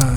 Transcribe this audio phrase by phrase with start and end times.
[0.00, 0.16] Ah,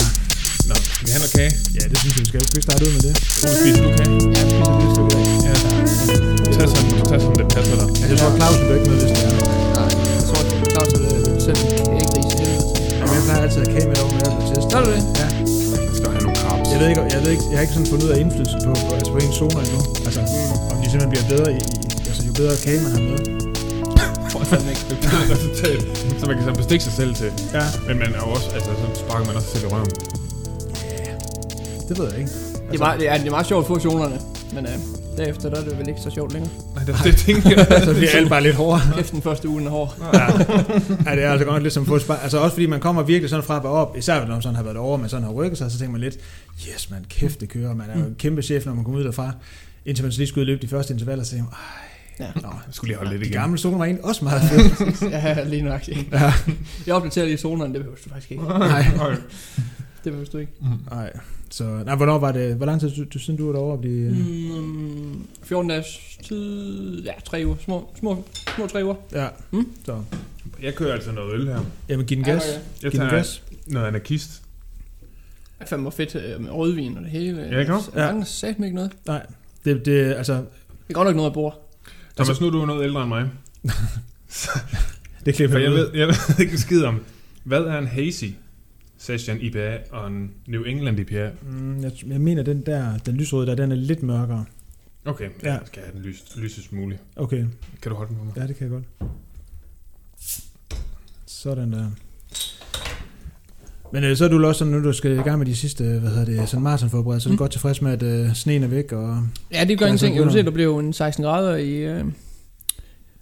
[0.70, 1.52] Nå, skal vi have noget kage?
[1.76, 2.40] ja, det synes jeg, vi skal.
[2.48, 3.14] Skal vi starte ud med det?
[3.46, 4.10] Ole, spiser du kage?
[4.36, 5.24] Ja, vi spiser lige et stykke af.
[5.48, 5.54] Ja,
[6.56, 7.88] tag sådan, tag sådan, det passer dig.
[8.10, 9.32] Jeg tror, Claus vil ikke med, hvis det er.
[9.76, 10.42] Nej, jeg tror,
[10.72, 11.00] Claus er
[11.46, 11.58] selv
[12.20, 12.58] ikke til det.
[12.98, 14.66] Jamen, jeg plejer altid at kage med over, når jeg er på test.
[14.72, 15.02] Gør du det?
[15.20, 15.28] Ja.
[15.88, 16.66] Jeg skal have nogle carbs.
[16.72, 18.72] Jeg ved ikke, jeg, ved ikke, jeg har ikke sådan fundet ud af indflydelsen på,
[18.98, 19.80] altså på ens zoner endnu.
[20.06, 20.20] Altså,
[20.72, 23.20] om de simpelthen bliver bedre i, i altså jo bedre kage man har med.
[24.38, 24.82] Jeg fandme ikke.
[24.90, 25.80] Det er et resultat,
[26.20, 27.30] så man kan sådan bestikke sig selv til.
[27.58, 29.90] Ja, Men man er jo også, altså så sparker man også selv i røven.
[31.88, 32.30] det ved jeg ikke.
[32.70, 34.20] Det er, meget, det, er, det er meget sjovt at få zonerne,
[34.54, 34.72] men øh,
[35.16, 36.52] derefter der er det vel ikke så sjovt længere.
[36.74, 37.82] Nej, det, det tænker jeg.
[37.84, 38.80] så bliver alt bare lidt hårdere.
[38.96, 39.94] Kæft den første uge er hård.
[40.14, 40.22] Ja.
[41.10, 42.16] ja, det er altså godt lidt som at få spar.
[42.16, 44.62] Altså også fordi man kommer virkelig sådan fra og op, især når man sådan har
[44.62, 46.14] været over, men sådan har rykket sig, så tænker man lidt,
[46.68, 49.04] yes man, kæft det kører, man er jo en kæmpe chef, når man kommer ud
[49.04, 49.30] derfra.
[49.86, 51.54] Indtil man så lige skulle løbe de første intervaller, så tænker man,
[52.20, 52.26] Ja.
[52.34, 53.38] Nå, Jeg skulle lige holde lidt de igen.
[53.40, 55.10] gamle zoner var egentlig også meget fede.
[55.16, 55.88] ja, lige nok.
[55.88, 56.32] ja.
[56.86, 58.44] Jeg opdaterer lige zonerne, det behøver du faktisk ikke.
[58.44, 58.84] Nej.
[60.04, 60.52] Det behøver du ikke.
[60.90, 61.12] Nej.
[61.50, 63.80] Så, nej, hvornår var det, hvor lang tid du, du siden du var derovre at
[63.80, 64.10] blive...
[64.10, 64.60] Mm.
[64.60, 68.24] Mm, 14 dages tid, ja, tre uger, små, små,
[68.56, 68.94] små tre uger.
[69.12, 69.28] Ja.
[69.50, 69.68] Mm.
[69.84, 70.02] Så,
[70.62, 71.60] Jeg kører altså noget øl her.
[71.88, 72.42] jamen giv den Ja, gas.
[72.42, 72.52] okay.
[72.82, 73.42] Jeg Giv den tager gas.
[73.66, 74.42] noget anarkist.
[75.58, 77.48] Det er fandme fedt øh, med rødvin og det hele.
[77.52, 77.90] Ja, ikke også?
[77.94, 77.98] Ja.
[78.00, 78.04] Ja.
[78.04, 78.92] Jeg mangler satme ikke noget.
[79.06, 79.26] Nej,
[79.64, 80.42] det, det, altså, Det
[80.88, 81.52] er godt nok noget, jeg bruger.
[82.16, 83.30] Thomas, nu er du noget ældre end mig.
[85.26, 87.00] det klipper For jeg ved, jeg ved ikke skid om,
[87.44, 88.24] hvad er en hazy
[88.98, 91.30] session IPA og en New England IPA?
[91.42, 94.44] Mm, jeg, jeg mener, den der, den lysrøde der, den er lidt mørkere.
[95.04, 95.52] Okay, Ja.
[95.52, 95.58] ja.
[95.64, 97.00] skal jeg have den lys, lysest muligt.
[97.16, 97.44] Okay,
[97.82, 98.32] Kan du holde den på mig?
[98.36, 99.10] ja, det kan jeg godt.
[101.26, 101.90] Sådan der.
[103.92, 105.84] Men øh, så er du også sådan, nu du skal i gang med de sidste,
[105.84, 107.38] hvad hedder det, sådan maratonforberedelser, så er du Mm.
[107.38, 109.18] godt tilfreds med, at øh, sneen er væk, og
[109.52, 110.16] Ja, det gør ingenting.
[110.16, 111.70] Jeg vil se, der blev en 16 grader i...
[111.76, 112.04] Øh...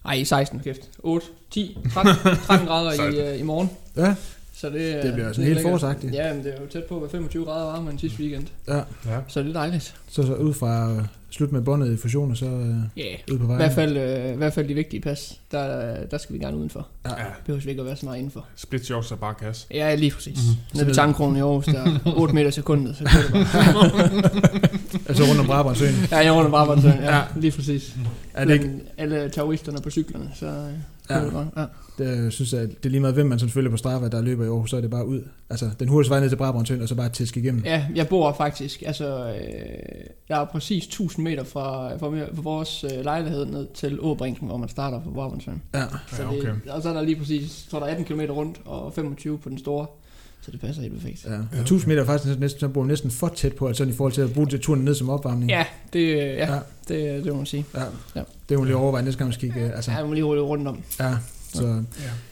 [0.06, 0.80] Ej, i 16, kæft.
[0.98, 2.12] 8, 10, 13,
[2.46, 3.70] 13 grader i, øh, i morgen.
[3.96, 4.14] ja,
[4.54, 6.14] Så det, øh, Det bliver sådan er helt forårsagtigt.
[6.14, 8.46] Ja, men det er jo tæt på at være 25 grader varmere end sidste weekend.
[8.68, 8.76] ja.
[8.76, 8.82] Ja.
[9.28, 9.94] Så det er dejligt.
[10.08, 11.02] Så, så ud fra øh,
[11.34, 13.18] slut med båndet i fusion, og så øh, yeah.
[13.32, 13.56] ud på i vejen.
[13.56, 16.88] hvert fald, øh, i hvert fald de vigtige pas, der, der skal vi gerne udenfor.
[17.04, 17.10] Ja.
[17.10, 17.24] ja.
[17.46, 18.46] Behøver vi ikke at være så meget indenfor.
[18.56, 19.66] Split shorts og bare gas.
[19.70, 20.38] Ja, lige præcis.
[20.38, 20.56] Mm-hmm.
[20.74, 24.70] Nede ved tankkronen i Aarhus, der er 8 meter i sekundet, så kører det bare.
[25.08, 25.94] Altså rundt om Brabrandsøen.
[26.10, 27.16] Ja, jeg rundt om Brabrandsøen, ja, Ja.
[27.16, 27.96] ja, lige præcis.
[28.34, 30.68] Er det ikke, alle terroristerne på cyklerne, så øh,
[31.10, 31.24] Ja.
[31.24, 31.48] det.
[31.56, 31.64] Ja.
[31.98, 34.22] det, jeg synes, at det er lige meget, hvem man sådan følger på Strava, der
[34.22, 35.22] løber i Aarhus, så er det bare ud.
[35.50, 37.62] Altså, den hurtigste vej ned til Brabrandsøen, og så bare tæske igennem.
[37.64, 39.34] Ja, jeg bor faktisk, altså, øh,
[40.28, 44.56] jeg er præcis 1000 meter fra, fra, fra vores øh, lejlighed ned til Åbrinken, hvor
[44.56, 45.62] man starter på Brabrandsøen.
[45.74, 45.84] Ja.
[46.06, 46.40] Så Ja, okay.
[46.64, 49.38] det, og så er der lige præcis, så er der 18 km rundt og 25
[49.38, 49.86] på den store,
[50.44, 51.24] så det passer helt perfekt.
[51.24, 51.38] Ja.
[51.52, 51.60] Okay.
[51.60, 54.12] 1000 meter er faktisk næsten, så bor man næsten for tæt på, altså i forhold
[54.12, 55.50] til at bruge det turen ned som opvarmning.
[55.50, 56.58] Ja, det, øh, ja, Ja.
[56.88, 57.64] Det, det må man sige.
[57.74, 57.82] ja.
[58.16, 58.22] Ja.
[58.48, 59.72] Det må vi lige overveje næste gang, vi skal kigge.
[59.72, 60.82] Altså, Ja, må lige rulle rundt om.
[61.00, 61.14] ja.
[61.54, 61.82] Så, Ja.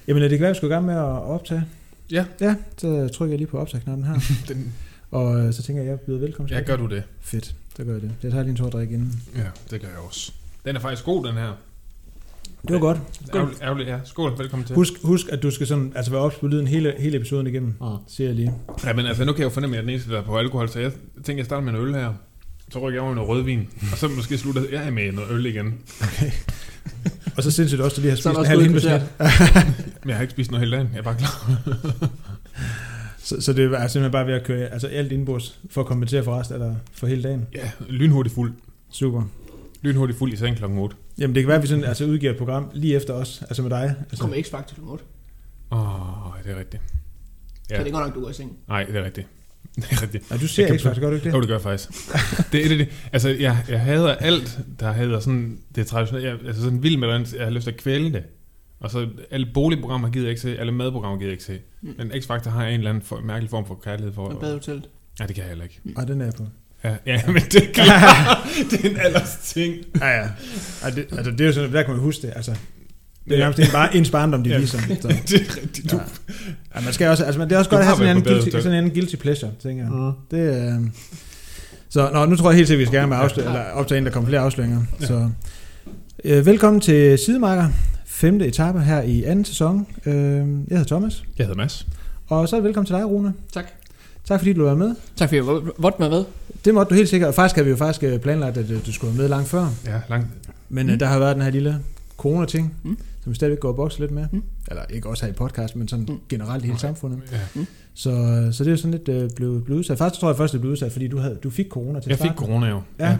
[0.09, 1.65] jamen, er det at vi skal i gang med at optage.
[2.11, 2.25] Ja.
[2.41, 4.15] Ja, så trykker jeg lige på optagknappen her.
[4.49, 4.73] Den,
[5.11, 6.55] og øh, så tænker jeg, at jeg byder velkommen til.
[6.55, 7.03] ja, gør du det?
[7.21, 8.11] Fedt, så gør jeg det.
[8.23, 9.23] Jeg tager lige en tår drik inden.
[9.37, 10.33] Ja, det gør jeg også.
[10.65, 11.53] Den er faktisk god, den her.
[12.69, 12.99] Det var godt.
[13.35, 13.99] Ærgerligt, ærgerligt, ja.
[14.05, 14.75] Skål, velkommen til.
[14.77, 17.75] Husk, husk at du skal sådan, altså være ops på lyden hele, hele episoden igennem,
[17.81, 17.87] Mm.
[18.09, 18.53] siger jeg lige.
[18.85, 20.23] Ja, men altså, nu kan jeg jo fornemme, at jeg er den eneste, der er
[20.25, 20.93] på alkohol, så jeg
[21.25, 22.13] tænker, jeg starter med en øl her.
[22.73, 25.75] Så rykker jeg over noget rødvin, og så måske slutter jeg med noget øl igen.
[27.37, 30.03] Og så sindssygt også, at du lige har Så spist en halv også hindbærsnit.
[30.03, 31.61] Men jeg har ikke spist noget hele dagen, jeg er bare klar.
[33.25, 36.25] Så, så det er simpelthen bare ved at køre altså alt indbords for at kompensere
[36.25, 37.47] for resten, eller for hele dagen.
[37.55, 38.53] Ja, lynhurtigt fuld.
[38.91, 39.23] Super.
[39.83, 40.97] Lynhurtigt fuld i seng klokken 8.
[41.19, 43.63] Jamen det kan være, at vi sådan, altså, udgiver et program lige efter os, altså
[43.63, 43.95] med dig.
[43.99, 45.01] Så Altså, kommer X-Factor til måde.
[45.73, 46.83] Åh, oh, det er rigtigt.
[47.71, 47.77] Ja.
[47.77, 48.57] Så det er godt nok, du går i seng.
[48.69, 49.27] Nej, det er rigtigt.
[49.77, 50.31] Det er rigtigt.
[50.31, 51.35] ja, du ser ikke faktisk, gør du ikke det?
[51.35, 51.91] Jo, det gør jeg faktisk.
[52.53, 52.89] det er et af det.
[53.13, 57.09] Altså, jeg, jeg hader alt, der hedder sådan, det traditionelle, jeg, altså sådan vild med
[57.19, 58.23] det, jeg har lyst til at kvæle det.
[58.81, 61.61] Og så alle boligprogrammer gider jeg ikke se, alle madprogrammer gider jeg ikke se.
[61.83, 61.95] Mm.
[61.99, 64.29] Men X-Factor har en eller anden for, mærkelig form for kærlighed for.
[64.29, 64.89] Og badehotellet.
[65.21, 65.81] Ja, det kan jeg heller ikke.
[65.85, 66.47] Nej, den er jeg på.
[66.85, 68.39] Ja, ja men det er klart.
[68.71, 69.75] det er en alders ting.
[70.01, 70.27] Ja, ja.
[70.83, 72.33] Ej, det, altså, det er jo sådan, der kan man huske det.
[72.37, 72.51] Altså,
[73.25, 74.59] det er nærmest en, bare ens barndom, de Ja.
[74.59, 74.79] viser.
[75.03, 75.93] Så, det er rigtigt.
[75.93, 75.99] Ja.
[76.77, 76.81] ja.
[76.85, 78.51] man skal også, altså, men det er også Du godt at have sådan en, guilty,
[78.51, 79.93] sådan en guilty pleasure, tænker jeg.
[79.93, 80.13] Mm.
[80.31, 80.87] Det, øh,
[81.89, 84.05] så nå, nu tror jeg helt sikkert, vi skal gerne med afslø- eller optage en,
[84.07, 84.83] der kommer flere afsløringer.
[85.01, 85.07] Ja.
[85.07, 85.29] Så,
[86.25, 87.69] øh, velkommen til Sidemarker,
[88.07, 89.87] femte etape her i anden sæson.
[90.07, 91.87] Øh, jeg hedder Thomas, jeg hedder Mads.
[92.29, 93.33] og så er velkommen til dig, Rune.
[93.53, 93.65] Tak.
[94.25, 94.95] Tak fordi du var med.
[95.17, 96.25] Tak fordi jeg var med med.
[96.65, 98.87] Det måtte du helt sikkert, og faktisk havde vi jo faktisk øh, planlagt, at øh,
[98.87, 99.67] du skulle være med langt før.
[99.87, 100.27] Ja, langt.
[100.69, 100.93] Men Mm.
[100.93, 100.99] mm.
[100.99, 101.79] der har været den her lille
[102.17, 102.91] corona-ting, Mm.
[102.91, 102.99] mm.
[103.23, 104.27] som vi stadigvæk går og bokser lidt med.
[104.33, 104.39] Mm.
[104.39, 104.43] Mm.
[104.69, 106.13] Eller ikke også her i podcast, men sådan Mm.
[106.15, 106.21] mm.
[106.29, 107.21] generelt i hele samfundet.
[107.33, 107.65] Ja.
[107.95, 108.11] Så,
[108.53, 109.99] så det er jo sådan lidt øh, blevet, blevet udsat.
[109.99, 112.19] Faktisk tror jeg først, det blev udsat, fordi du, havde, du fik corona til Jeg
[112.19, 112.83] start fik corona jo.
[112.99, 113.17] Ja.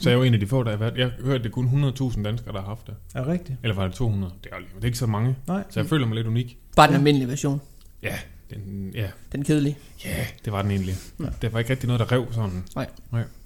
[0.00, 0.96] Så jeg er jo en af de få, der har været.
[0.96, 1.66] Jeg hørte, det er kun
[2.10, 2.94] 100.000 danskere, der har haft det.
[3.14, 3.58] Er det rigtigt?
[3.62, 4.32] Eller var det 200?
[4.44, 5.36] Det er, det er ikke så mange.
[5.48, 5.62] Nej.
[5.70, 6.58] Så jeg føler mig lidt unik.
[6.76, 6.98] Bare den Ja.
[6.98, 7.60] almindelige version.
[8.02, 8.14] Ja,
[8.50, 9.76] Den, ja, Den kedelige.
[10.04, 10.10] ja,
[10.44, 10.94] det var den egentlig.
[11.20, 11.24] Ja.
[11.42, 12.62] Det var ikke rigtig noget, der rev sådan.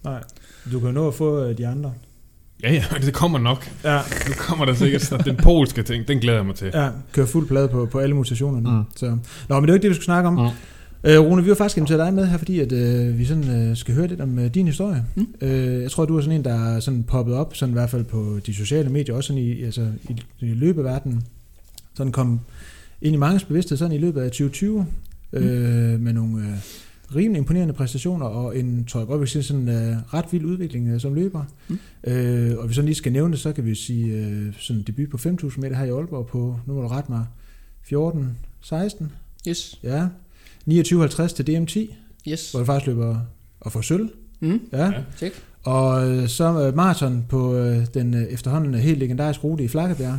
[0.04, 0.20] Nej.
[0.72, 1.92] Du kan jo nå at få øh, de andre.
[2.62, 3.70] Ja, ja, det kommer nok.
[3.84, 6.70] Ja, Nu kommer der sikkert sådan, den polske ting, den glæder jeg mig til.
[6.74, 8.70] ja køre fuld plade på, på alle mutationerne.
[8.78, 8.84] Mm.
[8.96, 9.06] Så.
[9.48, 10.34] Nå, men det er jo ikke det, vi skulle snakke om.
[10.34, 10.48] Mm.
[11.04, 13.76] Øh, Rune, vi har faktisk inviteret dig med her, fordi at, øh, vi sådan, øh,
[13.76, 15.04] skal høre lidt om øh, din historie.
[15.14, 15.26] Mm.
[15.40, 17.90] Øh, jeg tror, du er sådan en, der er sådan poppet op, sådan i hvert
[17.90, 21.22] fald på de sociale medier, også sådan i, altså, i, i løbeverdenen.
[21.94, 22.40] Sådan kom
[23.02, 24.86] ind i manges bevidsthed sådan i løbet af 2020,
[25.32, 26.54] øh, med nogle øh,
[27.16, 30.44] rimelig imponerende præstationer, og en, tror jeg godt, vi kan sige, sådan øh, ret vild
[30.44, 31.44] udvikling øh, som løber.
[31.68, 31.78] Mm.
[32.04, 34.82] Øh, og hvis vi sådan lige skal nævne det, så kan vi sige øh, sådan
[34.82, 37.26] debut på 5.000 meter her i Aalborg på, nu må du rette mig,
[37.82, 39.12] 14, 16,
[39.48, 39.78] Yes.
[39.82, 40.06] ja,
[40.70, 41.94] 29.50 til DM10,
[42.30, 42.50] Yes.
[42.50, 43.16] hvor du faktisk løber
[43.60, 44.08] og får sølv.
[44.40, 44.60] Mm.
[44.72, 44.92] Ja.
[45.22, 45.28] Ja.
[45.62, 50.18] Og øh, så øh, maraton på øh, den øh, efterhånden helt legendariske rute i Flakkebjerg,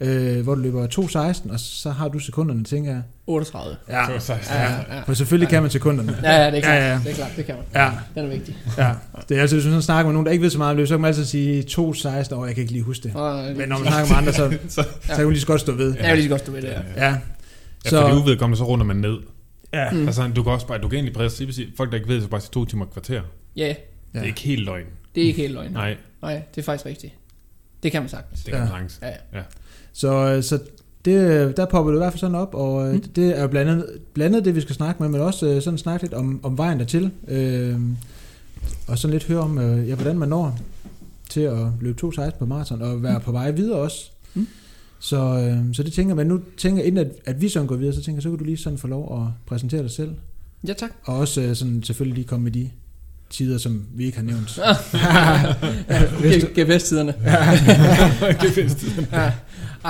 [0.00, 3.02] øh, hvor du løber 2.16, og så har du sekunderne, tænker jeg.
[3.26, 3.76] 38.
[3.88, 5.02] Ja, Så, så, Ja, ja, ja.
[5.02, 6.18] for selvfølgelig kan man sekunderne.
[6.22, 6.74] Ja, ja, det er klart.
[6.76, 7.00] Ja, ja.
[7.04, 7.64] Det er klart, det kan man.
[7.74, 8.56] Ja, Den er vigtig.
[8.78, 8.92] ja.
[9.28, 10.86] Det er altid, hvis man snakker med nogen, der ikke ved så meget om løb,
[10.86, 13.08] så kan man altid sige 2.16, og jeg kan ikke lige huske det.
[13.08, 15.60] Øh, Men når man snakker med andre, så, så, så kan man lige så godt
[15.60, 15.94] stå ved.
[15.94, 17.06] Ja, jeg vil lige så godt stå ved det, ja.
[17.06, 17.16] Ja.
[17.92, 19.16] ja, for de uvedkommende, så runder man ned.
[19.72, 19.90] ja.
[19.90, 20.06] Mm.
[20.06, 22.28] Altså, du kan også bare, du kan egentlig præcis sige, folk der ikke ved, så
[22.28, 23.22] bare sige to timer kvarter.
[23.56, 23.74] Ja,
[24.12, 24.84] Det er ikke helt løgn.
[25.14, 25.72] det er ikke helt løgn.
[25.72, 27.12] Nej, Nej, det er faktisk rigtigt.
[27.82, 28.40] Det kan man sagtens.
[28.40, 28.60] det kan Ja.
[28.60, 28.98] man sagtens.
[29.02, 29.42] Ja, ja.
[29.96, 30.58] Så, øh, så
[31.04, 32.92] det, der popper det i hvert fald sådan op, og mm.
[32.92, 33.00] Mm.
[33.00, 35.62] det er jo blandt andet, blandt andet det, vi skal snakke med, men også øh,
[35.62, 37.80] sådan snakke lidt om, om vejen dertil, øh,
[38.86, 40.58] og sådan lidt høre om, øh, ja, hvordan man når
[41.30, 44.10] til at løbe 2.16 på maraton, og være på vej videre også.
[44.34, 44.46] Mm.
[44.98, 47.94] Så, øh, så det tænker man nu, tænker inden at, at vi sådan går videre,
[47.94, 50.10] så tænker så kan du lige sådan få lov at præsentere dig selv,
[50.68, 50.90] Ja, tak.
[51.04, 52.70] og også øh, sådan selvfølgelig lige komme med de
[53.30, 54.58] tider, som vi ikke har nævnt.
[55.88, 56.02] Ja,
[56.64, 57.14] GPS-tiderne.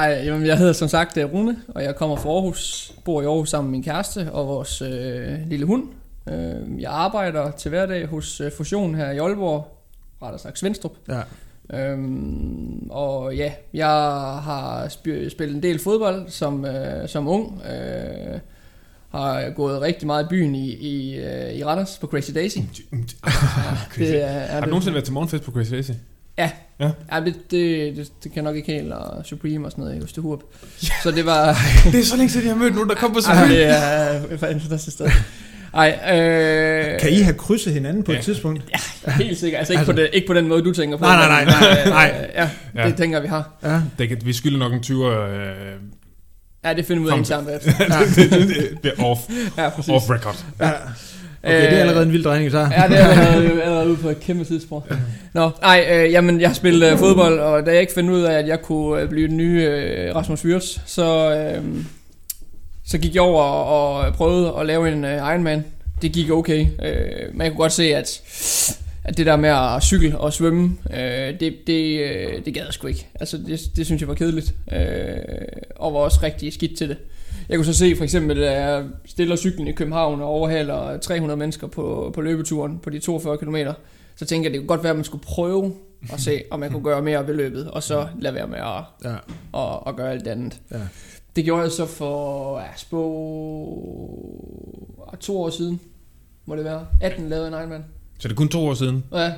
[0.02, 0.14] ja.
[0.14, 2.92] Ej, jamen, jeg hedder som sagt øh, Rune, og jeg kommer fra Aarhus.
[3.04, 5.84] Bor i Aarhus sammen med min kæreste og vores øh, lille hund.
[6.28, 9.78] Øh, jeg arbejder til hverdag hos øh, Fusion her i Aalborg,
[10.22, 10.92] rettere sagt Svendstrup.
[11.08, 11.20] Ja.
[11.70, 13.86] Øhm, og ja, jeg
[14.42, 17.62] har sp- spillet en del fodbold som, øh, som ung.
[17.66, 18.38] Øh,
[19.10, 22.58] har gået rigtig meget i byen i, i, øh, i Randers på Crazy Daisy.
[23.96, 25.90] det er, er Har du nogensinde været til morgenfest på Crazy Daisy?
[26.38, 26.50] Ja.
[26.80, 26.90] Ja.
[27.12, 30.00] ja det, det, det, det kan jeg nok ikke helt, og Supreme og sådan noget
[30.00, 30.40] i Østerhurup.
[31.02, 31.56] Så det var...
[31.92, 34.36] det er så længe siden, jeg har mødt nogen, der kom på Ej, det er
[34.38, 35.06] fantastisk sted.
[35.74, 38.18] Ej, øh, Kan I have krydset hinanden på Ja.
[38.18, 38.62] et tidspunkt?
[39.06, 39.58] Helt sikkert.
[39.58, 41.04] Altså ikke, Altså- på den, ikke på den måde, du tænker på.
[41.04, 42.30] Nej, nej, men, nej, øh, nej.
[42.34, 42.88] Ja, Ja.
[42.88, 43.50] det tænker vi har.
[43.62, 43.80] Ja.
[43.98, 45.18] Det kan, vi skylder nok en 20'er.
[45.30, 45.80] Øh,
[46.64, 47.70] Ja, det finder vi ud af internt bagefter.
[48.82, 49.20] det er off,
[49.58, 49.88] Ja, præcis.
[49.92, 50.44] off record.
[50.60, 50.70] ja.
[51.46, 52.58] Okay, det er allerede en vild drejning, så.
[52.58, 54.86] Ja, det er allerede, allerede ude på et kæmpe tidsspor.
[55.32, 58.22] Nå, nej, øh, jamen, jeg har spillet øh, fodbold, og da jeg ikke fandt ud
[58.22, 61.64] af, at jeg kunne øh, blive den nye øh, Rasmus Wirtz, så, øh,
[62.86, 65.64] så gik jeg over og prøvede at lave en øh, Ironman.
[66.02, 68.20] Det gik okay, øh, men jeg kunne godt se, at,
[69.04, 72.72] at det der med at cykle og svømme, øh, det, det, øh, det gad jeg
[72.72, 73.06] sgu ikke.
[73.20, 74.78] Altså, det, det synes jeg var kedeligt, øh,
[75.76, 76.96] og var også rigtig skidt til det.
[77.48, 81.36] Jeg kunne så se for eksempel, at jeg stiller cyklen i København og overhaler 300
[81.38, 83.56] mennesker på, på løbeturen på de 42 km.
[84.16, 85.74] Så tænker jeg, det kunne godt være, at man skulle prøve
[86.12, 88.82] at se, om man kunne gøre mere ved løbet, og så lade være med at,
[89.04, 89.14] Ja.
[89.60, 90.60] at, at gøre alt det andet.
[90.70, 90.76] Ja.
[91.36, 92.96] Det gjorde jeg så for ja, spå
[95.20, 95.80] to år siden,
[96.46, 96.86] må det være.
[97.00, 97.84] 18 lavede en Ironman.
[98.18, 99.04] Så det er kun to år siden.
[99.12, 99.32] Ja,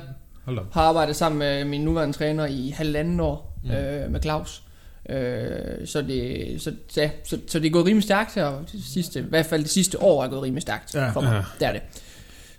[0.45, 0.61] Hold da.
[0.71, 3.69] har arbejdet sammen med min nuværende træner i halvanden år Mm.
[3.69, 3.75] mm.
[3.75, 4.63] øh, med Claus.
[5.09, 8.45] Øh, så, det, så, ja, så, så det er gået rimelig stærkt her.
[8.71, 11.09] Det sidste, I hvert fald det sidste år er gået rimelig stærkt Ja.
[11.09, 11.31] for mig.
[11.33, 11.41] Ja.
[11.59, 11.81] Det er det.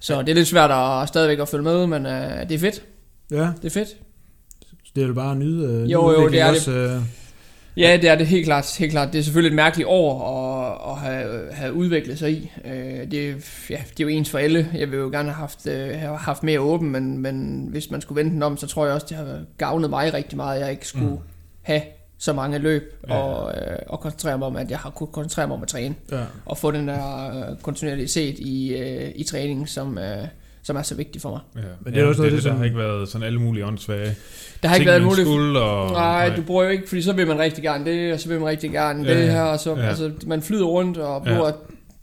[0.00, 0.70] Så det er lidt svært
[1.02, 2.82] at stadigvæk at følge med, men øh, det er fedt.
[3.30, 3.88] Ja, Det er fedt.
[4.96, 6.56] det er jo bare at nyde, øh, Jo, jo, det er det.
[6.56, 7.00] også, Øh,
[7.76, 8.76] Ja, det er det helt klart.
[8.78, 9.12] Helt klart.
[9.12, 12.50] Det er selvfølgelig et mærkeligt år at, at have, have udviklet sig i.
[12.64, 13.34] Øh, det, er-
[13.70, 14.68] ja, det er jo ens for alle.
[14.74, 18.00] Jeg vil jo gerne have haft, øh, have haft mere åben, men, men hvis man
[18.00, 20.62] skulle vente den om, så tror jeg også, det har gavnet mig rigtig meget, at
[20.62, 21.16] jeg ikke skulle mm.
[21.62, 21.82] have
[22.20, 23.14] så mange løb, Ja.
[23.16, 23.20] ja.
[23.22, 25.94] og, øh, og koncentrere mig om, at jeg har kunnet koncentrere mig om at træne,
[26.12, 26.20] ja.
[26.46, 30.04] og få den der øh, kontinuitet i, øh, i træningen, som, øh,
[30.62, 31.40] som er så vigtig for mig.
[31.56, 31.68] Ja.
[31.80, 33.66] Men det er også noget, det, det der som- har ikke været sådan alle mulige
[33.66, 34.16] åndssvage
[34.62, 35.26] Der har ikke været muligt...
[35.28, 38.20] Skulle, og, Nej, du bruger jo ikke, fordi så vil man rigtig gerne det, og
[38.20, 39.32] så vil man rigtig gerne Ja, det ja.
[39.32, 39.80] her, og så, Ja.
[39.82, 39.88] ja.
[39.88, 41.52] altså, man flyder rundt og bruger, ja.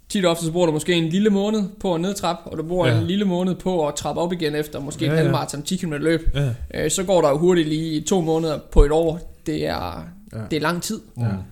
[0.10, 2.64] tit og ofte så bruger du måske en lille måned på at nedtrappe, og du
[2.64, 2.94] bruger Ja.
[2.94, 3.00] ja.
[3.02, 5.20] en lille måned på at trappe op igen efter måske Ja, ja, ja.
[5.20, 6.30] en halvmarathon, 10 km løb.
[6.36, 6.50] Ja.
[6.84, 9.34] Øh, så går der jo hurtigt lige to måneder på et år.
[9.48, 10.40] Det er, Ja.
[10.40, 10.46] ja.
[10.52, 11.02] det er lang tid.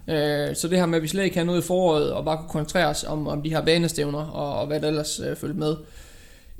[0.07, 0.49] Ja.
[0.49, 2.37] Øh, så det her med, at vi slet ikke har noget i foråret, og bare
[2.37, 5.55] kunne koncentrere os om, om de her banestævner, og, og hvad der ellers øh, følger
[5.55, 5.75] med,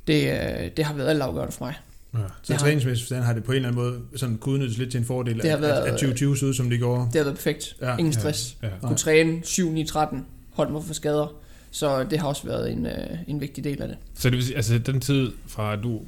[0.07, 1.73] det, øh, det har været altafgørende for mig.
[2.13, 2.19] Ja.
[2.43, 2.57] Så Ja.
[2.59, 5.41] træningsmæssigt har det på en eller anden måde sådan kunne udnyttes lidt til en fordel,
[5.41, 7.01] Det har at, været- at, at 2020 så ud, som det gjorde.
[7.05, 7.75] Det har været perfekt.
[7.81, 7.89] Ja.
[7.91, 7.97] Ja.
[7.97, 8.57] Ingen stress.
[8.63, 8.67] Ja.
[8.81, 10.15] Kunne træne 7-9-13,
[10.53, 11.33] holdt mig for skader.
[11.71, 12.93] Så det har også været en, øh,
[13.27, 13.97] en vigtig del af det.
[14.15, 16.01] Så det vil sige, altså den tid fra at du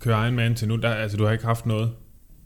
[0.00, 1.90] kører Ironman til nu, der, altså du har ikke haft noget?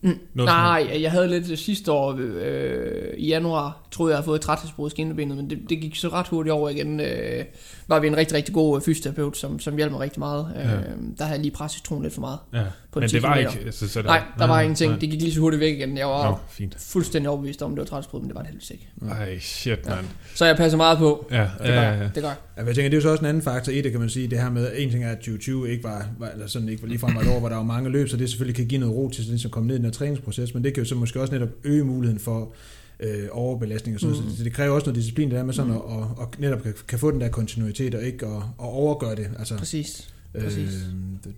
[0.00, 0.18] Mm.
[0.34, 4.42] noget Nej, jeg havde lidt sidste år øh, i januar, troede jeg havde fået et
[4.42, 7.00] træthedsbrud i skinnebenet, men det, det gik så ret hurtigt over igen.
[7.00, 7.44] Øh,
[7.88, 10.52] var vi en rigtig, rigtig god øh, fysioterapeut, som, som hjalp mig rigtig meget.
[10.56, 10.76] Øh, Ja.
[11.18, 12.38] Der havde jeg lige presset citronen lidt for meget.
[12.52, 12.64] Ja.
[12.98, 13.56] På Men 10 det var kilometer.
[13.58, 13.66] ikke...
[13.66, 14.90] Altså, så Nej, der var ingenting.
[14.90, 14.98] Nej.
[15.00, 15.98] Det gik lige så hurtigt væk igen.
[15.98, 16.76] Jeg var Nå, fint.
[16.78, 18.88] fuldstændig overbevist om, det var træthedsbrud, men det var det heldigvis ikke.
[19.10, 19.94] Ej, shit, Ja.
[19.94, 20.06] mand.
[20.34, 21.26] Så jeg passer meget på.
[21.30, 21.98] Ja, Det gør ja, jeg.
[21.98, 22.04] ja.
[22.04, 22.36] Det gør jeg.
[22.56, 24.10] Ja, jeg tænker, det er jo så også en anden faktor i det, kan man
[24.10, 24.28] sige.
[24.28, 26.88] Det her med, en ting er, at 2020 ikke var, var eller sådan ikke var
[26.88, 28.94] ligefrem var et år, hvor der var mange løb, så det selvfølgelig kan give noget
[28.94, 30.94] ro til sådan, at komme ned i den her træningsproces, men det kan jo så
[30.94, 32.52] måske også netop øge muligheden for
[33.00, 34.22] øh, overbelastning og sådan Mm.
[34.24, 34.36] mm.
[34.36, 35.76] Så det kræver også noget disciplin, det der med sådan, mm.
[35.76, 39.16] at, og, og netop kan, kan få den der kontinuitet og ikke at, at overgøre
[39.16, 39.28] det.
[39.38, 40.08] Altså, Præcis.
[40.34, 40.42] Øh,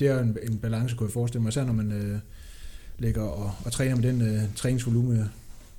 [0.00, 2.18] det er jo en, en balance, kunne jeg forestille mig, især når man øh,
[2.98, 5.28] ligger og, og træner med den øh, træningsvolume, som,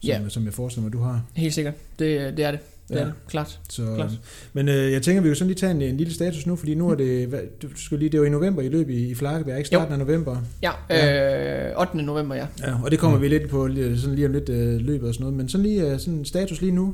[0.09, 0.21] Ja.
[0.29, 1.23] som jeg forestiller mig, du har.
[1.33, 1.73] Helt sikkert.
[1.99, 2.59] Det, det er det.
[2.89, 3.01] Det Ja.
[3.01, 3.13] er det.
[3.27, 3.59] Klart.
[3.69, 4.11] Så, Klart.
[4.53, 6.75] men øh, jeg tænker, vi kan sådan lige tage en, en lille status nu, fordi
[6.75, 9.15] nu er det, hvad, du skal lige, det var i november, I løb i, i
[9.15, 10.37] Flakkebjerg, ikke starten af november?
[10.61, 11.97] Ja, øh, 8.
[11.97, 12.47] november, ja.
[12.59, 13.23] Ja, og det kommer Mm.
[13.23, 15.65] vi lidt på lige- sådan lige om lidt øh, løbet og sådan noget, men sådan
[15.65, 16.93] lige øh, sådan en status lige nu.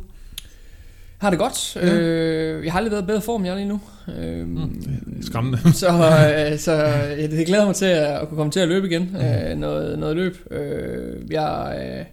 [1.18, 1.76] Har det godt.
[1.76, 1.96] Ja.
[1.96, 3.80] Øh, jeg har aldrig været i bedre form, jeg er lige nu.
[4.18, 5.74] Øh, Mm, skræmmende.
[5.74, 6.74] Så, øh, så
[7.18, 9.02] ja, det glæder mig til at, at kunne komme til at løbe igen.
[9.04, 9.22] Mhm.
[9.22, 10.38] Øh, noget, noget løb.
[10.52, 12.06] Øh, jeg øh,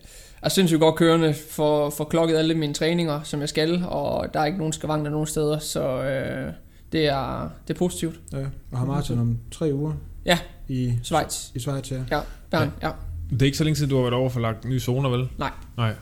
[0.43, 4.41] er sindssygt godt kørende for, for klokket alle mine træninger, som jeg skal, og der
[4.41, 6.53] er ikke nogen skavanker nogen steder, så øh,
[6.93, 8.21] det, er, det er positivt.
[8.33, 8.39] Ja,
[8.73, 9.93] og har Martin om tre uger.
[10.27, 10.39] Ja.
[10.69, 11.49] I, Schweiz.
[11.55, 11.97] I Schweiz, ja.
[12.11, 12.21] Ja,
[12.51, 12.91] Bern, ja.
[13.31, 15.29] Det er ikke så længe siden, du har været over for lagt nye zoner, vel?
[15.39, 15.51] Nej.
[15.77, 15.93] Nej.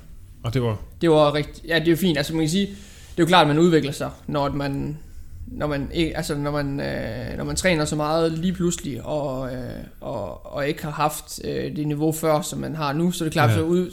[0.45, 0.77] Og det var...
[1.01, 2.19] Det var rigtig, ja, det er fint.
[2.19, 2.69] Altså man kan sige,
[3.13, 4.99] det er jo klart, at man udvikler sig, når man,
[5.47, 9.53] når man, ikke, altså når man, øh, når man træner så meget lige pludselig, og,
[9.55, 9.61] øh,
[10.01, 13.27] og, og ikke har haft øh, det niveau før, som man har nu, så er
[13.27, 13.55] det klart, Ja.
[13.55, 13.91] så ud,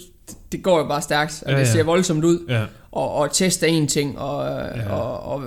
[0.52, 3.66] det går jo bare stærkt, og Ja, det ser voldsomt ud, Ja, og, og teste
[3.68, 4.46] er en ting, og,
[4.76, 4.94] Ja.
[4.94, 5.44] og, og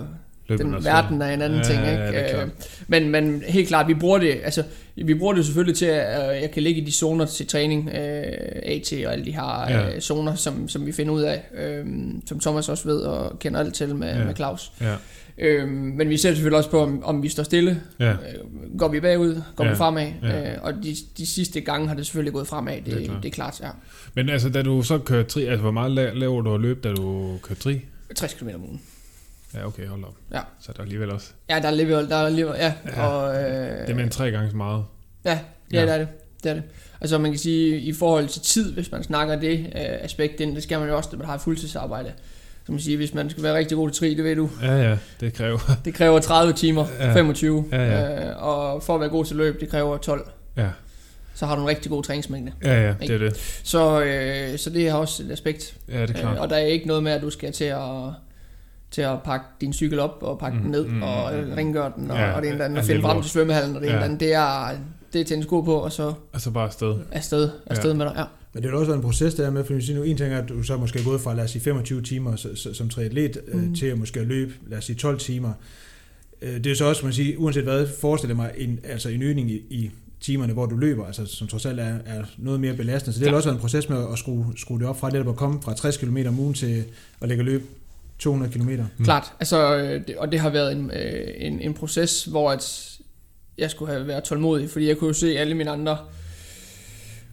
[0.59, 2.03] den verden er en anden Ja, ting, ikke?
[2.03, 2.43] ja.
[2.43, 2.49] Øh,
[2.89, 4.63] men, men helt klart, vi bruger det, altså,
[4.97, 7.89] vi bruger det selvfølgelig til, at øh, jeg kan ligge i de zoner til træning,
[7.89, 8.23] øh,
[8.63, 9.95] AT og alle de her Ja.
[9.95, 11.87] øh, zoner, som, som vi finder ud af, øh,
[12.27, 14.25] som Thomas også ved og kender alt til med, Ja.
[14.25, 14.73] med Claus.
[14.81, 14.95] Ja,
[15.39, 18.11] Øh, men vi ser selvfølgelig også på, om, om vi står stille, ja.
[18.11, 18.17] øh,
[18.79, 19.71] går vi bagud, går Ja.
[19.71, 20.53] vi fremad, Ja.
[20.53, 23.23] øh, og de, de sidste gange har det selvfølgelig gået fremad, det, Det er klart.
[23.23, 23.69] det er klart, ja.
[24.15, 26.89] Men altså, da du så kørte tri, altså hvor meget la- laver du at løbe,
[26.89, 27.81] da du kørte tri?
[28.15, 28.81] 60 km om ugen.
[29.55, 30.15] Ja, okay, hold op.
[30.33, 30.41] Ja.
[30.61, 31.31] Så er der alligevel også.
[31.51, 33.07] Ja, der er alligevel, der er alligevel, ja, Ja.
[33.07, 33.35] og...
[33.35, 34.85] Øh, Det er mere end tre gange så meget.
[35.25, 35.31] Ja,
[35.73, 35.87] ja, Ja.
[35.87, 36.09] det er det.
[36.43, 36.63] det er det.
[37.01, 40.55] Altså man kan sige, i forhold til tid, hvis man snakker det øh, aspekt ind,
[40.55, 42.13] det skal man jo også, når man har et fuldtidsarbejde.
[42.67, 44.77] Så man siger, hvis man skal være rigtig god til tri, det ved du, Ja,
[44.91, 45.59] ja, det kræver.
[45.85, 47.07] det kræver 30 timer, Ja.
[47.09, 47.15] ja.
[47.15, 47.65] 25.
[47.73, 48.29] Ja, ja.
[48.31, 50.29] Øh, og for at være god til løb, det kræver 12.
[50.57, 50.69] Ja,
[51.35, 52.53] Så har du en rigtig god træningsmængde.
[52.65, 53.61] ja, ja det er det.
[53.65, 55.77] Så, øh, så det er også et aspekt.
[55.89, 56.39] Ja, det er Øh, klart.
[56.39, 57.81] og der er ikke noget med, at du skal til at
[58.93, 61.53] til at pakke din cykel op og pakke Mm, den ned mm, og mm, mm.
[61.53, 63.31] rengøre den og, Ja, og det ene eller andet, ja, og er finde frem til
[63.31, 64.05] svømmehallen og det ene Ja.
[64.05, 64.21] eller andet.
[64.21, 64.79] Det er,
[65.13, 66.95] det er til en sko på, og så Og så bare afsted.
[67.13, 67.97] afsted, afsted Ja.
[67.97, 68.15] med dig.
[68.17, 68.25] Ja.
[68.55, 70.33] Men det har også været en proces der med, for vi siger nu, en ting
[70.35, 72.75] er, at du så måske er gået fra, lad os sige, 25 timer så, så,
[72.75, 73.61] som triatlet mm.
[73.71, 75.53] Øh, til at måske at løbe, lad os sige, 12 timer.
[76.43, 79.23] Øh, det er jo så også, man siger, uanset hvad, forestiller mig en, altså en
[79.23, 82.75] øgning i, i timerne, hvor du løber, altså som trods alt er, er noget mere
[82.75, 83.13] belastende.
[83.15, 83.37] Så det har Klart.
[83.37, 85.75] også været en proces med at skrue, skrue det op fra netop at komme fra
[85.75, 86.85] 60 km om ugen til
[87.21, 87.63] at lægge løb
[88.23, 88.69] 200 km.
[88.71, 89.05] Mm.
[89.05, 92.89] Klart, altså, øh, det, og det har været en, øh, en, en proces, hvor at
[93.59, 95.97] jeg skulle have været tålmodig, fordi jeg kunne jo se alle mine andre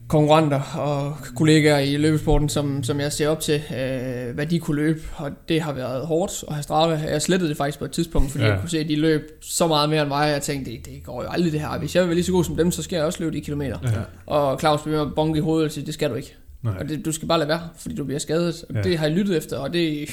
[0.08, 4.76] konkurrenter og kollegaer i løbesporten, som, som jeg ser op til, øh, hvad de kunne
[4.78, 6.94] løbe, og det har været hårdt at have Strava.
[7.10, 8.50] Jeg slettede det faktisk på et tidspunkt, fordi Ja.
[8.52, 10.86] jeg kunne se, at de løb så meget mere end mig, og jeg tænkte, det,
[10.86, 11.80] det går jo aldrig det her.
[11.80, 13.42] Hvis jeg vil være lige så god som dem, så skal jeg også løbe de
[13.42, 13.78] kilometer.
[13.84, 13.90] Ja.
[14.26, 16.36] Og Claus med at bonke i hovedet og sige, det skal du ikke.
[16.64, 16.74] Nej.
[16.80, 18.64] Og det, du skal bare lade være, fordi du bliver skadet.
[18.70, 18.82] Og Ja.
[18.82, 20.10] det har jeg lyttet efter, og det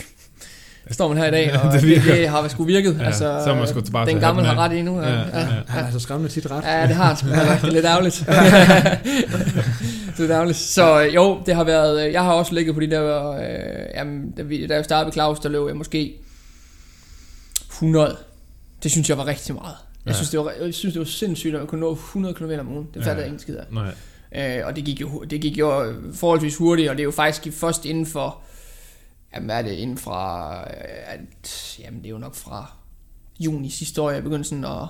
[0.94, 2.02] står man her i dag, og Det det, virker.
[2.04, 2.96] det, det har sgu virket.
[3.00, 5.00] Ja, altså, så man sgu bare den gamle har ret i nu.
[5.00, 5.46] Ja, Ja, ja, ja.
[5.68, 6.64] Han er så skræmmende tit ret.
[6.64, 7.28] Ja, det har han sgu.
[7.30, 7.36] Det
[7.68, 8.24] er lidt ærgerligt.
[10.16, 10.58] det er ærgerligt.
[10.58, 12.06] Så jo, det har været...
[12.06, 13.30] øh, Jeg har også ligget på de der...
[13.30, 13.40] Øh,
[13.94, 16.14] jamen, da, vi, da jeg startede ved Claus, der løb jeg måske
[17.70, 18.16] 100.
[18.82, 19.74] Det synes jeg var rigtig meget.
[20.06, 22.50] Jeg, synes, det var, jeg synes, det var sindssygt, at man kunne nå 100 km
[22.60, 22.86] om ugen.
[22.94, 23.22] Det fattede Ja.
[23.22, 23.64] jeg ikke skid af.
[23.70, 24.58] Nej.
[24.58, 27.56] Øh, og det gik, jo, det gik jo forholdsvis hurtigt, og det er jo faktisk
[27.60, 28.38] først inden for,
[29.36, 31.20] jamen hvad er det, inden fra, øh, at,
[31.84, 32.70] jamen det er jo nok fra
[33.40, 34.88] juni sidste år, jeg begyndte sådan at,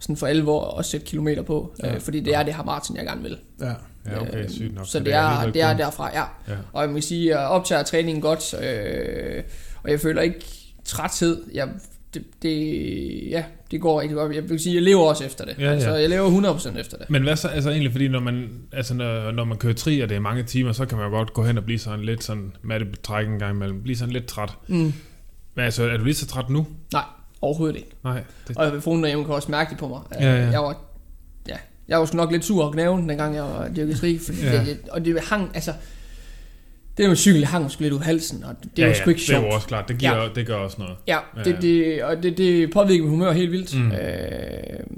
[0.00, 1.94] sådan for alvor at sætte kilometer på, Ja.
[1.94, 3.38] øh, fordi det er det her Martin, jeg gerne vil.
[3.60, 3.72] Ja.
[4.06, 4.86] Ja, okay, Øh, sygt nok.
[4.86, 6.24] Så det er, alligevel det er derfra, ja.
[6.48, 6.56] Ja.
[6.72, 9.42] Og jeg må sige, at jeg optager træningen godt, øh,
[9.82, 10.44] og jeg føler ikke
[10.84, 11.44] træthed.
[11.54, 11.68] Jeg,
[12.14, 14.34] det, det, ja, det går rigtig godt.
[14.34, 15.54] Jeg vil sige, jeg lever også efter det.
[15.58, 15.80] Ja, ja.
[15.80, 17.10] Så jeg lever 100% efter det.
[17.10, 20.08] Men hvad så, altså egentlig, fordi når man, altså når, når man kører tri, og
[20.08, 22.24] det er mange timer, så kan man jo godt gå hen og blive sådan lidt
[22.24, 24.50] sådan, med det betræk en gang imellem, blive sådan lidt træt.
[24.68, 24.92] Mm.
[25.54, 26.66] Men altså, er du lige så træt nu?
[26.92, 27.02] Nej,
[27.40, 27.90] Overhovedet ikke.
[28.04, 30.00] Nej, det, Og fruen derhjemme kan også mærke det på mig.
[30.20, 30.50] Ja, ja.
[30.50, 30.76] Jeg var,
[31.48, 31.56] ja,
[31.88, 34.52] jeg var sgu nok lidt sur og gnæven, dengang jeg var dyrkesrig, fordi Ja.
[34.52, 34.64] ja.
[34.64, 35.72] det, og det hang, altså,
[36.98, 39.26] det med cykel hang sgu lidt ud halsen, og det ja, var sgu ikke det
[39.26, 39.44] sjovt.
[39.44, 39.88] er jo også klart.
[39.88, 40.28] Det, giver, Ja.
[40.34, 40.94] det gør også noget.
[41.06, 43.78] Ja, Ja, det, det, og det, det påvirker mit humør helt vildt.
[43.78, 43.92] Mm.
[43.92, 43.98] Øh,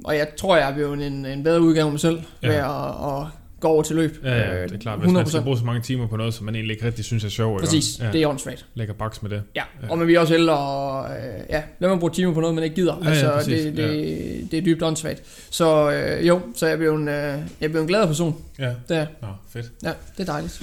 [0.04, 2.48] og jeg tror, jeg er blevet en, en bedre udgave af mig selv, Ja.
[2.48, 2.54] ja.
[2.54, 3.26] ved at, at
[3.60, 4.18] gå over til løb.
[4.24, 4.98] Ja, ja, Øh, det er klart.
[5.00, 5.42] Hvis man skal 100%.
[5.44, 7.60] bruge så mange timer på noget, som man egentlig ikke rigtig synes er sjovt.
[7.60, 8.66] Præcis, Ja, det er åndssvagt.
[8.74, 9.42] lægger baks med det.
[9.56, 9.86] Ja, Ja.
[9.86, 9.90] ja.
[9.92, 12.76] og man bliver også og øh, ja, lad mig bruge timer på noget, man ikke
[12.76, 12.96] gider.
[13.02, 15.22] Ja, ja, altså, præcis, det, det, det er dybt åndssvagt.
[15.50, 18.36] Så øh, jo, så jeg blev en, øh, jeg blev en glad person.
[18.58, 19.66] Ja, Det er, Nå, fedt.
[19.82, 20.62] ja, det er dejligt.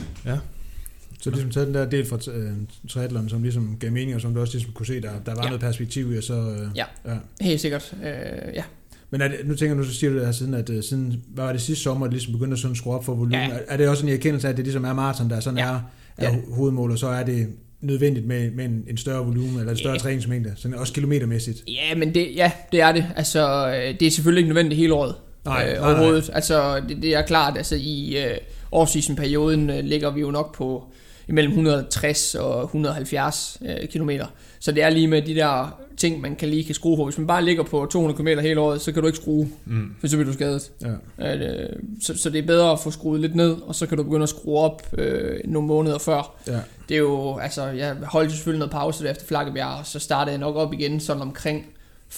[1.23, 2.51] Så ligesom taget den der del fra øh,
[2.89, 5.41] triathlon, som ligesom gav mening, og som du også ligesom kunne se, der, der var
[5.43, 5.47] Ja.
[5.49, 6.33] noget perspektiv i, og så...
[6.33, 6.85] Øh, Ja.
[7.05, 7.15] ja.
[7.41, 7.93] Helt sikkert.
[8.03, 8.63] Øh, ja.
[9.09, 11.23] Men er det, nu tænker du, så siger du det her siden, at øh, siden,
[11.33, 13.33] hvad var det sidste sommer, det ligesom begyndte at sådan skrue op for volumen.
[13.39, 13.49] Ja.
[13.67, 15.65] Er, det også en erkendelse af, at det ligesom er maraton, der sådan Ja.
[15.73, 15.79] er,
[16.21, 16.25] Ja.
[16.27, 17.47] er ho- hovedmål, og så er det
[17.81, 19.99] nødvendigt med, med en, en større volumen, eller en større Ja.
[19.99, 21.63] træningsmængde, sådan også kilometermæssigt?
[21.67, 23.05] ja, men det, ja, det er det.
[23.15, 25.15] Altså, øh, det er selvfølgelig ikke nødvendigt hele året.
[25.45, 26.29] Nej, øh, nej, overhovedet.
[26.33, 28.37] Altså, det, det er klart, altså i øh,
[28.71, 30.83] årsseason-perioden øh, ligger vi jo nok på
[31.27, 34.25] imellem 160 og 170 øh, kilometer.
[34.59, 37.05] Så det er lige med de der ting, man kan lige kan skrue på.
[37.05, 39.95] Hvis man bare ligger på 200 km hele året, så kan du ikke skrue, Mm.
[39.99, 40.71] for så bliver du skadet.
[41.19, 41.35] Ja.
[41.35, 41.69] Øh,
[42.01, 44.23] så, så det er bedre at få skruet lidt ned, og så kan du begynde
[44.23, 46.35] at skrue op øh, nogle måneder før.
[46.47, 46.59] Ja.
[46.89, 50.31] Det er jo, altså, jeg holdt selvfølgelig noget pause der efter Flakkebjerg, og så startede
[50.31, 51.65] jeg nok op igen sådan omkring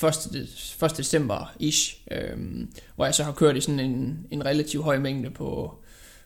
[0.03, 0.13] 1.
[0.33, 0.97] de- 1.
[0.97, 5.73] december-ish, øhm, hvor jeg så har kørt i sådan en, en relativt høj mængde på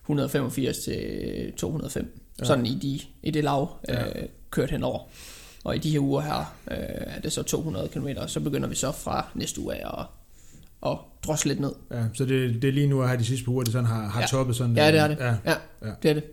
[0.04, 1.02] 185 til
[1.58, 2.44] 205, Ja.
[2.44, 2.48] ja.
[2.48, 4.04] sådan i, de, i det lav øh, Ja.
[4.52, 5.00] kørt henover.
[5.64, 6.78] Og i de her uger her øh,
[7.16, 10.06] er det så 200 km, og så begynder vi så fra næste uge af at,
[10.92, 11.72] at drosle lidt ned.
[11.92, 13.86] Ja, så det, det er lige nu at have de sidste par uger, det sådan
[13.86, 14.28] har, har Ja.
[14.28, 14.76] toppet sådan.
[14.76, 15.38] Ja, det er øh, det.
[15.46, 15.56] Ja.
[16.04, 16.24] Det er det.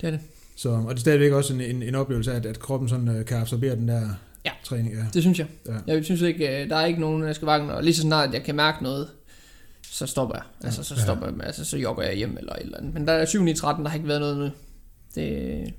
[0.00, 0.20] Det er det.
[0.56, 3.08] Så, og det er stadigvæk også en, en, en oplevelse af, at, at kroppen sådan,
[3.08, 4.08] øh, kan absorbere den der
[4.44, 4.50] Ja.
[4.64, 4.94] træning.
[4.94, 5.04] Ja.
[5.14, 5.46] Det synes jeg.
[5.66, 5.72] Ja.
[5.72, 5.94] Ja.
[5.94, 8.34] Jeg synes ikke, øh, der er ikke nogen, der skal vagne, og lige så snart
[8.34, 9.08] jeg kan mærke noget,
[9.90, 10.42] så stopper jeg.
[10.64, 11.00] Altså, så Ja.
[11.02, 12.94] stopper jeg, med- altså, så jogger jeg hjem eller et eller andet.
[12.94, 14.50] Men der er 7 9 13, der har ikke været noget nu.
[15.14, 15.24] Det,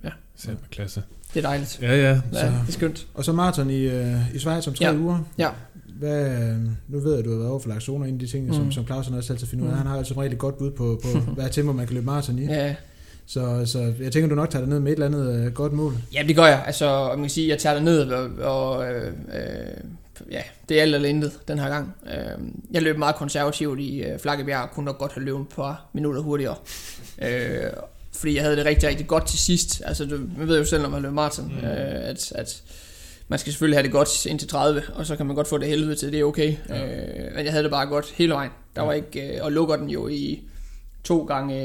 [0.04, 1.04] ja, Sæt med klasse.
[1.34, 1.80] det er dejligt.
[1.82, 2.10] Ja, ja.
[2.10, 3.08] Ja, Så- det er skønt.
[3.14, 4.96] Og så maraton i, øh, i Schweiz om tre Ja.
[4.96, 5.20] uger.
[5.38, 5.50] Ja.
[6.00, 6.56] Hvad, øh,
[6.88, 8.54] nu ved jeg, at du har været over for laksoner, en af de ting, mm.
[8.54, 9.76] som, som Claus han også altid finder ud af.
[9.76, 9.78] Mm.
[9.82, 12.06] Han har jo som regel et godt bud på, på hvad tempo man kan løbe
[12.06, 12.46] maraton i.
[12.46, 12.76] Ja,
[13.26, 15.74] Så, så jeg tænker, du nok tager det ned med et eller andet øh, godt
[15.74, 15.94] mål.
[16.14, 16.64] ja, det gør jeg.
[16.66, 20.82] Altså, man kan sige, jeg tager det ned, og, og øh, øh, ja, det er
[20.82, 21.94] alt eller intet den her gang.
[22.06, 22.40] Øh,
[22.72, 25.86] jeg løb meget konservativt i øh, Flakkebjerg, og kunne nok godt have løbet et par
[25.94, 26.56] minutter hurtigere.
[27.22, 27.64] Øh,
[28.14, 29.82] fordi jeg havde det rigtig, rigtig godt til sidst.
[29.86, 31.68] Altså, du, man ved jo selv, når man løber maraton, Mm.
[31.68, 32.64] øh, at, at
[33.28, 35.68] man skal selvfølgelig have det godt indtil 30, og så kan man godt få det
[35.68, 36.56] helvede til, det er okay.
[36.70, 36.76] Ja.
[36.86, 37.26] Ja.
[37.28, 38.52] Øh, men jeg havde det bare godt hele vejen.
[38.76, 40.42] Der var ikke, øh, og lukker den jo i
[41.04, 41.56] to gange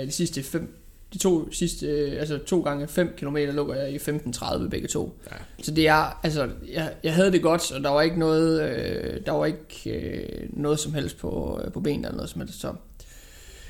[0.00, 0.76] øh, de sidste fem,
[1.12, 5.18] de to sidste, øh, altså to gange 5 km lukker jeg i 15.30 begge to.
[5.30, 5.36] Ja.
[5.62, 9.20] Så det er, altså, jeg, jeg havde det godt, og der var ikke noget, øh,
[9.26, 12.60] der var ikke øh, noget som helst på, øh, på benene eller noget som helst.
[12.60, 12.72] Så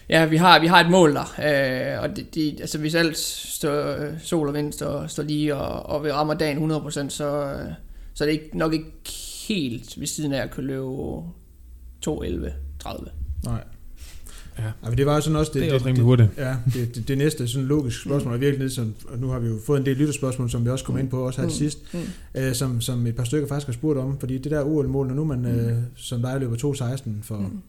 [0.08, 3.16] ja, vi har, vi har et mål der, øh, og det, det, altså hvis alt
[3.16, 7.08] står, sol og vind står, står lige, og, og vi rammer dagen 100%, så,
[8.14, 8.92] så er det ikke, nok ikke
[9.48, 11.16] helt ved siden af at kunne løbe
[12.08, 13.08] 2.11.30.
[13.44, 13.64] Nej.
[14.58, 14.64] Ja.
[14.82, 16.28] Ja, men det var jo sådan også det, Det er også rimelig hurtigt.
[16.36, 19.48] Ja, det, det, det næste sådan logiske spørgsmål er virkelig sådan, og nu har vi
[19.48, 21.70] jo fået en del lytterspørgsmål, som vi også kom ind på også her til Mm.
[21.70, 22.00] sidst, Mm.
[22.40, 25.14] øh, som, som et par stykker faktisk har spurgt om, fordi det der OL-mål, når
[25.14, 25.46] nu man Mm.
[25.46, 27.60] øh, som dig løber 2.16 for Mm.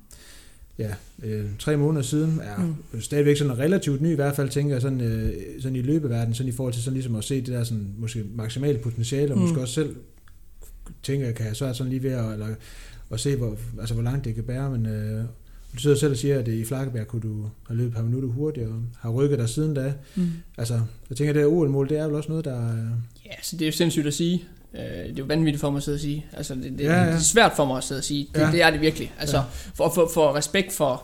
[0.80, 3.02] Ja, øh, tre måneder siden, er Mm.
[3.02, 6.50] stadigvæk sådan relativt ny i hvert fald, tænker jeg, sådan, øh, sådan i løbeverdenen, sådan
[6.50, 9.44] i forhold til sådan ligesom at se det der sådan, måske maksimale potentiale, og Mm.
[9.44, 9.96] måske også selv
[11.04, 12.48] tænker, kan jeg så er sådan lige ved at, eller,
[13.12, 15.24] at se, hvor, altså, hvor langt det kan bære, men øh,
[15.74, 18.30] du sidder selv og siger, at i Flakkeberg kunne du have løbet et par minutter
[18.30, 19.94] hurtigere, og har rykket dig siden da.
[20.16, 20.28] Mm.
[20.58, 20.74] Altså,
[21.10, 22.72] jeg tænker, at det her OL-mål, det er vel også noget, der...
[22.74, 22.78] øh,
[23.26, 24.44] Ja, så det er jo sindssygt at sige.
[24.80, 26.26] Øh, Det er jo vanvittigt for mig at sidde og sige.
[26.34, 28.28] Altså, det, det, Ja, ja, det er svært for mig at sidde og sige.
[28.36, 28.52] Det, Ja.
[28.52, 29.14] det er det virkelig.
[29.20, 29.44] Altså, Ja.
[29.76, 31.04] for, for, for respekt for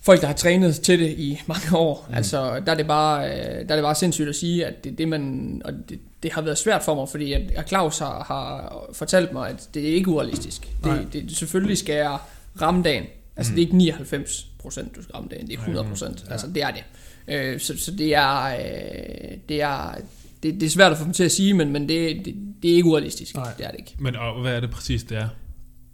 [0.00, 2.06] folk, der har trænet til det i mange år.
[2.08, 2.14] Mm.
[2.14, 4.98] Altså, der er, det bare, øh, der er det bare sindssygt at sige, at det,
[4.98, 8.24] det man, og det, det har været svært for mig, fordi at, at Claus har,
[8.24, 10.68] har fortalt mig, at det er ikke urealistisk.
[10.84, 10.98] Nej.
[11.12, 12.18] Det, det, selvfølgelig skal jeg
[12.62, 13.04] ramme dagen.
[13.36, 13.56] Altså, Mm.
[13.56, 15.46] det er ikke 99 procent, du skal ramme dagen.
[15.46, 16.24] Det er 100 procent.
[16.26, 16.32] Ja.
[16.32, 16.84] Altså, det er det.
[17.28, 19.94] Øh, så, så det er, øh, det er,
[20.44, 22.70] det, det er svært at få mig til at sige, men, men det, det, det
[22.70, 23.36] er ikke urealistisk.
[23.36, 23.52] Nej.
[23.58, 23.94] Det er det ikke.
[23.98, 25.28] Men og hvad er det præcis, det er?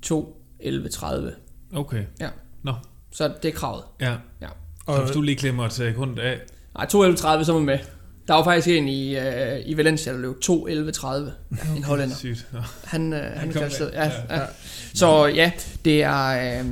[0.02, 1.32] 2, 11, 30.
[1.72, 2.04] Okay.
[3.12, 3.82] Så det er kravet.
[4.00, 4.14] Ja.
[4.40, 4.48] Ja.
[4.86, 6.38] Og så hvis du lige klemmer et sekund af.
[6.74, 7.78] Nej, 2, 11, 30, så er man med.
[8.28, 11.32] Der var faktisk en i, øh, i Valencia, der løb 2, 11, 30.
[11.76, 12.16] En hollænder.
[12.16, 12.46] Sygt.
[12.52, 12.58] Nå.
[12.84, 13.90] Han, øh, han, kom kan med.
[13.92, 14.12] Ja, Ja.
[14.28, 14.40] ja.
[14.40, 14.46] ja.
[14.94, 15.52] Så ja,
[15.84, 16.60] det er...
[16.60, 16.66] Øh,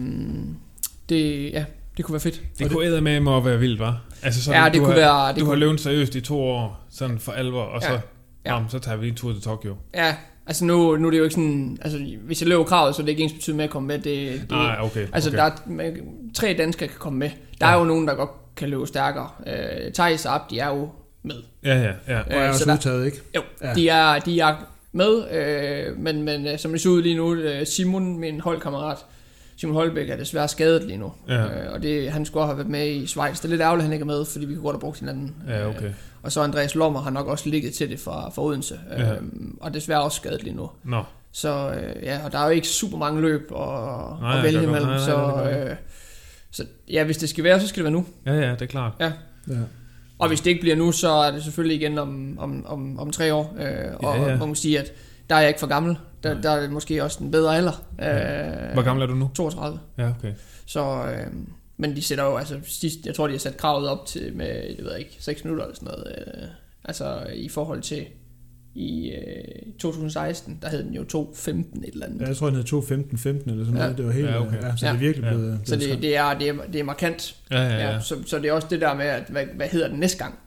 [1.08, 1.64] det, ja,
[1.96, 2.42] det kunne være fedt.
[2.58, 4.04] Det kunne æde med at være vildt, var.
[4.22, 5.28] Altså sådan, Ja, det du kunne har, være...
[5.28, 7.94] Det Du har kunne, løbet seriøst i to år, sådan for alvor, og så, Ja.
[7.94, 8.00] ja.
[8.46, 8.54] Ja.
[8.54, 9.74] Jamen, så tager vi en tur til Tokyo.
[9.94, 13.02] ja, Altså nu, nu er det jo ikke sådan, altså hvis jeg løber kravet, så
[13.02, 13.98] er det ikke ens betydet med at komme med.
[13.98, 14.04] Det,
[14.40, 15.06] det, Nej, okay.
[15.12, 15.36] Altså okay.
[15.38, 15.96] der er, man-
[16.34, 17.30] tre danskere kan komme med.
[17.60, 19.28] Der er jo nogen, der godt kan løbe stærkere.
[19.46, 20.88] Øh, Thijs og Abdi er jo
[21.22, 21.34] med.
[21.64, 22.18] Ja, ja, ja.
[22.20, 23.18] Og er Øh, også så der- udtaget, ikke?
[23.36, 23.68] Jo, Ja.
[23.68, 23.74] ja.
[23.74, 24.54] de, er, de er
[24.92, 28.98] med, øh, men, men øh, som det ser ud lige nu, øh, Simon, min holdkammerat,
[29.60, 31.12] Simon Holbæk er desværre skadet lige nu.
[31.28, 31.44] Ja.
[31.44, 33.36] Øh, og det, han skulle have været med i Schweiz.
[33.36, 34.98] Det er lidt ærgerligt, at han ikke er med, fordi vi kunne godt have brugt
[34.98, 35.34] hinanden.
[35.48, 35.84] Ja, okay.
[35.84, 35.92] Øh,
[36.22, 38.80] og så Andreas Lommer har nok også ligget til det fra, fra Odense.
[38.90, 39.12] Ja.
[39.12, 39.18] Øh,
[39.60, 40.70] og desværre også skadet lige nu.
[40.84, 44.42] Nå, Så øh, ja, og der er jo ikke super mange løb at, Nej, at
[44.44, 44.86] vælge imellem.
[44.88, 45.70] Nej, nej, så, er godt.
[45.70, 45.76] øh,
[46.50, 48.06] så ja, hvis det skal være, så skal det være nu.
[48.26, 48.92] ja, ja, det er klart.
[49.00, 49.12] Ja.
[50.18, 53.10] Og hvis det ikke bliver nu, så er det selvfølgelig igen om, om, om, om
[53.10, 53.56] tre år.
[53.60, 54.36] Øh, og Ja, ja.
[54.36, 54.92] man må sige, at
[55.30, 55.96] der er jeg ikke for gammel.
[56.22, 57.72] Der, der er måske også en bedre alder.
[58.00, 59.30] Øh, Hvor gammel er du nu?
[59.34, 59.78] 32.
[59.98, 60.32] Ja, okay.
[60.66, 61.26] Så, øh,
[61.76, 64.46] men de sætter jo, altså sidst, jeg tror, de har sat kravet op til med,
[64.78, 66.06] jeg ved ikke, 6 minutter eller sådan noget.
[66.42, 66.48] Øh,
[66.84, 68.06] altså i forhold til
[68.74, 72.20] i øh, 2016, der hed den jo 2.15 et eller andet.
[72.20, 73.70] Ja, jeg tror, den hed 2.15.15 eller sådan Ja.
[73.70, 73.96] noget.
[73.96, 74.26] Det var helt...
[74.28, 74.62] Ja, okay.
[74.62, 74.92] ja, så Ja.
[74.92, 75.30] det er virkelig Ja.
[75.34, 75.60] blevet...
[75.64, 77.36] Så blevet det, det, er, det, er, det er markant.
[77.50, 77.90] Ja, ja, ja.
[77.92, 80.18] Ja, så, så det er også det der med, at hvad, hvad hedder den næste
[80.18, 80.38] gang?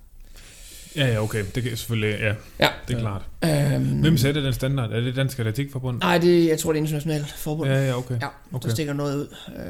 [0.96, 1.44] Ja, ja, okay.
[1.56, 2.34] Det kan selvfølgelig, ja.
[2.60, 2.68] Ja.
[2.88, 3.00] Det er Ja.
[3.00, 3.74] klart.
[3.76, 4.92] Øhm, Hvem sætter den standard?
[4.92, 6.00] Er det Dansk Atletikforbund?
[6.00, 7.70] Nej, det, jeg tror, det er internationalt forbund.
[7.70, 8.16] Ja, ja, okay.
[8.22, 8.68] Ja, Okay.
[8.68, 9.28] der stikker noget ud.
[9.58, 9.64] Øh,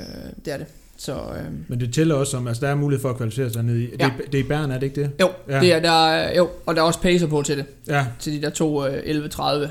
[0.45, 0.65] det er det.
[0.97, 3.63] Så øhm, Men det tæller også som, altså der er mulighed for at kvalificere sig
[3.63, 3.81] ned i.
[3.91, 4.05] Det, Ja.
[4.05, 5.11] er, det er i Bern, er det ikke det?
[5.21, 5.59] jo, Ja.
[5.59, 7.65] det er, der, er- jo, og der er også pacer på til det.
[7.87, 9.41] Ja, Til de der to øh, 11.30.
[9.53, 9.69] Øh,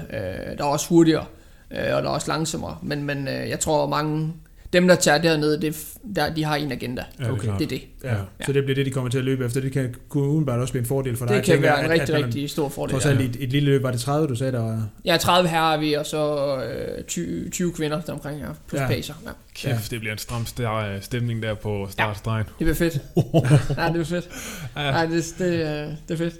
[0.58, 1.24] der er også hurtigere,
[1.70, 2.76] øh, og der er også langsommere.
[2.82, 4.32] Men, men øh, jeg tror, mange...
[4.72, 5.74] Dem, der tager dernede, det, er
[6.14, 7.04] der, de har en agenda.
[7.18, 7.48] Ja, det er Okay.
[7.58, 7.82] Det er det.
[8.04, 8.14] ja.
[8.14, 8.16] Ja.
[8.46, 9.60] Så det bliver det, de kommer til at løbe efter.
[9.60, 11.36] Det kan kunne udenbart også blive en fordel for dig.
[11.36, 12.92] Det kan tænker, være en at- rigtig, at man rigtig stor fordel.
[12.92, 14.88] Trods alt i et, et lille løb, var det 30, du sagde, der var...
[15.04, 16.56] Ja, 30 herrer er vi, og så
[16.98, 18.84] øh, 20, 20 kvinder der omkring her, plus Ja.
[18.84, 18.88] ja.
[18.92, 19.14] pacer.
[19.26, 19.30] Ja.
[19.54, 22.44] Kæft, det bliver en stram stær- stemning der på startstregen.
[22.44, 22.94] Det bliver fedt.
[23.78, 24.28] ja, det bliver fedt.
[24.76, 24.98] Ja.
[25.00, 26.34] Ja, det, det, øh, det er fedt.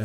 [0.00, 0.04] Ja.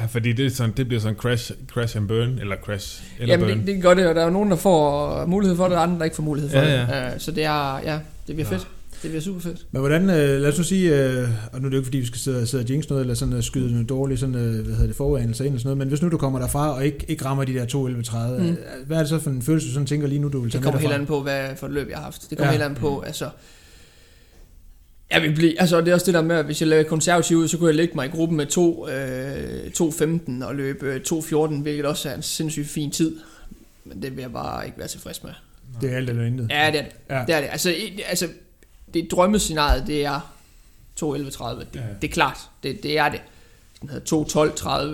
[0.00, 3.34] Ja, fordi det, er sådan, det bliver sådan crash, crash and burn, eller crash eller
[3.34, 3.58] Jamen, burn.
[3.58, 5.82] det, det gør det, og der er jo nogen, der får mulighed for det, og
[5.82, 7.12] andre, der ikke får mulighed for Ja, det.
[7.14, 8.54] Øh, så det er, ja, det bliver Ja.
[8.56, 8.68] fedt.
[9.02, 9.58] Det bliver super fedt.
[9.70, 11.98] Men hvordan, øh, lad os nu sige, øh, og nu er det jo ikke fordi,
[11.98, 14.40] vi skal sidde, sidde og jinx noget, eller sådan uh, skyde noget dårligt, sådan, øh,
[14.64, 16.84] hvad hedder det, forudanelser ind eller sådan noget, men hvis nu du kommer derfra og
[16.86, 18.46] ikke, ikke rammer de der 2.11.30, Mm.
[18.46, 18.56] mm.
[18.86, 20.58] hvad er det så for en følelse, du sådan tænker lige nu, du vil tage
[20.62, 22.30] Det kommer helt an på, hvad for et løb, jeg har haft.
[22.30, 22.58] Det kommer Ja.
[22.58, 23.28] helt an på, altså...
[25.10, 27.36] Jeg vil blive, altså det er også det der med, at hvis jeg laver konservativ
[27.36, 29.66] ud, så kunne jeg lægge mig i gruppen med to, øh,
[30.40, 33.16] 2.15 og løbe øh, 2.14, hvilket også er en sindssygt fin tid.
[33.84, 35.30] Men det vil jeg bare ikke være tilfreds med.
[35.80, 36.50] Det er alt eller intet.
[36.50, 36.92] Ja, det er det.
[37.10, 37.24] Ja.
[37.26, 37.48] Det er det.
[37.50, 37.74] Altså,
[38.08, 38.28] altså
[38.94, 40.34] det drømmescenariet, det er
[41.02, 41.14] 2.11.30.
[41.58, 41.80] Det, Ja.
[42.02, 42.38] det er klart.
[42.62, 43.20] Det, det er det.
[43.80, 44.16] Den hedder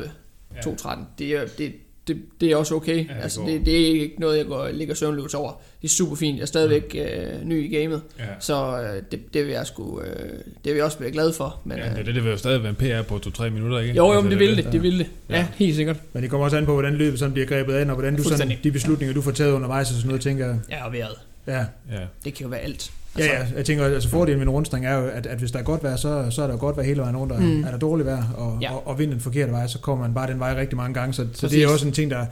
[0.03, 0.09] 2.12.30,
[0.55, 0.61] Ja.
[0.70, 0.98] 2.13.
[1.18, 1.72] Det er, det,
[2.08, 2.98] det, det er også okay.
[2.98, 3.48] det Ja, altså, går.
[3.48, 5.52] det, det er ikke noget, jeg går, ligger søvnløs over.
[5.82, 6.36] Det er super fint.
[6.36, 8.02] Jeg er stadigvæk øh, ny i gamet.
[8.18, 8.24] Ja.
[8.40, 11.60] Så øh, det, det vil jeg sgu, øh, det vil jeg også være glad for.
[11.64, 13.78] Men, Ja, det, øh, det, det vil jo stadig være en PR på 2-3 minutter,
[13.78, 13.94] ikke?
[13.94, 14.72] jo, jo, Altså, men det vil det.
[14.72, 15.06] Det vil det.
[15.30, 15.46] Ja, Ja.
[15.56, 15.96] helt sikkert.
[16.12, 18.22] Men det kommer også an på, hvordan løbet sådan bliver grebet an, og hvordan du
[18.22, 21.16] sådan, de beslutninger, du får taget undervejs og sådan noget, tænker jeg, Ja, og vejret.
[21.46, 21.58] ja.
[21.92, 22.00] Ja.
[22.24, 22.90] Det kan jo være alt.
[23.18, 25.59] Ja, ja, jeg tænker, altså fordelen med en rundstring er jo, at, at hvis der
[25.59, 27.64] er godt vejr, så, så er der jo godt vejr hele vejen rundt, og Mm.
[27.64, 28.68] er der dårligt vejr, og, Ja.
[28.70, 28.74] ja.
[28.77, 31.12] og, og vinden den forkerte vej, så kommer man bare den vej rigtig mange gange,
[31.12, 32.27] så, så det er også en ting, der,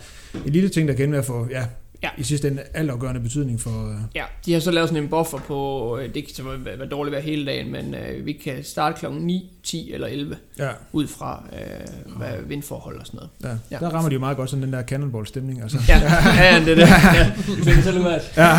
[0.46, 1.64] en lille ting, der kan at få, ja,
[2.02, 2.08] Ja.
[2.18, 5.38] i sidste ende altafgørende betydning for, øh, Ja, de har så lavet sådan en buffer
[5.38, 8.64] på, øh, det kan så være, være dårligt vejr hele dagen, men øh, vi kan
[8.64, 13.30] starte klokken 9, 10 eller 11, ja, ud fra øh, hvad vindforhold og sådan noget.
[13.42, 13.76] ja, Ja.
[13.80, 13.86] ja.
[13.86, 15.78] Der rammer de jo meget godt sådan den der cannonball-stemning, altså.
[15.88, 15.98] Ja,
[16.44, 16.88] ja, det er det.
[17.18, 18.36] Ja, vi finder selv ud af det.
[18.36, 18.58] Ja,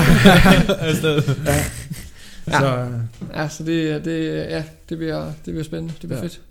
[2.48, 2.60] Ja.
[2.60, 2.88] så, øh,
[3.36, 5.94] Ja, så det, det, ja, det, bliver, det bliver spændende.
[6.02, 6.24] Det bliver Ja.
[6.24, 6.42] fedt.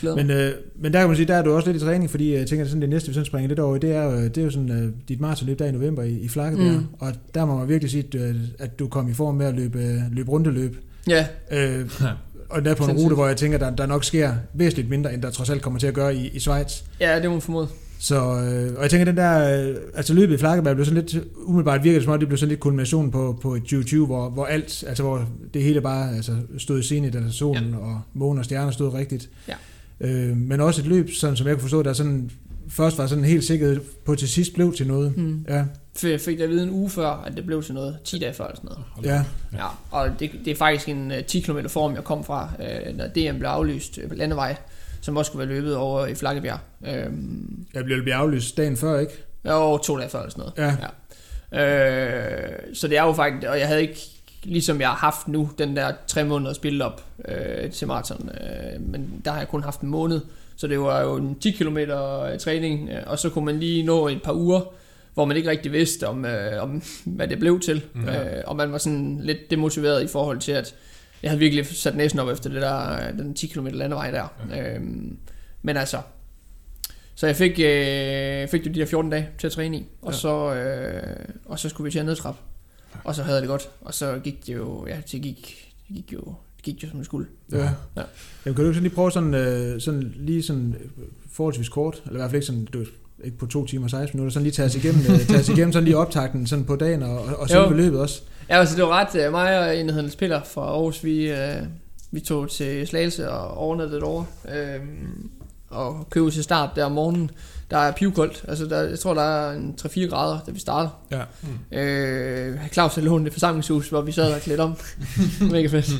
[0.00, 2.10] Glæder men, øh, men der kan man sige, der er du også lidt i træning,
[2.10, 4.02] fordi jeg tænker, at sådan det næste, vi sådan springer lidt over i, det er
[4.04, 6.78] jo, det er jo sådan øh, dit maratonløb der i november i, i Flakkebjerg, Mm.
[6.78, 6.86] mm.
[6.98, 9.54] og der må man virkelig sige, at, øh, at du kom i form med at
[9.54, 10.76] løbe, øh, løbe rundeløb,
[11.08, 11.90] Ja, Øh,
[12.50, 15.14] og der er på en rute, hvor jeg tænker, der, der nok sker væsentligt mindre,
[15.14, 16.80] end der trods alt kommer til at gøre i, i Schweiz.
[17.00, 17.68] ja, det må man formode.
[18.02, 21.24] Så, øh, og jeg tænker, den der, øh, altså løbet i Flakkeberg blev sådan lidt,
[21.36, 24.30] umiddelbart virker det som om, det blev sådan lidt kulminationen på, på et 2020, hvor,
[24.30, 27.76] hvor alt, altså hvor det hele bare altså, stod i scene, altså solen ja.
[27.76, 29.30] og månen og stjerner stod rigtigt.
[29.48, 29.54] Ja.
[30.00, 32.30] Øh, men også et løb, sådan, som jeg kunne forstå, der sådan,
[32.68, 35.12] først var sådan helt sikkert på til sidst blev til noget.
[35.12, 35.44] Hmm.
[35.48, 35.64] Ja,
[35.96, 37.98] For jeg fik da vide en uge før, at det blev til noget.
[38.04, 38.84] 10 dage før eller sådan noget.
[39.04, 39.24] ja,
[39.58, 42.96] Ja, og det, det er faktisk en uh, 10 km form, jeg kom fra, uh,
[42.96, 44.56] når DM blev aflyst på landevej,
[45.02, 46.58] som også skulle være løbet over i Flakkebjerg.
[47.08, 49.12] Um, jeg blev aflyst dagen før, ikke?
[49.44, 50.76] og to dage før eller sådan noget.
[50.80, 50.86] Ja,
[51.54, 54.00] Øh, så det er jo faktisk, og jeg havde ikke,
[54.44, 58.80] ligesom jeg har haft nu, den der tre måneder spillet op øh, til maraton, øh,
[58.80, 60.20] men der har jeg kun haft en måned,
[60.56, 61.78] så det var jo en 10 km
[62.40, 64.60] træning, øh, og så kunne man lige nå et par uger,
[65.14, 68.08] hvor man ikke rigtig vidste om, øh, om hvad det blev til, Mm.
[68.08, 70.74] øh, og man var sådan lidt demotiveret i forhold til, at
[71.22, 74.34] jeg havde virkelig sat næsen op efter det der, den 10 km landevej der.
[74.54, 74.80] Øh,
[75.62, 75.98] men altså,
[77.14, 80.12] Så jeg fik, øh, fik jo de der 14 dage til at træne i, og,
[80.12, 80.18] Ja.
[80.18, 82.40] så, øh, og så skulle vi til at nedtrappe.
[83.04, 85.96] Og så havde jeg det godt, og så gik det jo, ja, det gik, det
[85.96, 86.20] gik jo,
[86.56, 87.26] det gik jo som det skulle.
[87.52, 87.58] Ja.
[87.58, 87.68] Ja.
[87.96, 88.04] Jamen,
[88.44, 92.18] kan du ikke sådan lige prøve sådan, øh, sådan lige sådan øh, forholdsvis kort, eller
[92.18, 92.84] i hvert fald ikke sådan, du,
[93.24, 95.48] ikke på to timer og 16 minutter, sådan lige tage os igennem, øh, tage os
[95.48, 97.68] igennem sådan lige optakten sådan på dagen og, og, og selve Jo.
[97.68, 98.22] beløbet også.
[98.48, 101.30] Ja, altså det var ret, øh, mig og en, der hedder Piller fra Aarhus, vi,
[101.30, 101.62] øh,
[102.10, 104.80] vi tog til Slagelse og overnattede over, øh,
[105.72, 107.30] og købte til start der om morgenen.
[107.70, 110.90] Der er pivkoldt, altså der, jeg tror der er en 3-4 grader, da vi starter.
[111.10, 111.20] Ja.
[111.80, 114.76] Øh, Claus havde lånt et forsamlingshus, hvor vi sad og klædte om.
[115.50, 115.90] Mega fedt.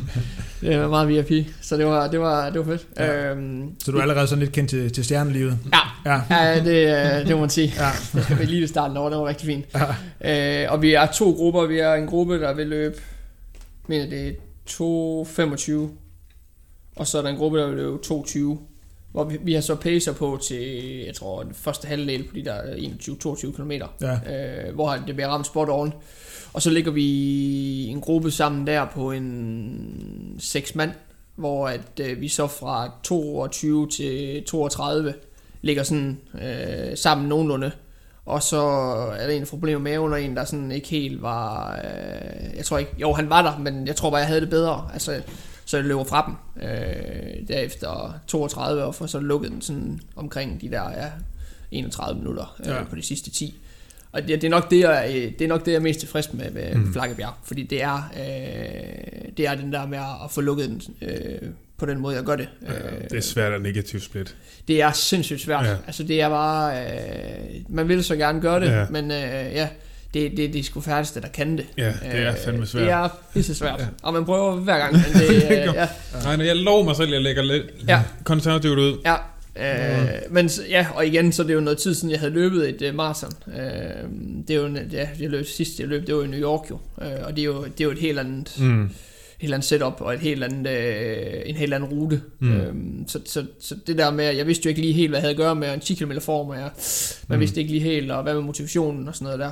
[0.60, 2.86] Det var meget VIP, så det var, det var, det var fedt.
[2.96, 3.30] Ja.
[3.30, 5.58] Øhm, Så du er allerede sådan lidt kendt til, til stjernelivet.
[5.72, 5.78] Ja,
[6.12, 6.20] Ja.
[6.30, 7.72] ja det, øh, det må man sige.
[7.76, 7.88] Ja.
[8.14, 9.64] Jeg skal lige starten over, det var rigtig fint.
[10.22, 10.64] Ja.
[10.64, 11.66] Øh, og vi er to grupper.
[11.66, 12.94] Vi er en gruppe, der vil løbe,
[13.88, 14.32] mener det er
[14.70, 15.72] 2.25.
[16.96, 18.58] Og så er der en gruppe, der vil løbe 2.20.
[19.12, 22.44] Hvor vi, vi har så pacer på til, jeg tror, den første halvdel på de
[22.44, 23.72] der 21-22 km.
[24.00, 24.66] Ja.
[24.66, 25.92] Øh, hvor det bliver ramt spot on.
[26.52, 30.90] Og så ligger vi en gruppe sammen der på en 6 mand,
[31.36, 35.14] hvor at øh, vi så fra 22 til 32
[35.62, 37.70] ligger sådan øh, sammen nogenlunde.
[38.24, 38.60] Og så
[39.18, 41.72] er der en problem med maven, og en, der sådan ikke helt var...
[41.84, 42.92] Øh, jeg tror ikke...
[42.98, 44.90] Jo, han var der, men jeg tror bare, jeg havde det bedre.
[44.92, 45.22] Altså,
[45.64, 50.70] så jeg løber fra dem øh, derefter 32, og så lukket den sådan omkring de
[50.70, 51.08] der ja,
[51.70, 52.84] 31 minutter øh, Ja.
[52.84, 53.58] på de sidste 10.
[54.12, 56.00] Og det, det, er nok det, jeg, øh, det er nok det, jeg er mest
[56.00, 56.92] tilfreds med ved mm.
[56.92, 61.48] Flakkebjerg, fordi det er, øh, det er den der med at få lukket den øh,
[61.78, 62.48] på den måde, jeg gør det.
[62.62, 62.68] Ja,
[63.10, 64.36] det er svært at negativt split.
[64.68, 65.66] Det er sindssygt svært.
[65.66, 65.76] Ja.
[65.86, 68.86] Altså det er bare, øh, man vil så gerne gøre det, ja.
[68.90, 69.18] men øh,
[69.54, 69.68] ja,
[70.14, 71.66] det, det, det er sgu færdigste, der kan det.
[71.78, 72.82] Ja, det er Øh, fandme svært.
[72.84, 73.86] Det er pisse svært, Ja.
[74.02, 75.88] og man prøver hver gang, men det, øh, ja,
[76.24, 78.02] Nej, når jeg lover mig selv, at jeg lægger lidt Ja.
[78.24, 78.98] konservativt ud.
[79.04, 79.14] ja.
[79.56, 82.68] Øh, men ja, og igen, så er det jo noget tid siden, jeg havde løbet
[82.82, 83.32] et uh, maraton.
[83.46, 83.54] Øh,
[84.48, 86.70] det er jo, en- ja, jeg løb sidst, jeg løb, det var i New York
[86.70, 86.78] jo.
[87.02, 88.90] Øh, og det er jo, det er jo et helt andet, Mm.
[89.38, 92.20] helt andet setup og et helt andet, øh, en helt anden rute.
[92.38, 92.52] Mm.
[92.52, 95.22] Øhm, så, så, så det der med, jeg vidste jo ikke lige helt, hvad jeg
[95.22, 96.70] havde at gøre med, og en 10 km form, og jeg,
[97.28, 97.40] man Mm.
[97.40, 99.50] vidste ikke lige helt, og hvad med motivationen og sådan noget der.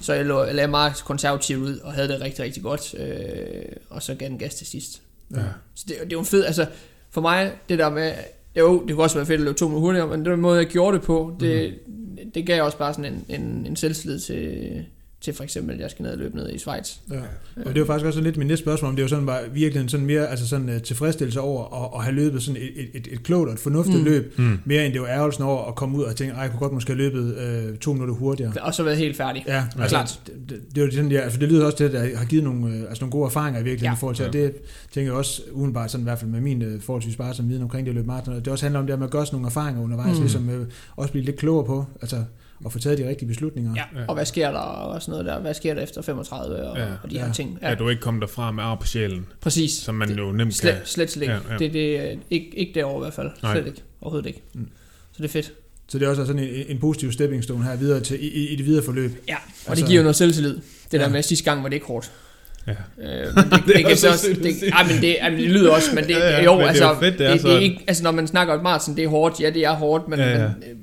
[0.00, 4.02] Så jeg, lå, lagde meget konservativt ud, og havde det rigtig, rigtig godt, øh, og
[4.02, 5.02] så gav den gas til sidst.
[5.34, 5.42] Ja.
[5.74, 6.66] Så det, det er jo en fed, altså
[7.10, 8.12] for mig, det der med,
[8.56, 10.66] jo, det kunne også være fedt at løbe to minutter hurtigere, men den måde, jeg
[10.66, 12.30] gjorde det på, det, mm.
[12.34, 14.84] det gav også bare sådan en, en, en selvtillid til,
[15.20, 16.96] til for eksempel, at jeg skal ned og løbe ned i Schweiz.
[17.10, 17.16] Ja.
[17.66, 19.90] Og det var faktisk også lidt mit næste spørgsmål, om det var sådan bare virkelig
[19.90, 23.08] sådan mere altså sådan, uh, tilfredsstillelse over at, at, have løbet sådan et, et, et,
[23.12, 24.04] et klogt og et fornuftigt mm.
[24.04, 24.58] Løb, Mm.
[24.64, 26.72] mere end det var ærgelsen over at komme ud og tænke, ej, jeg kunne godt
[26.72, 28.52] måske have løbet øh, to minutter hurtigere.
[28.60, 29.44] Og så været helt færdig.
[29.46, 30.20] Ja, Ja, altså, klart.
[30.26, 32.24] Det, det, det, er jo sådan, ja, altså, det lyder også til, at der har
[32.24, 33.96] givet nogle, øh, altså nogle gode erfaringer i virkeligheden ja.
[33.96, 34.40] I forhold til, og Ja.
[34.42, 34.54] det
[34.92, 37.62] tænker jeg også udenbart sådan i hvert fald med min øh, forholdsvis bare som viden
[37.62, 39.34] omkring det at løbe maraton, at det også handler om det, at man gør sådan
[39.36, 40.14] nogle erfaringer undervejs, mm.
[40.16, 40.22] Mm.
[40.22, 42.16] ligesom øh, også blive lidt klogere på, altså
[42.66, 43.72] at få taget de rigtige beslutninger.
[43.76, 44.04] Ja, Ja.
[44.08, 45.40] og hvad sker der og sådan noget der?
[45.40, 46.84] Hvad sker der efter 35 og, Ja.
[46.84, 46.90] ja.
[47.02, 47.32] og de her Ja.
[47.32, 47.58] ting?
[47.62, 47.68] Ja.
[47.68, 49.72] Ja, du ikke kommer derfra med ar på sjælen, præcis.
[49.72, 50.82] som man det, jo nemt slet, kan.
[50.84, 51.32] slet, slet ikke.
[51.34, 51.52] Ja, Ja, ja.
[51.52, 51.58] ja.
[51.58, 53.30] Det, det er ikke, ikke derovre i hvert fald.
[53.42, 53.54] Nej.
[53.54, 53.82] Slet ikke.
[54.00, 54.42] Overhovedet ikke.
[54.54, 54.68] Mm.
[55.12, 55.52] Så det er fedt.
[55.88, 58.56] Så det er også sådan en, en positiv stepping stone her videre til, i, i,
[58.56, 59.10] det videre forløb.
[59.28, 60.54] Ja, og Altså- altså, det giver jo noget selvtillid.
[60.54, 60.98] Det Ja.
[60.98, 62.12] der med, at sidste gang var det ikke hårdt.
[62.66, 62.72] Ja.
[62.72, 62.76] Øh,
[63.34, 65.72] men det, det, kan også så også, det, ej, men det, ej, men det lyder
[65.72, 67.42] også, men det, Ja, ja, jo, men det er altså, jo fedt, det er det,
[67.42, 69.72] det, er ikke, altså, når man snakker om Martin, det er hårdt, ja, det er
[69.72, 70.42] hårdt, men, Ja, ja, ja.
[70.42, 70.48] ja.
[70.48, 70.76] men øh,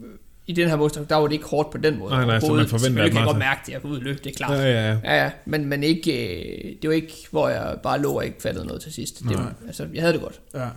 [0.47, 2.11] i den her målstok, der var det ikke hårdt på den måde.
[2.11, 4.29] Nej, nej, så man forventer, at kan jeg godt mærke det, jeg og løbe, det
[4.31, 4.57] er klart.
[4.57, 4.97] Ja, ja, ja.
[5.03, 6.35] Ja, ja, men, men ikke,
[6.67, 9.19] øh, det var ikke, hvor jeg bare lå og ikke fattede noget til sidst.
[9.29, 10.67] Det var, altså, jeg havde det godt, Ja,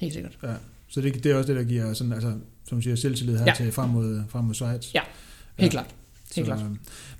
[0.00, 0.32] helt sikkert.
[0.42, 0.48] ja.
[0.88, 2.32] Så det, det er også det, der giver sådan, altså,
[2.68, 3.50] som du siger, selvtillid her ja.
[3.58, 3.64] Ja.
[3.64, 4.94] til frem mod, frem mod Schweiz.
[4.94, 5.00] Ja,
[5.58, 5.86] Helt klart.
[6.36, 6.58] Helt klart.
[6.60, 6.66] øh,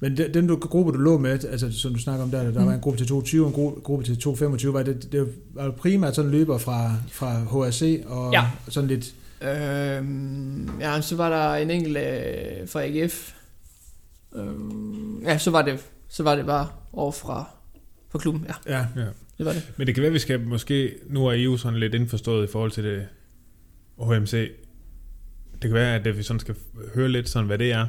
[0.01, 2.61] Men den, den du, gruppe, du lå med, altså, som du snakker om der, der
[2.61, 2.67] Mm.
[2.67, 6.15] var en gruppe til 22, en gru- gruppe til 225, var det, det var primært
[6.17, 8.45] sådan løber fra, fra HRC og Ja.
[8.69, 13.33] sådan lidt, Øhm, ja, så var der en enkelt øh, fra AGF.
[14.37, 15.79] Øhm, ja, så var det,
[16.09, 17.45] så var det bare over fra,
[18.11, 18.47] fra klubben.
[18.49, 19.07] Ja, ja, ja.
[19.39, 19.73] det var det.
[19.77, 20.95] Men det kan være, at vi skal måske...
[21.07, 23.07] Nu er I jo sådan lidt indforstået i forhold til det
[23.99, 24.51] HMC.
[25.53, 26.55] Det kan være, at vi sådan skal
[26.95, 27.87] høre lidt sådan, hvad det er.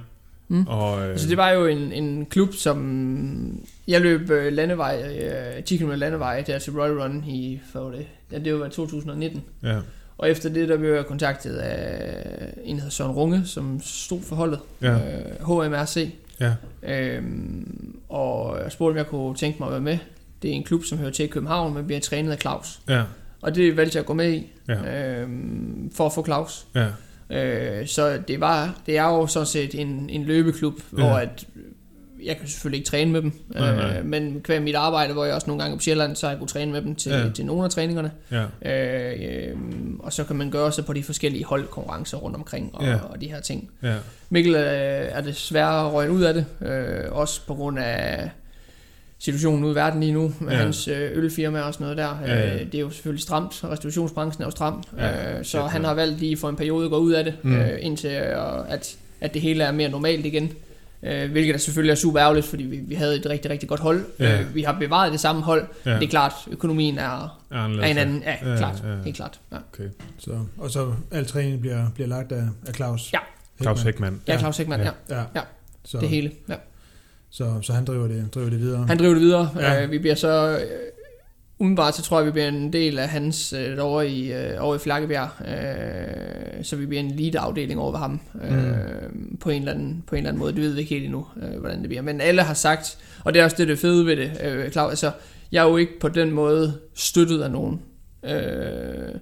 [0.47, 0.67] Mm.
[0.67, 3.65] Og, øh, Altså det var jo en, en klub, som...
[3.87, 5.19] Jeg løb øh, landevej,
[5.57, 8.07] øh, 10 km landevej der til Royal Run i, hvad var det?
[8.31, 9.43] Ja, det var 2019.
[9.63, 9.79] Ja,
[10.17, 14.21] Og efter det, der blev jeg kontaktet af en, der hedder Søren Runge, som stod
[14.21, 14.59] for holdet.
[14.81, 14.93] Ja.
[14.93, 16.09] Øh, HMRC.
[16.39, 19.97] ja, Øhm, og jeg spurgte, om jeg kunne tænke mig at være med.
[20.41, 22.79] Det er en klub, som hører til i København, men bliver trænet af Claus.
[22.89, 23.03] ja,
[23.41, 26.65] Og det valgte jeg at gå med i, ja, øhm, for at få Claus.
[26.75, 26.87] ja,
[27.29, 30.97] Øh, så det, var, det er jo sådan set en, en løbeklub, Ja.
[30.97, 31.45] hvor at
[32.23, 33.97] jeg kan selvfølgelig ikke træne med dem, Nej, nej.
[33.99, 36.31] Øh, men kvæm mit arbejde, hvor jeg også nogle gange er på Sjælland, så har
[36.31, 37.29] jeg kunne træne med dem til, Ja.
[37.35, 38.11] til nogle af træningerne.
[38.31, 38.43] Ja.
[39.11, 39.19] Øh,
[39.51, 39.57] øh,
[39.99, 42.95] og så kan man gøre sig på de forskellige holdkonkurrencer rundt omkring og, Ja.
[43.09, 43.69] og de her ting.
[43.83, 43.93] Ja.
[44.29, 44.61] Mikkel øh,
[45.11, 48.29] er desværre røget ud af det, øh, også på grund af
[49.19, 50.57] situationen ude i verden lige nu, med Ja.
[50.57, 52.19] hans øh, ølfirma og sådan noget der.
[52.27, 52.53] Ja, ja.
[52.55, 55.83] Øh, det er jo selvfølgelig stramt, og restaurationsbranchen er jo stram, Ja, øh, så han
[55.83, 57.49] har valgt lige for en periode at gå ud af det, Mm.
[57.51, 57.59] mm.
[57.59, 60.51] øh, indtil øh, at, at det hele er mere normalt igen.
[61.03, 63.79] Øh, hvilket er selvfølgelig er super ærgerligt, fordi vi, vi havde et rigtig, rigtig godt
[63.79, 64.05] hold.
[64.19, 64.41] Ja.
[64.41, 65.65] Øh, vi har bevaret det samme hold.
[65.85, 65.93] Ja.
[65.95, 68.23] Det er klart, økonomien er, Er er anderledes, en anden.
[68.25, 68.83] Ja, Ja, klart.
[68.85, 68.89] ja.
[68.91, 68.95] Ja.
[69.03, 69.39] Helt klart.
[69.51, 69.89] Ja, Okay.
[70.19, 73.13] Så, og så al træning bliver, bliver lagt af, af Claus.
[73.13, 73.19] Ja.
[73.61, 74.21] Claus Hækman.
[74.27, 74.37] ja.
[74.39, 74.89] Claus Hækman, Ja.
[75.09, 75.15] ja.
[75.15, 75.23] Ja.
[75.35, 75.41] Ja.
[75.85, 76.31] Så, Det hele.
[76.49, 76.55] Ja.
[77.29, 78.85] så, så han driver det, driver det videre.
[78.87, 79.49] Han driver det videre.
[79.55, 79.73] Ja.
[79.73, 79.83] Ja.
[79.83, 80.59] Øh, vi bliver så...
[81.59, 84.75] Umiddelbart så tror jeg, vi bliver en del af hans øh, over i, øh, over
[84.75, 85.29] i Flakkebjerg.
[85.47, 88.19] Øh, så vi bliver en lead-afdeling over ved ham.
[88.43, 90.53] Øh, på, en eller anden, på en eller anden måde.
[90.53, 92.01] Det ved vi ikke helt endnu, øh, hvordan det bliver.
[92.01, 94.89] Men alle har sagt, og det er også det, det fede ved det, øh, Claus,
[94.89, 95.11] altså,
[95.51, 97.81] jeg er jo ikke på den måde støttet af nogen.
[98.23, 99.15] Øh,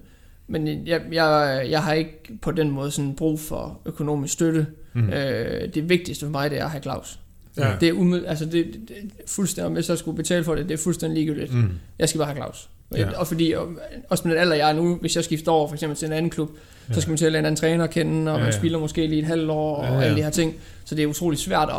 [0.46, 4.66] men jeg, jeg, jeg har ikke på den måde sådan brug for økonomisk støtte.
[4.94, 5.00] Mm.
[5.00, 5.08] Mm.
[5.08, 7.18] Øh, det vigtigste for mig, det er at have Claus.
[7.58, 7.72] Ja.
[7.80, 10.68] Det er umid, altså det, det, det fuldstændig, om jeg så skulle betale for det,
[10.68, 11.54] det er fuldstændig ligegyldigt.
[11.54, 11.70] Mm.
[11.98, 12.68] Jeg skal bare have Claus.
[12.96, 13.18] Ja.
[13.18, 13.68] Og fordi, og,
[14.10, 16.12] også med den alder jeg er nu, hvis jeg skifter over for eksempel til en
[16.12, 16.50] anden klub,
[16.88, 16.94] Ja.
[16.94, 18.58] så skal man til at lade en anden træner kende, og Ja, man ja.
[18.58, 20.00] spiller måske lige et halvt år, og Ja, ja.
[20.04, 20.54] alle de her ting.
[20.84, 21.74] Så det er utrolig svært at,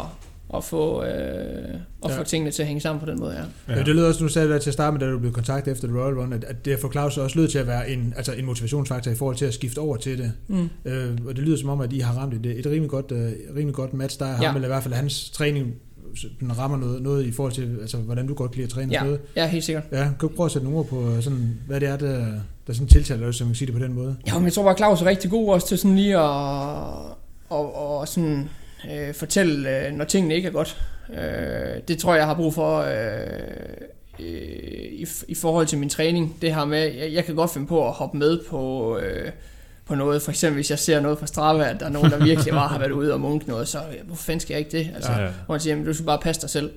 [0.57, 1.09] at få, øh,
[2.05, 2.19] at Ja.
[2.19, 3.33] få tingene til at hænge sammen på den måde,
[3.67, 3.73] ja.
[3.73, 3.79] Ja.
[3.83, 5.97] Det lyder også, nu sagde til at starte med, da du blev kontaktet efter The
[5.97, 8.45] Royal Run, at, at det for Claus også lød til at være en, altså en
[8.45, 10.31] motivationsfaktor i forhold til at skifte over til det.
[10.47, 10.69] Mm.
[10.85, 13.31] Øh, og det lyder som om, at I har ramt et, et rimelig, godt, øh,
[13.55, 14.25] rimelig godt match der.
[14.27, 14.31] Ja.
[14.31, 14.47] Ja.
[14.47, 15.73] Ham, eller i hvert fald hans træning
[16.39, 18.91] den rammer noget, noget i forhold til, altså, hvordan du godt kan lide at træne
[18.93, 19.03] Ja.
[19.03, 19.19] noget.
[19.35, 19.83] Ja, helt sikkert.
[19.91, 22.25] Ja, kan du prøve at sætte nogle ord på, øh, sådan, hvad det er, der,
[22.67, 24.15] der sådan tiltaler dig, så man kan sige det på den måde?
[24.27, 26.19] Ja, men jeg tror bare, Claus er rigtig god også til sådan lige at
[27.49, 28.49] og, og sådan,
[28.91, 30.81] øh, fortælle, øh, når tingene ikke er godt.
[31.13, 32.87] Øh, det tror jeg, har brug for øh,
[34.19, 34.25] øh,
[34.91, 36.37] i, i forhold til min træning.
[36.41, 39.31] Det her med, jeg, jeg kan godt finde på at hoppe med på, øh,
[39.85, 40.21] på noget.
[40.21, 42.67] For eksempel, hvis jeg ser noget fra Strava, at der er nogen, der virkelig bare
[42.67, 44.91] har været ude og munke noget, så hvorfor fanden skal jeg ikke det?
[44.95, 45.29] Altså, Ja, ja.
[45.45, 46.71] Hvor man siger, jamen, du skal bare passe dig selv.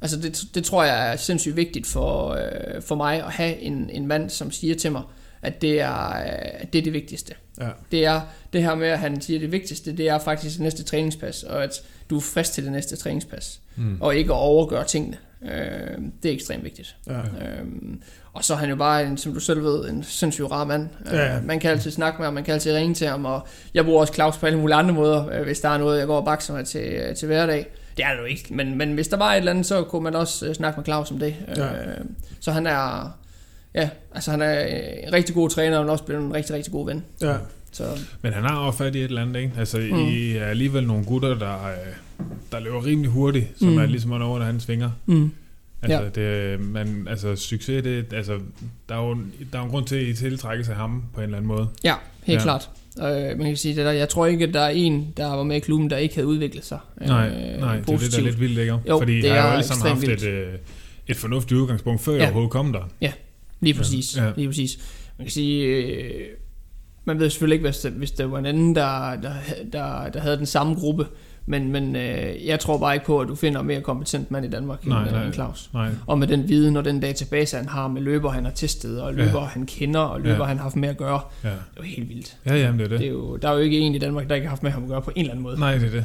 [0.00, 3.90] Altså det, det tror jeg er sindssygt vigtigt for, øh, for mig at have en,
[3.92, 5.02] en mand, som siger til mig,
[5.42, 7.34] at det er, øh, at det er det vigtigste.
[7.60, 7.68] Ja.
[7.92, 8.20] Det er
[8.52, 11.42] det her med, at han siger, at det vigtigste, det er faktisk det næste træningspas,
[11.42, 13.96] og at du er frisk til det næste træningspas, Mm.
[14.00, 15.16] og ikke at overgøre tingene.
[15.42, 16.96] Øh, det er ekstremt vigtigt.
[17.06, 17.18] Ja.
[17.18, 20.64] Øhm, og så er han jo bare, en, som du selv ved, en sindssygt rar
[20.64, 20.88] mand.
[21.12, 21.36] Ja, ja.
[21.36, 23.84] Øh, man kan altid snakke med ham, man kan altid ringe til ham, og jeg
[23.84, 26.16] bruger også Claus på alle mulige andre måder, øh, hvis der er noget, jeg går
[26.16, 27.66] og bakser mig til, øh, til hverdag.
[27.96, 30.04] Det er det jo ikke, men, men hvis der var et eller andet, så kunne
[30.04, 31.34] man også øh, snakke med Claus om det.
[31.56, 31.66] Ja.
[31.72, 31.96] Øh,
[32.40, 33.18] så han er,
[33.74, 34.60] ja, altså han er
[35.06, 37.04] en rigtig god træner, og også blevet en rigtig, rigtig god ven.
[37.22, 37.34] Ja.
[37.72, 37.84] Så
[38.22, 39.52] Men han har også fat i et eller andet, ikke?
[39.58, 39.98] Altså, Mm.
[40.08, 41.72] I er alligevel nogle gutter, der, øh,
[42.52, 43.78] der løber rimelig hurtigt, som Mm.
[43.78, 44.92] er ligesom over hans fingre.
[45.06, 45.30] mm.
[45.82, 46.08] Altså, Ja.
[46.52, 48.38] det, man, altså succes, det, altså,
[48.88, 49.14] der er jo
[49.52, 51.48] der er jo en grund til, at I tiltrækker sig ham på en eller anden
[51.48, 51.68] måde.
[51.84, 52.32] Ja, helt Ja.
[52.52, 52.58] ja.
[52.58, 52.70] klart.
[53.32, 53.92] Øh, man kan sige det der.
[53.92, 56.26] Jeg tror ikke, at der er en, der var med i klubben, der ikke havde
[56.26, 56.78] udviklet sig.
[57.00, 58.78] Nej, øh, nej, det er det, der er lidt vildt, ikke?
[58.88, 60.52] Jo, Fordi det har jo er alle sammen haft et, øh,
[61.08, 62.24] et fornuftigt udgangspunkt, før jeg Ja.
[62.24, 62.88] overhovedet kom der.
[63.60, 64.16] Lige præcis.
[64.16, 64.24] Ja.
[64.24, 64.32] Ja.
[64.36, 64.78] Lige præcis.
[65.18, 66.10] Man kan sige, øh,
[67.04, 69.32] man ved selvfølgelig ikke, hvis det, hvis det var en anden, der, der,
[69.72, 71.06] der, der havde den samme gruppe.
[71.50, 74.48] Men, men øh, jeg tror bare ikke på, at du finder mere kompetent mand i
[74.48, 75.24] Danmark Nej, end, nej.
[75.24, 75.70] end Claus.
[75.74, 79.02] Nej, Og med den viden og den database, han har med løber, han har testet,
[79.02, 79.46] og løber, Ja.
[79.46, 80.44] han kender, og løber, Ja.
[80.44, 81.20] han har haft med at gøre.
[81.44, 81.48] ja.
[81.48, 82.36] Det er jo helt vildt.
[82.46, 82.98] Ja, jamen, det er det.
[83.00, 84.70] Det er jo, der er jo ikke en i Danmark, der ikke har haft med
[84.70, 85.60] ham at gøre på en eller anden måde.
[85.60, 86.04] Nej, det er det.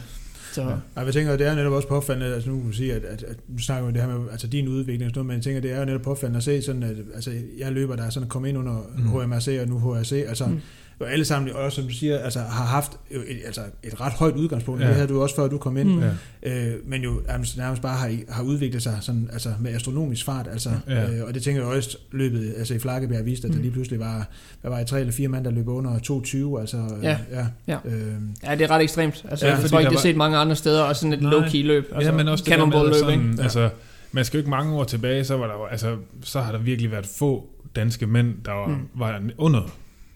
[0.54, 0.62] Så,
[0.96, 1.02] Ja.
[1.02, 3.38] Jeg tænker, det er netop også påfaldende, altså nu kan man sige, at, at, at
[3.48, 5.44] nu snakker vi om det her med altså din udvikling og sådan noget, men jeg
[5.44, 8.10] tænker, det er jo netop påfaldende at se sådan, at altså, jeg løber, der er
[8.10, 9.04] sådan kommet ind under mm.
[9.08, 10.60] HMRC og nu HRC, altså Mm.
[11.02, 14.34] Jo alle sammen, også som du siger, altså har haft et, altså et ret højt
[14.36, 14.88] udgangspunkt, Ja.
[14.88, 16.02] det havde du også før du kom ind, Mm.
[16.44, 16.68] Ja.
[16.68, 20.48] øh, men jo nærmest, nærmest bare har, har udviklet sig sådan, altså med astronomisk fart,
[20.52, 21.12] altså, Ja.
[21.12, 23.62] øh, og det tænker jeg også løbet, altså i Flakkebjerg viste, at der Mm.
[23.64, 24.28] lige pludselig var,
[24.62, 27.18] hvad var det, tre eller fire mand, der løb under 2.20, altså, øh, Ja.
[27.32, 27.78] ja, Ja.
[27.86, 29.26] Øh, ja, det er ret ekstremt.
[29.30, 31.20] Altså, Ja, jeg tror ikke, der det er set mange andre steder, og sådan et
[31.34, 31.86] low-key løb.
[31.96, 33.36] Altså, ja, men også det der med, at løb, sådan, ikke?
[33.38, 33.44] Ja.
[33.44, 33.70] altså,
[34.12, 36.92] man skal jo ikke mange år tilbage, så var der altså, så har der virkelig
[36.92, 38.76] været få danske mænd, der var, mm.
[38.96, 39.62] var under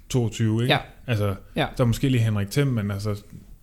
[0.09, 0.73] 22, ikke?
[0.73, 0.79] Ja.
[1.07, 1.59] Altså, Ja.
[1.61, 3.15] der var måske lige Henrik Thiem, men altså,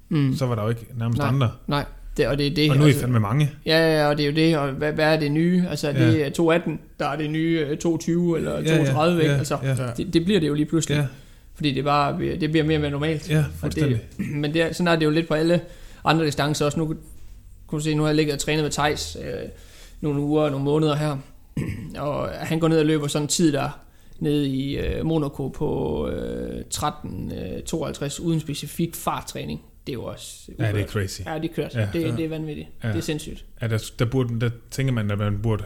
[0.08, 0.34] Mm.
[0.36, 1.28] så var der jo ikke nærmest Nej.
[1.28, 1.50] andre.
[1.66, 1.84] Nej,
[2.16, 2.70] det, og det er det.
[2.70, 3.50] Og nu er I altså, fandme mange.
[3.66, 5.64] Ja, ja, og det er jo det, og hvad, hvad er det nye?
[5.70, 6.18] Altså, er det Ja.
[6.24, 6.28] ja.
[6.30, 9.32] 218, der er det nye øh, 22 eller Ja, ja, 32, ikke?
[9.32, 9.68] ja, Altså, ja.
[9.68, 9.90] ja.
[9.96, 11.06] det, det bliver det jo lige pludselig, Ja,
[11.54, 13.30] fordi det, bare, bliver- det bliver mere og mere normalt.
[13.30, 14.00] ja, fuldstændig.
[14.18, 15.60] det, men det, er- sådan er det jo lidt på alle
[16.04, 16.78] andre distancer også.
[16.78, 19.26] Nu kunne du se, nu har jeg ligget og trænet med Thijs øh,
[20.00, 21.16] nogle uger og nogle måneder her.
[21.98, 23.78] og han går ned og løber sådan en tid der
[24.18, 29.60] nede i øh, Monaco på øh, 13.52 uden specifik farttræning.
[29.86, 30.52] det er jo også...
[30.58, 31.20] Ja, det er crazy.
[31.26, 31.74] Ja, det er kørt.
[31.74, 31.80] Ja.
[31.80, 32.10] Ja, det, Ja.
[32.16, 32.68] det er vanvittigt.
[32.82, 32.88] Ja.
[32.88, 32.92] Ja.
[32.92, 33.44] Det er sindssygt.
[33.62, 35.64] Ja, der, der, burde, der tænker man, at man burde,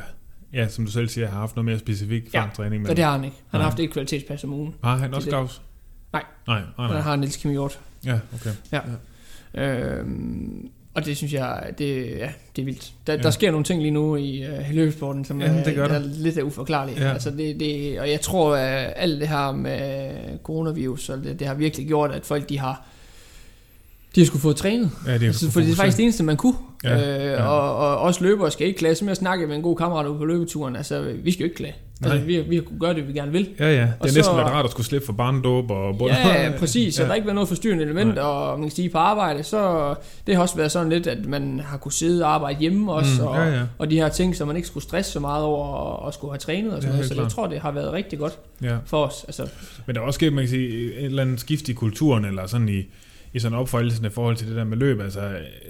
[0.53, 2.89] ja, som du selv siger, have haft noget mere specifik Ja, fangtræning.
[2.91, 3.37] Og det har han ikke.
[3.49, 3.71] Han har Nej.
[3.71, 4.75] haft et kvalitetspas om ugen.
[4.83, 5.63] Har han også det- Claus?
[6.13, 6.25] Nej.
[6.47, 7.01] Nej, nej, Han nej.
[7.01, 7.81] har Niels Kim Hjort.
[8.05, 8.51] Ja, okay.
[9.55, 10.71] Øhm,
[11.01, 12.93] og det synes jeg, det, ja, det er vildt.
[13.07, 13.19] Der, Ja.
[13.23, 15.89] der sker nogle ting lige nu i uh, løbesporten, som Ja, er, det gør er
[15.89, 15.99] der.
[15.99, 17.05] lidt uforklarlige.
[17.07, 17.13] Ja.
[17.13, 20.11] Altså det, det, og jeg tror, at alt det her med
[20.43, 22.85] coronavirus, og det, det har virkelig gjort, at folk de har
[24.15, 24.91] de har skulle få trænet.
[25.07, 26.55] Ja, det er Altså, for det er faktisk det eneste, man kunne.
[26.85, 27.43] Ja, øh, ja.
[27.47, 28.95] Og, og også løbere skal ikke klage.
[28.95, 30.77] Som jeg snakkede med en god kammerat ude på løbeturen.
[30.77, 31.75] Altså, vi skal jo ikke klage.
[32.03, 32.27] Altså, Nej.
[32.27, 33.49] vi, vi har kunnet gøre det, vi gerne vil.
[33.59, 33.81] Ja, ja.
[33.81, 36.13] Det Og er næsten så- lidt rart at skulle slippe for barndåb og bund.
[36.13, 36.95] Ja, præcis.
[36.95, 37.05] Så Ja.
[37.05, 38.25] der har ikke været noget forstyrrende element, Nej.
[38.25, 39.95] og man kan sige på arbejde, så
[40.27, 43.23] det har også været sådan lidt, at man har kunne sidde og arbejde hjemme også,
[43.23, 43.63] Mm, og, ja, ja.
[43.79, 46.39] og de her ting, så man ikke skulle stresse så meget over at skulle have
[46.39, 46.97] trænet og sådan noget.
[46.97, 47.25] helt Så klart.
[47.25, 48.77] jeg tror, det har været rigtig godt ja.
[48.87, 49.25] for os.
[49.25, 49.47] Altså,
[49.87, 50.69] Men der er også sket, man kan sige,
[50.99, 52.83] et eller andet skift i kulturen, eller sådan i,
[53.33, 55.01] i sådan opfoldelsen i forhold til det der med løb.
[55.01, 55.21] Altså,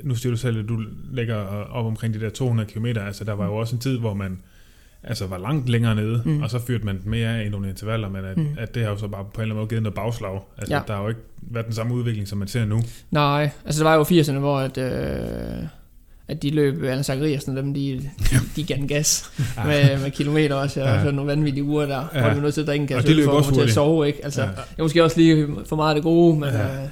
[0.03, 0.79] nu siger du selv, at du
[1.13, 1.37] ligger
[1.73, 2.87] op omkring de der 200 km.
[2.87, 4.39] Altså, der var jo også en tid, hvor man
[5.09, 6.43] altså, var langt længere nede, mm.
[6.43, 8.47] Og så fyrte man den mere af i nogle intervaller, men at, mm.
[8.59, 10.41] At det har jo så bare på en eller anden måde givet noget bagslag.
[10.59, 10.81] Altså, ja.
[10.87, 12.81] Der har jo ikke været den samme udvikling, som man ser nu.
[13.11, 15.63] nej, altså der var jo 80'erne, hvor at, øh,
[16.29, 19.31] at de løb, Anna Zachariasen, dem, de, de, de gav gas
[19.67, 20.95] med, med kilometer også, og Ja.
[20.95, 21.05] ja.
[21.05, 22.21] så nogle vanvittige uger der, Ja.
[22.21, 24.07] hvor vi var nødt til at drikke en Og kasse de for til at sove,
[24.07, 24.25] ikke?
[24.25, 24.49] Altså, Ja.
[24.49, 26.49] Jeg måske også lige for meget af det gode, men...
[26.49, 26.83] Ja.
[26.83, 26.89] Øh,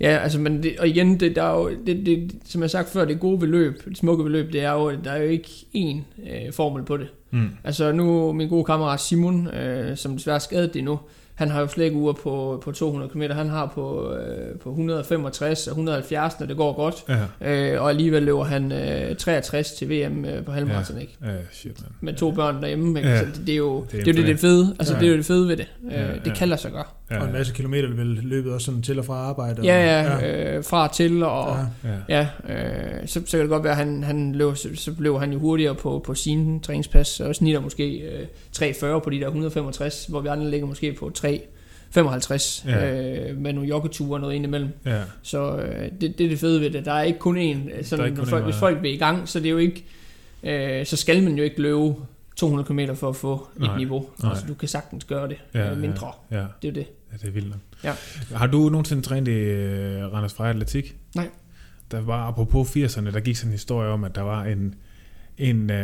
[0.00, 2.68] ja, altså, men det, og igen, det, der er jo, det, det, som jeg har
[2.68, 5.22] sagt før, det gode ved løb, det smukke ved løb, det er jo, der er
[5.22, 5.96] jo ikke én
[6.30, 7.06] øh, formel på det.
[7.34, 7.50] Mm.
[7.64, 10.98] Altså nu, min gode kammerat Simon, øh, som desværre er skadet det nu,
[11.34, 14.68] han har jo slet ikke uger på, på 200 km, han har på, øh, på
[14.70, 17.04] 165 og 170, når det går godt,
[17.42, 17.74] Ja.
[17.74, 21.16] øh, og alligevel løber han øh, 63 til VM øh, på halvmarathon, ikke?
[21.24, 21.90] Ja, shit, man.
[22.00, 23.10] Med to børn derhjemme, ikke?
[23.10, 23.18] Ja.
[23.20, 25.00] Så det, det er jo Det er det, det, det fede, altså Ja.
[25.00, 25.66] det er jo det fede ved det.
[25.86, 26.34] Øh, Ja, det ja.
[26.34, 26.84] kan lade sig gøre.
[27.10, 29.60] Ja, Og en masse kilometer vel løbet også sådan til og fra arbejde.
[29.60, 31.90] og- Ja, ja, øh, fra og til, og ja.
[32.18, 32.26] ja.
[32.48, 32.54] ja,
[33.02, 35.32] øh, så, så kan det godt være, at han, han løb, så, så blev han
[35.32, 38.26] jo hurtigere på, på sin træningspas, og snitter måske øh,
[38.56, 42.78] 3.40 på de der 165, hvor vi andre ligger måske på 3.55 Ja.
[42.86, 43.30] ja.
[43.30, 44.68] øh, med nogle joggeture og noget ind imellem.
[44.86, 45.00] ja.
[45.22, 46.84] Så øh, det, det er det fede ved det.
[46.84, 47.40] Der er ikke kun én.
[47.40, 49.46] øh, Der er Sådan, ikke kun folk, én hvis folk vil i gang, så det
[49.46, 49.84] er jo ikke,
[50.42, 51.94] øh, så skal man jo ikke løbe
[52.36, 54.08] 200 km for at få et Nej, niveau.
[54.22, 54.30] nej.
[54.30, 56.12] Altså, du kan sagtens gøre det Ja, øh, mindre.
[56.30, 56.46] Ja, ja.
[56.62, 56.86] Det er det.
[57.12, 57.56] Ja, det er vildt.
[57.84, 57.92] Ja.
[58.34, 60.96] Har du nogensinde trænet i uh, Randers Freja Atletik?
[61.16, 61.28] Nej.
[61.90, 64.74] Der var, apropos 80'erne, der gik sådan en historie om, at der var en,
[65.38, 65.76] en uh,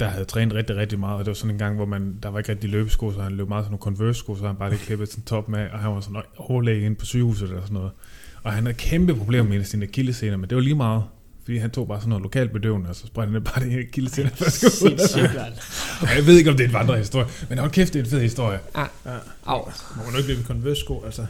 [0.00, 2.28] der havde trænet rigtig, rigtig meget, og det var sådan en gang, hvor man, der
[2.28, 4.80] var ikke rigtig løbesko, så han løb meget sådan nogle Converse-sko, så han bare lige
[4.80, 7.90] klippet sådan top med, og han var sådan overlæge inde på sygehuset eller sådan noget.
[8.42, 11.02] Og han havde kæmpe problemer med sine akillescener, men det var lige meget,
[11.48, 14.50] fordi han tog bare sådan noget lokalt bedøvende, og så sprang han bare det ud.
[14.50, 15.52] Sindssygt, mand.
[16.00, 18.10] Og Jeg ved ikke, om det er en vandrehistorie, men hold kæft, det er en
[18.10, 18.58] fed historie.
[19.46, 19.64] Au.
[19.96, 21.26] Må man jo ikke løbe en Converse-sko, altså.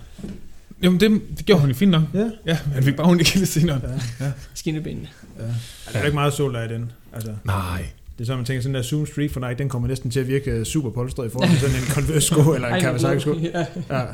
[0.82, 2.02] Jamen, det, det gjorde han jo fint nok.
[2.14, 2.30] Ja.
[2.46, 4.00] Ja, han fik bare ondt i akillescenerne.
[4.20, 4.32] ja.
[4.54, 5.08] Skinnebenene.
[5.38, 5.44] ja.
[5.44, 5.56] Altså,
[5.92, 6.92] der er ikke meget sol der i den.
[7.12, 7.86] Altså, Nej.
[8.18, 10.20] det er så, man tænker, sådan der Zoom Street for Night, den kommer næsten til
[10.20, 13.32] at virke super polstret i forhold til sådan en Converse-sko eller en Kawasaki-sko.
[13.32, 13.66] Ja.
[13.90, 14.04] Ja.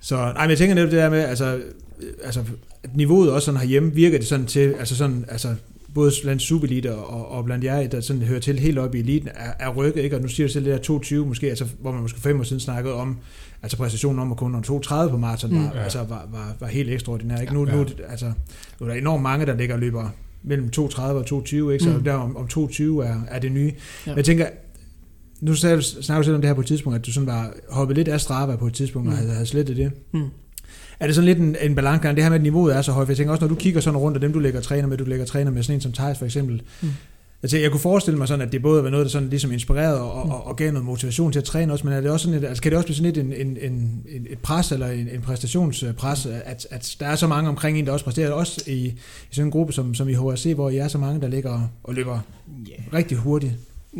[0.00, 1.58] Så, nej, men jeg tænker netop det der med, altså,
[2.24, 2.40] altså
[2.94, 5.54] niveauet også sådan herhjemme, virker det sådan til, altså sådan, altså
[5.94, 9.28] både blandt superelite og, og blandt jer, der sådan hører til helt op i eliten,
[9.34, 10.16] er, er rykket, ikke?
[10.16, 12.44] Og nu siger du selv det der 22 måske, altså, hvor man måske fem år
[12.44, 13.16] siden snakkede om,
[13.62, 15.56] altså præstationen om at kunne nå 2.30 på maraton, Mm.
[15.64, 15.82] var, Ja.
[15.82, 17.54] altså, var, var, var helt ekstraordinær, ikke?
[17.54, 17.74] Nu, Ja.
[17.74, 18.26] nu, altså,
[18.80, 20.08] nu er der enormt mange, der ligger og løber
[20.42, 21.84] mellem 2.30 og 2.20, ikke?
[21.84, 22.04] Så Mm.
[22.04, 23.72] der om, om 2.20 er, er det nye.
[24.06, 24.10] Ja.
[24.10, 24.46] Men jeg tænker,
[25.40, 27.52] nu sagde snakker du selv om det her på et tidspunkt, at du sådan var
[27.70, 29.18] hoppet lidt af Strava på et tidspunkt, og Mm.
[29.18, 29.92] havde, havde slettet det.
[30.12, 30.22] Mm.
[31.00, 33.06] Er det sådan lidt en, en balancegang, det her med, at niveauet er så højt?
[33.06, 34.96] For jeg tænker også, når du kigger sådan rundt, og dem du lægger træner med,
[34.98, 36.88] du lægger træner med sådan en som Thijs for eksempel, Mm.
[37.42, 39.52] jeg, tænker, jeg kunne forestille mig sådan, at det både var noget, der sådan ligesom
[39.52, 42.24] inspirerede og, og, og gav noget motivation til at træne også, men er det også
[42.24, 43.72] sådan et, altså kan det også blive sådan lidt en, en, en,
[44.08, 47.86] en, et pres eller en, en præstationspres, at, at der er så mange omkring en,
[47.86, 48.94] der også præsterer, også i, i
[49.30, 51.94] sådan en gruppe som, som i HRC, hvor I er så mange, der ligger og
[51.94, 52.18] løber
[52.68, 52.96] Ja.
[52.98, 53.52] rigtig hurtigt.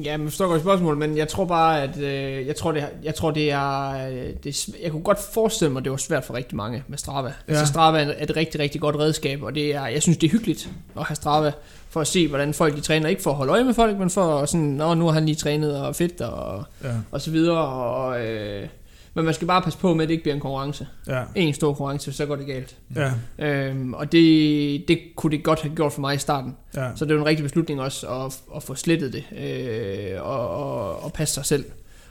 [0.05, 3.15] Ja, men forstår godt spørgsmål, men jeg tror bare, at øh, jeg tror, det, jeg
[3.15, 6.35] tror, det er, øh, det jeg kunne godt forestille mig, at det var svært for
[6.35, 7.29] rigtig mange med Strava.
[7.29, 7.53] Ja.
[7.53, 10.31] Altså Strava er et rigtig, rigtig godt redskab, og det er, jeg synes, det er
[10.31, 11.53] hyggeligt at have Strava,
[11.89, 13.09] for at se, hvordan folk de træner.
[13.09, 15.37] Ikke for at holde øje med folk, men for sådan, Nå, nu har han lige
[15.37, 17.59] trænet og fedt og, Ja, og så videre.
[17.59, 18.69] Og, øh,
[19.17, 20.87] men man skal bare passe på med, at det ikke bliver en konkurrence.
[21.07, 22.77] ja, En stor konkurrence, så går det galt.
[22.97, 26.57] ja, Øhm, og det, det kunne det godt have gjort for mig i starten.
[26.77, 26.89] ja.
[26.97, 31.03] Så det var en rigtig beslutning også at, at få slettet det øh, og, og,
[31.05, 31.65] og passe sig selv.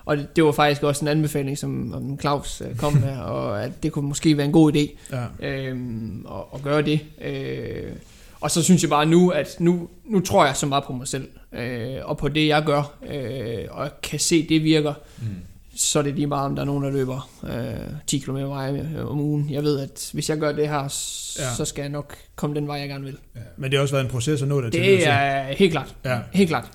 [0.06, 3.64] Og det, det var faktisk også en anbefaling, som som Claus øh, kom med, og
[3.64, 4.98] at det kunne måske være en god idé
[5.42, 5.48] ja.
[5.50, 5.78] øh,
[6.32, 7.00] at, at gøre det.
[7.22, 7.92] Øh,
[8.42, 11.08] og så synes jeg bare nu, at nu, nu tror jeg så meget på mig
[11.08, 14.94] selv, øh, og på det jeg gør, øh, og kan se, det virker.
[15.18, 15.26] Mm.
[15.76, 18.72] Så er det lige meget, om der er nogen, der løber øh, 10 km vej
[18.96, 19.48] øh, om ugen.
[19.50, 20.82] Jeg ved, at hvis jeg gør det her,
[21.40, 21.54] Ja.
[21.58, 23.18] så skal jeg nok komme den vej, jeg gerne vil.
[23.58, 24.82] Men det har også været en proces at nå der til.
[24.82, 25.96] Det er helt klart.
[26.06, 26.20] Ja.
[26.34, 26.72] Helt klart.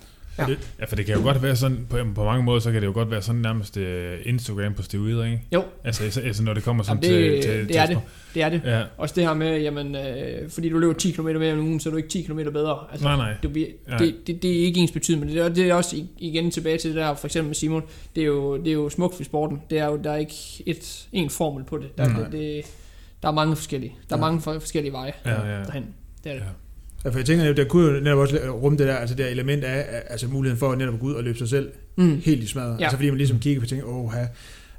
[0.49, 0.55] Ja.
[0.79, 2.87] Ja, for det kan jo godt være sådan, på, på mange måder, så kan det
[2.87, 3.83] jo godt være sådan nærmest uh,
[4.23, 5.41] Instagram på steroider, ikke?
[5.53, 5.63] Jo.
[5.83, 7.99] Altså, altså, altså når det kommer sådan Jamen, det- til, til, det til er det.
[8.33, 8.61] Det er det.
[8.65, 11.79] Ja, Også det her med, jamen, øh, fordi du løber 10 km mere om ugen,
[11.79, 12.77] så er du ikke 10 km bedre.
[12.91, 13.33] Altså, nej, nej.
[13.43, 13.97] Du, Ja.
[13.97, 16.77] det, det, det, er ikke ens betydning, men det er, det er også igen tilbage
[16.77, 17.83] til det der, for eksempel med Simon,
[18.15, 19.61] det er jo, det er jo smukt ved sporten.
[19.69, 20.33] Det er jo, der er ikke
[20.65, 21.97] et, en formel på det.
[21.97, 22.65] Der, det, det
[23.21, 23.95] der er mange forskellige.
[24.09, 24.25] Der er Ja.
[24.25, 25.63] mange for- forskellige veje Ja, ja.
[25.63, 25.85] derhen.
[26.23, 26.41] Det er det.
[26.41, 26.45] Ja.
[27.05, 29.31] Ja, for jeg tænker, der kunne jo netop også rumme det der, altså det der
[29.31, 32.21] element af, altså muligheden for at netop gå ud og løbe sig selv Mm.
[32.25, 32.79] helt i smadret.
[32.79, 32.83] Ja.
[32.83, 34.27] Altså fordi man ligesom kigger på ting, åh, han,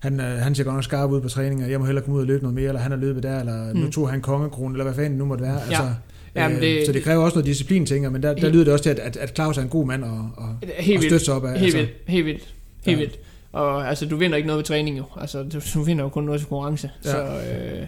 [0.01, 2.17] han, øh, han ser godt nok skarp ud på træning, og jeg må hellere komme
[2.17, 3.79] ud og løbe noget mere, eller han har løbet der, eller mm.
[3.81, 5.55] nu tog han kongekrone, eller hvad fanden nu måtte være.
[5.55, 5.61] Ja.
[5.67, 5.95] Altså,
[6.35, 8.73] Jamen, øh, det- så det kræver også noget disciplin, tænker men der, der lyder det
[8.73, 11.05] også til, at, at, at Claus er en god mand og, og, og Helt vildt.
[11.11, 11.51] støtte sig op af.
[11.53, 11.93] Helt altså, vildt.
[12.07, 12.55] Helt vildt.
[12.87, 13.03] Helt Ja.
[13.05, 13.19] vildt.
[13.53, 15.05] Og altså, du vinder ikke noget ved træning jo.
[15.21, 16.91] Altså, du, du vinder jo kun noget til konkurrence.
[17.05, 17.11] Ja.
[17.11, 17.87] Så øh,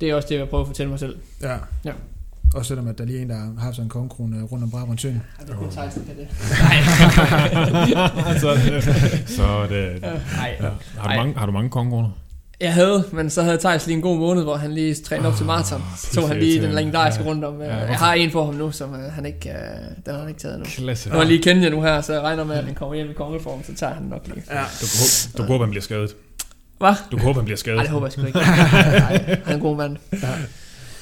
[0.00, 1.16] det er også det, jeg prøver at fortælle mig selv.
[1.42, 1.54] Ja.
[1.84, 1.92] Ja.
[2.56, 4.70] Også selvom, at der lige er en, der har haft sådan en kongekrone rundt om
[4.70, 5.22] Brabrand Søen.
[5.40, 6.28] Ja, det er kun 16, kan det.
[8.40, 8.56] så,
[9.36, 10.56] så det, Nej.
[10.60, 10.68] ja.
[10.98, 12.10] Har, du mange, har du mange kongrunder?
[12.60, 15.36] Jeg havde, men så havde Thijs lige en god måned, hvor han lige trænede op
[15.36, 15.82] til maraton.
[15.96, 17.28] Så tog han lige den legendariske Ja.
[17.30, 17.60] rundt om.
[17.60, 20.20] Ja, Ja, jeg har en for ham nu, som uh, han ikke, uh, den har
[20.20, 20.64] han ikke taget nu.
[20.64, 21.08] Klasse.
[21.08, 22.94] Nu har jeg lige kendt jer nu her, så jeg regner med, at han kommer
[22.94, 24.42] hjem i kongeform, så tager han den nok lige.
[24.50, 24.54] Ja.
[24.54, 26.14] Du, kan håbe- du kan håbe, han bliver skadet.
[26.78, 26.94] Hvad?
[27.10, 27.76] Du kan håbe, han bliver skadet.
[27.76, 28.38] Nej, det håber jeg sgu ikke.
[28.38, 28.44] Nej,
[29.28, 29.96] han er en god mand.
[30.12, 30.18] Ja.
[30.26, 30.36] Han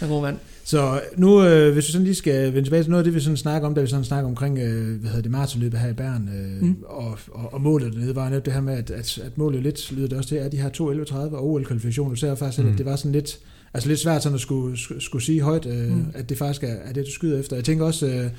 [0.01, 0.39] er en god mand.
[0.67, 3.21] Så nu, øh, hvis vi sådan lige skal vende tilbage til noget af det, vi
[3.21, 5.93] sådan snakker om, da vi sådan snakker omkring, øh, hvad hedder det, maratonløbet her i
[5.93, 6.77] Bern, øh, Mm.
[6.87, 9.93] og, og, og, målet dernede, var netop det her med, at, at, at målet lidt,
[9.93, 12.11] lyder det også til, er de her 2.11.30 og OL-kvalifikationer.
[12.11, 12.73] Du ser faktisk selv, Mm.
[12.73, 13.39] at det var sådan lidt,
[13.75, 16.05] altså lidt svært sådan at skulle, skulle, skulle sige højt, øh, Mm.
[16.15, 17.57] at det faktisk er, er det, du skyder efter.
[17.57, 18.31] Jeg tænker også, øh,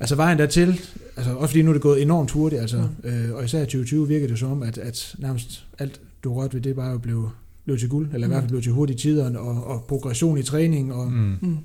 [0.00, 0.80] altså vejen dertil,
[1.16, 3.08] altså også fordi nu er det gået enormt hurtigt, altså, Mm.
[3.10, 6.54] øh, og især i 2020 virker det som om, at, at nærmest alt, du rørte
[6.54, 7.30] ved, det bare blev,
[7.70, 8.32] blev til guld, eller i Mm.
[8.32, 11.36] hvert fald blev til hurtige tider, og, og progression i træning, og, Mm.
[11.40, 11.58] Mm.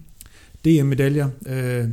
[0.66, 1.30] DM-medaljer.
[1.48, 1.88] Øh,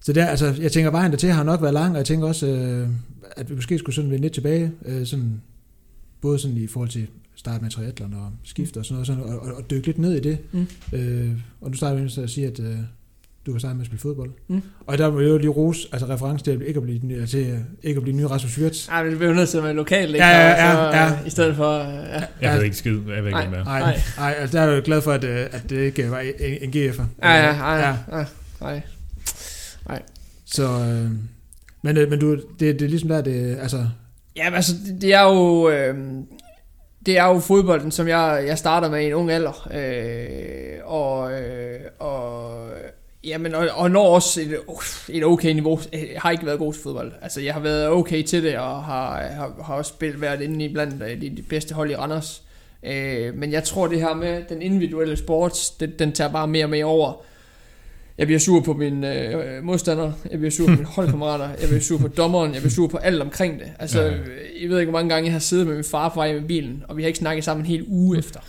[0.00, 2.46] så der, altså, jeg tænker, vejen dertil har nok været lang, og jeg tænker også,
[2.46, 2.88] øh,
[3.36, 5.40] at vi måske skulle sådan vende lidt tilbage, øh, sådan,
[6.20, 9.38] både sådan i forhold til start med triathlon og skift og sådan noget, sådan, og,
[9.38, 10.38] og, og dykke lidt ned i det.
[10.52, 10.66] Mm.
[10.92, 11.30] Øh,
[11.60, 12.76] og nu starter vi med at sige, at øh,
[13.46, 14.30] du var startet med at spille fodbold.
[14.48, 14.62] Mm.
[14.86, 18.02] Og der jeg jo lige rose, altså reference til ikke at blive, til, ikke at
[18.02, 18.88] blive ny Rasmus Wirtz.
[18.88, 20.26] Ej, men det bliver jo nødt til at være lokalt, ikke?
[20.26, 21.26] Ja, ja, ja, Så, ja.
[21.26, 21.78] I stedet for...
[21.78, 22.22] Ja.
[22.40, 23.44] Jeg ved ikke skid, jeg ved ikke, Nej.
[23.44, 23.64] er.
[23.64, 24.00] Nej, Nej.
[24.18, 26.32] nej, altså der er jeg jo glad for, at, øh, at det ikke var en,
[26.40, 27.02] en GF'er.
[27.22, 27.96] Ja, ja, ja, ja.
[28.12, 28.68] ja,
[29.90, 29.98] ja.
[30.44, 31.10] Så, øh,
[31.82, 33.86] men, øh, men du, det, det er ligesom der, det, altså,
[34.36, 35.70] Ja, altså, det, det er jo...
[35.70, 35.94] Øh,
[37.06, 39.68] det er jo fodbolden, som jeg, jeg starter med i en ung alder.
[39.74, 42.68] Øh, og, øh, og,
[43.26, 44.58] jamen, og, og når også et,
[45.08, 45.80] et okay niveau.
[45.92, 47.12] Jeg har ikke været god til fodbold.
[47.22, 50.64] Altså, jeg har været okay til det, og har, har, har også spillet, været inde
[50.64, 52.42] i blandt øh, de, de bedste hold i Randers.
[52.82, 56.64] Øh, men jeg tror, det her med den individuelle sport, det, den tager bare mere
[56.64, 57.12] og mere over.
[58.18, 61.80] Jeg bliver sur på mine øh, modstandere, jeg bliver sur på mine holdkammerater, jeg bliver
[61.80, 63.72] sur på dommeren, jeg bliver sur på alt omkring det.
[63.78, 64.12] Altså, Ja, ja.
[64.16, 64.22] ja.
[64.62, 66.42] jeg ved ikke, hvor mange gange jeg har siddet med min far på vej med
[66.42, 68.40] bilen, og vi har ikke snakket sammen en hel uge efter.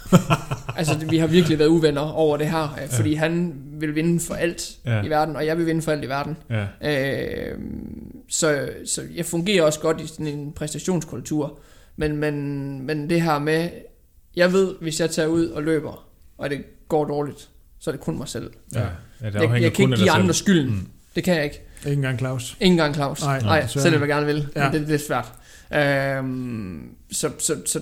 [0.78, 4.34] altså, vi har virkelig været uvenner over det her, øh, fordi han vil vinde for
[4.36, 4.96] alt Ja.
[4.98, 5.04] ja.
[5.04, 6.38] i verden, og jeg vil vinde for alt i verden.
[6.50, 6.66] Ja.
[7.52, 7.60] Øh,
[8.30, 11.60] så, så jeg fungerer også godt i sådan en præstationskultur,
[11.96, 13.70] men, men, men det her med,
[14.36, 16.08] jeg ved, hvis jeg tager ud og løber,
[16.38, 17.50] og det går dårligt,
[17.80, 18.52] så er det kun mig selv.
[18.76, 18.86] Ja.
[19.26, 20.10] Ja, det Jeg, jeg kan ikke give selv.
[20.12, 20.72] andre skylden.
[20.76, 20.88] Mm.
[21.16, 21.62] Det kan jeg ikke.
[21.86, 22.58] ikke engang Claus.
[22.60, 23.22] Ingen gang Claus.
[23.22, 24.48] Nej, Nej, selvom jeg gerne vil.
[24.56, 24.60] Ja.
[24.66, 24.72] Ja.
[24.72, 25.34] Det, det er lidt svært.
[26.20, 27.80] Øhm, så, så, så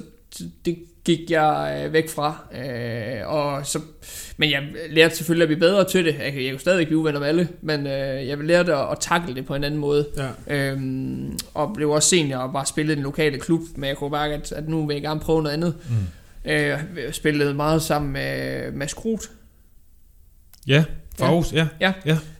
[0.65, 2.37] det gik jeg øh, væk fra.
[2.65, 3.79] Øh, og så,
[4.37, 6.15] men jeg lærte selvfølgelig at blive bedre til det.
[6.23, 8.97] Jeg kan, jeg kan stadig blive uvenner med alle, men øh, jeg lærte at, at
[8.99, 10.07] takle det på en anden måde.
[10.47, 10.71] Ja.
[10.71, 14.11] Øhm, og blev også senior og bare spillede i den lokale klub, men jeg kunne
[14.11, 15.75] mærke, at, at nu vil jeg gerne prøve noget andet.
[15.89, 16.51] Mm.
[16.51, 16.79] Øh, jeg
[17.11, 19.31] spillede meget sammen med Mads Krut,
[20.67, 20.83] Ja,
[21.17, 21.67] for Aarhus, ja.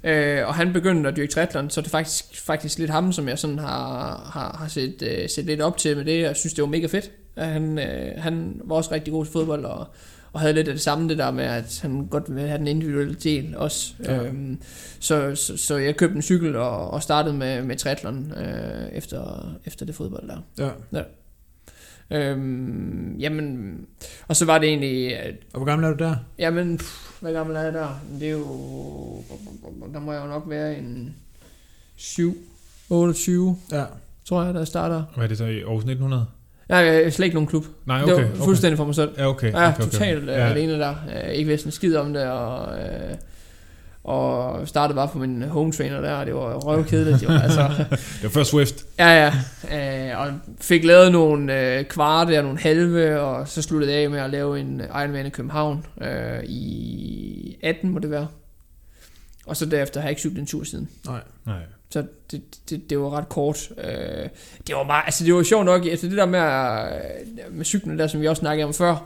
[0.03, 3.27] Øh, og han begyndte at dyrke triathlon, så det er faktisk, faktisk lidt ham, som
[3.27, 6.21] jeg sådan har, har, har set, øh, set lidt op til med det.
[6.21, 7.11] Jeg synes, det var mega fedt.
[7.37, 9.87] Han, øh, han var også rigtig god til fodbold, og,
[10.33, 12.67] og havde lidt af det samme, det der med, at han godt ville have den
[12.67, 13.93] individuelle del også.
[14.03, 14.15] Ja.
[14.15, 14.23] Ja.
[14.23, 14.61] Øhm,
[14.99, 19.51] så, så, så jeg købte en cykel og, og startede med, med triathlon øh, efter,
[19.65, 20.37] efter det fodbold der.
[20.93, 21.01] ja.
[22.11, 23.77] Øhm, jamen,
[24.27, 26.15] og så var det egentlig, at Og hvor gammel er du der?
[26.39, 28.01] Jamen, pff, hvad gammel er jeg der?
[28.19, 28.45] Det er jo...
[29.93, 31.15] Der må jeg jo nok være en
[31.95, 32.37] 7,
[32.89, 33.83] 28, Ja.
[34.25, 35.03] tror jeg, der starter.
[35.15, 36.25] Hvad er det så i Aarhus 1900?
[36.69, 37.65] Nej, jeg er slet ikke nogen klub.
[37.85, 38.23] Nej, det okay.
[38.23, 38.39] var okay.
[38.43, 39.11] fuldstændig for mig selv.
[39.17, 39.51] Ja, okay.
[39.51, 39.91] Jeg er okay, okay.
[39.91, 40.49] totalt øh, Ja.
[40.49, 40.95] alene der.
[41.13, 42.77] Jeg ikke vidste en skid om det, og...
[42.79, 43.15] Øh,
[44.03, 47.29] og startede bare på min home trainer der, og det var røvkedeligt jo.
[47.31, 48.85] Altså, Det var først Swift.
[48.99, 49.31] Ja,
[49.71, 50.11] ja.
[50.11, 54.09] Øh, og fik lavet nogle øh, kvarte og nogle halve, og så sluttede jeg af
[54.09, 58.27] med at lave en Ironman i København øh, i 18, må det være.
[59.45, 60.89] Og så derefter har jeg ikke cyklet en tur siden.
[61.05, 61.19] Nej.
[61.45, 61.59] Nej.
[61.89, 63.69] Så det, det, det var ret kort.
[63.77, 64.29] Øh,
[64.67, 67.99] det var meget, altså det var sjovt nok, altså det der med, øh, med cyklen
[67.99, 69.05] der, som vi også snakkede om før,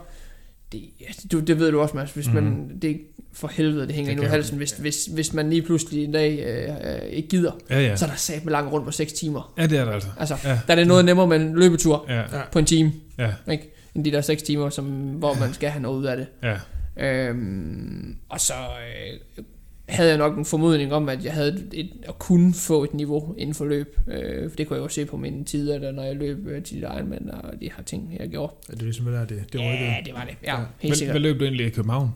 [0.72, 2.80] det, altså, du, det ved du også, Mads, hvis man, Mhm.
[2.80, 3.00] det
[3.32, 6.12] for helvede, det hænger Det ind i halsen, hvis, hvis, hvis man lige pludselig en
[6.12, 7.96] dag øh, øh, ikke gider, Ja, ja.
[7.96, 9.52] så er der sat med lang rundt på 6 timer.
[9.58, 10.08] Ja, det er det altså.
[10.18, 10.48] Altså, Ja.
[10.66, 12.24] der er det noget nemmere med en løbetur Ja, Ja.
[12.52, 13.74] på en time, ja, ikke?
[13.94, 16.26] end de der 6 timer, som, hvor man skal have noget ud af det.
[16.42, 16.56] ja.
[17.00, 19.44] Øhm, og så øh,
[19.88, 23.34] havde jeg nok en formodning om, at jeg havde et, at kunne få et niveau
[23.38, 23.98] inden for løb.
[24.08, 26.62] Øh, for det kunne jeg jo se på mine tider, der, når jeg løb øh,
[26.62, 28.52] til Ironman og de her ting, jeg gjorde.
[28.68, 29.74] Ja, det er ligesom der, det, det rykkede.
[29.90, 30.36] Ja, det var det.
[30.44, 30.56] Ja, Ja.
[30.78, 31.12] helt Hvad, sikkert.
[31.12, 32.10] hvad løb du egentlig i København?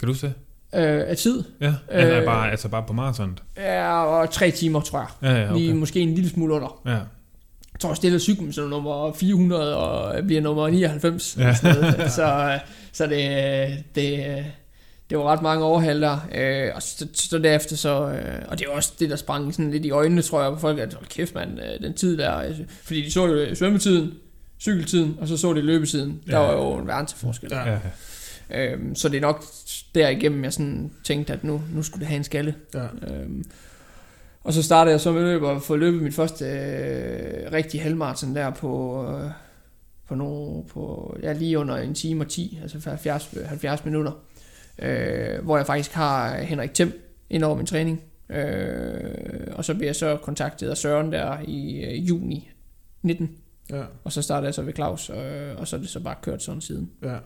[0.00, 0.34] Kan du huske det?
[0.74, 1.44] Øh, af tid?
[1.60, 3.42] Ja, øh, Øh, bare, altså bare på maratonet.
[3.56, 5.08] Ja, og tre timer, tror jeg.
[5.22, 5.78] Ja, ja, Lige okay.
[5.78, 6.80] måske en lille smule under.
[6.86, 6.90] Ja,
[7.72, 11.36] Jeg tror, jeg stillede cyklen som nummer 400, og bliver nummer 99.
[11.38, 11.46] Ja.
[11.46, 11.54] Ja.
[12.08, 12.58] så
[12.92, 14.44] så det, det,
[15.10, 16.18] det var ret mange overhald der.
[16.34, 18.08] Øh, og så, så derefter så...
[18.10, 20.58] Øh, og det er også det, der sprang sådan lidt i øjnene, tror jeg, på
[20.58, 22.30] folk, at hold kæft, mand, øh, den tid der...
[22.30, 24.12] Altså, fordi de så jo svømmetiden,
[24.60, 26.20] cykeltiden, og så så de løbetiden.
[26.26, 26.46] Der Ja.
[26.46, 27.50] var jo en verden til forskel.
[27.52, 27.70] Ja.
[27.70, 27.78] ja.
[28.50, 29.44] Øhm, så det er nok
[29.94, 32.54] derigennem, jeg sådan tænkte, at nu, nu skulle det have en skalle.
[32.74, 32.84] Ja.
[33.14, 33.44] Øhm,
[34.44, 38.34] og så startede jeg så med løb og få løbet mit første øh, rigtige halvmarathon
[38.36, 39.30] der på, øh,
[40.08, 44.12] på, no, på ja, lige under en time og 10, altså 70, 70 minutter.
[44.82, 46.92] Øh, hvor jeg faktisk har Henrik Thiem
[47.30, 48.02] ind over min træning.
[48.30, 49.04] Øh,
[49.52, 52.50] og så bliver jeg så kontaktet af Søren der i øh, juni
[53.02, 53.30] 19.
[53.70, 53.82] Ja.
[54.04, 55.16] Og så startede jeg så ved Claus, øh,
[55.56, 56.90] og så er det så bare kørt sådan siden.
[57.02, 57.16] Ja.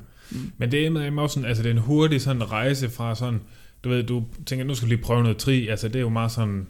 [0.58, 3.40] Men det er med også sådan, altså det er en hurtig sådan rejse fra sådan,
[3.84, 6.08] du ved, du tænker, nu skal du lige prøve noget tri, altså det er jo
[6.08, 6.66] meget sådan,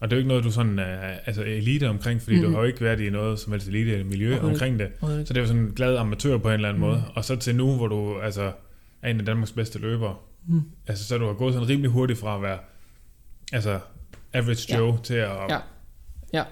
[0.00, 2.42] og det er jo ikke noget, du sådan er altså elite omkring, fordi mm.
[2.42, 4.88] du har jo ikke været i noget som helst elite miljø Overhovedet omkring det.
[5.00, 6.88] Og Så det er jo sådan en glad amatør på en eller anden Mm.
[6.88, 7.02] måde.
[7.14, 8.52] Og så til nu, hvor du altså
[9.06, 10.14] er en af Danmarks bedste løbere,
[10.48, 10.62] Mm.
[10.86, 12.58] altså så du har gået sådan rimelig hurtigt fra at være,
[13.52, 13.78] altså
[14.32, 14.78] average Ja.
[14.78, 15.30] Joe til at...
[15.48, 15.58] Ja.
[16.32, 16.42] Ja.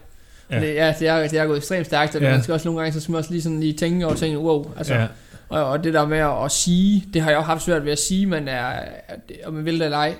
[0.50, 0.60] Ja.
[0.60, 2.30] Det, ja, det er, det er gået ekstremt stærkt, og Ja.
[2.30, 4.40] man skal også nogle gange, så skal man også lige, sådan lige tænke over tingene,
[4.40, 5.06] wow, altså, ja,
[5.48, 7.92] og, og, det der med at, at, sige, det har jeg jo haft svært ved
[7.92, 8.80] at sige, man er,
[9.44, 10.14] om man vil det eller ej,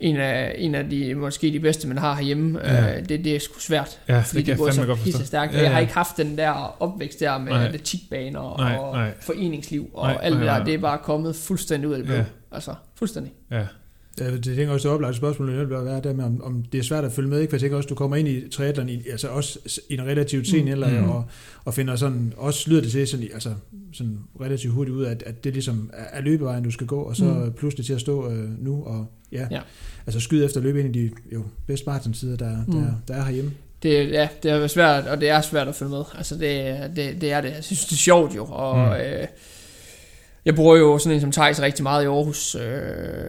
[0.00, 2.96] en af, en af de, måske de bedste, man har herhjemme, Ja.
[2.98, 5.52] øh, det, det er sgu svært, ja, fordi det det går så pisse stærkt.
[5.52, 9.90] Ja, Ja, Jeg har ikke haft den der opvækst der med atletikbaner og, Nej, foreningsliv
[9.94, 10.64] og Nej, alt det nej, der, nej.
[10.64, 12.16] det er bare kommet fuldstændig ud af det blå.
[12.16, 12.24] Ja.
[12.52, 13.32] Altså, fuldstændig.
[13.50, 13.62] Ja,
[14.20, 16.82] Ja, det tænker også, det oplagte spørgsmål vil være der med, om, om det er
[16.82, 17.50] svært at følge med, ikke?
[17.50, 20.48] For jeg tænker også, du kommer ind i triathlon, i, altså også i en relativt
[20.48, 20.70] sen Mm.
[20.70, 21.08] alder, Mm.
[21.10, 21.24] og,
[21.64, 23.54] og finder sådan, også lyder det til sådan, altså
[23.92, 27.24] sådan relativt hurtigt ud, at, at det ligesom er, løbevejen, du skal gå, og så
[27.24, 27.52] Mm.
[27.52, 29.60] pludselig til at stå øh, nu, og ja, Ja.
[30.06, 32.72] altså skyde efter at løbe ind i de jo, bedste maratonsider, der, Mm.
[32.72, 33.50] der, der er herhjemme.
[33.82, 36.02] Det, ja, det er svært, og det er svært at følge med.
[36.14, 37.48] Altså, det, det, det er det.
[37.50, 38.92] Jeg synes, det er sjovt jo, og mm.
[38.92, 39.26] øh,
[40.44, 42.60] jeg bruger jo sådan en som Thijs rigtig meget i Aarhus, øh,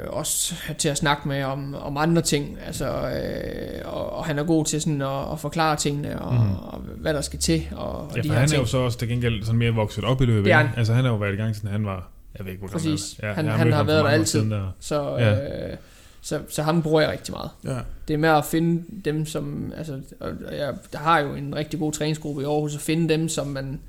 [0.07, 4.43] også til at snakke med om, om andre ting, altså, øh, og, og han er
[4.43, 6.51] god til sådan at, at forklare tingene, og, Mm.
[6.55, 8.61] og hvad der skal til, og, og ja de for han er ting.
[8.61, 10.51] jo så også til gengæld sådan mere vokset op i løbet.
[10.51, 10.67] Er han.
[10.77, 12.99] Altså han har jo været i gang, siden han var, jeg ved ikke, hvor gammel
[13.21, 13.33] han er.
[13.35, 14.49] Han- jeg han mødt har været der altid.
[14.49, 14.75] Der.
[14.79, 15.33] Så, Ja.
[15.71, 15.77] øh,
[16.21, 17.49] så, så ham bruger jeg rigtig meget.
[17.65, 19.73] Ja, Det er med at finde dem, som...
[19.77, 23.29] Altså, og jeg der har jo en rigtig god træningsgruppe i Aarhus, at finde dem,
[23.29, 23.79] som man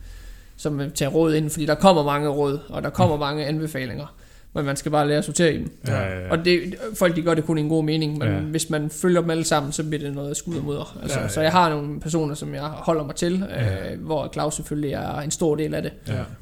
[0.62, 4.14] som vil tage råd ind, fordi der kommer mange råd, og der kommer mange anbefalinger,
[4.54, 5.70] men man skal bare lære at sortere i dem.
[5.86, 6.30] Ja, ja, ja.
[6.30, 8.38] Og det, folk de gør det kun i en god mening, men Ja.
[8.40, 10.98] hvis man følger dem alle sammen, så bliver det noget skud og mudder.
[11.02, 11.28] Altså, Ja, ja.
[11.28, 13.92] Så jeg har nogle personer, som jeg holder mig til, Ja.
[13.92, 15.92] øh, hvor Claus selvfølgelig er en stor del af det.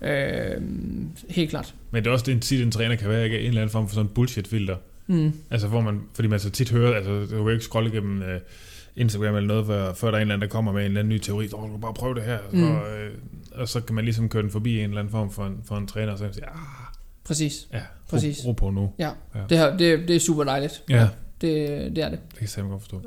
[0.02, 0.54] ja.
[0.54, 0.62] Øh,
[1.28, 1.74] helt klart.
[1.90, 3.40] Men det er også det, tit en træner kan være, ikke?
[3.40, 4.76] En eller anden form for sådan bullshit-filter.
[5.06, 5.32] Mm.
[5.50, 8.22] Altså hvor man, fordi man så tit hører, altså du kan jo ikke scrolle igennem
[8.22, 8.40] øh,
[9.00, 11.00] Instagram eller noget, før, før der er en eller anden, der kommer med en eller
[11.00, 12.58] anden ny teori, så du kan bare prøve det her, mm.
[12.58, 12.70] Mm.
[12.70, 13.10] og, øh,
[13.54, 15.76] og så kan man ligesom køre den forbi en eller anden form for en, for
[15.76, 16.54] en træner, og så kan man sige, ah,
[17.24, 17.68] Præcis.
[17.72, 17.80] ja,
[18.10, 18.44] Præcis.
[18.44, 18.90] Ro, ro på nu.
[18.98, 19.10] Ja.
[19.34, 19.40] Ja.
[19.48, 20.82] Det, her, det, det er super dejligt.
[20.90, 21.08] Ja,
[21.40, 22.18] Det, det er det.
[22.28, 23.02] det kan jeg simpelthen godt forstå.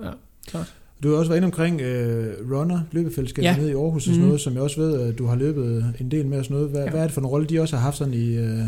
[1.04, 3.52] Du har også været inde omkring øh, runner, løbefællesskabet ja.
[3.54, 3.58] Ja.
[3.58, 4.28] nede i Aarhus og sådan Mhm.
[4.28, 6.70] noget, som jeg også ved, at du har løbet en del med og sådan noget.
[6.70, 6.86] Hvad, ja.
[6.86, 6.92] Ja.
[6.92, 8.36] hvad er det for en rolle, de også har haft sådan i...
[8.36, 8.60] Øh,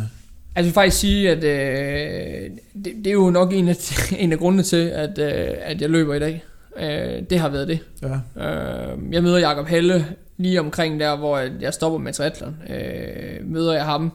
[0.57, 2.49] Altså jeg vil faktisk sige, at øh,
[2.85, 3.75] det, det er jo nok en af,
[4.23, 6.43] en af grundene til, at, øh, at jeg løber i dag.
[6.79, 7.79] Øh, det har været det.
[8.01, 10.05] ja, Øh, jeg møder Jakob Helle
[10.37, 12.55] lige omkring der, hvor jeg stopper med triathlon.
[12.69, 14.11] Øh, møder jeg ham,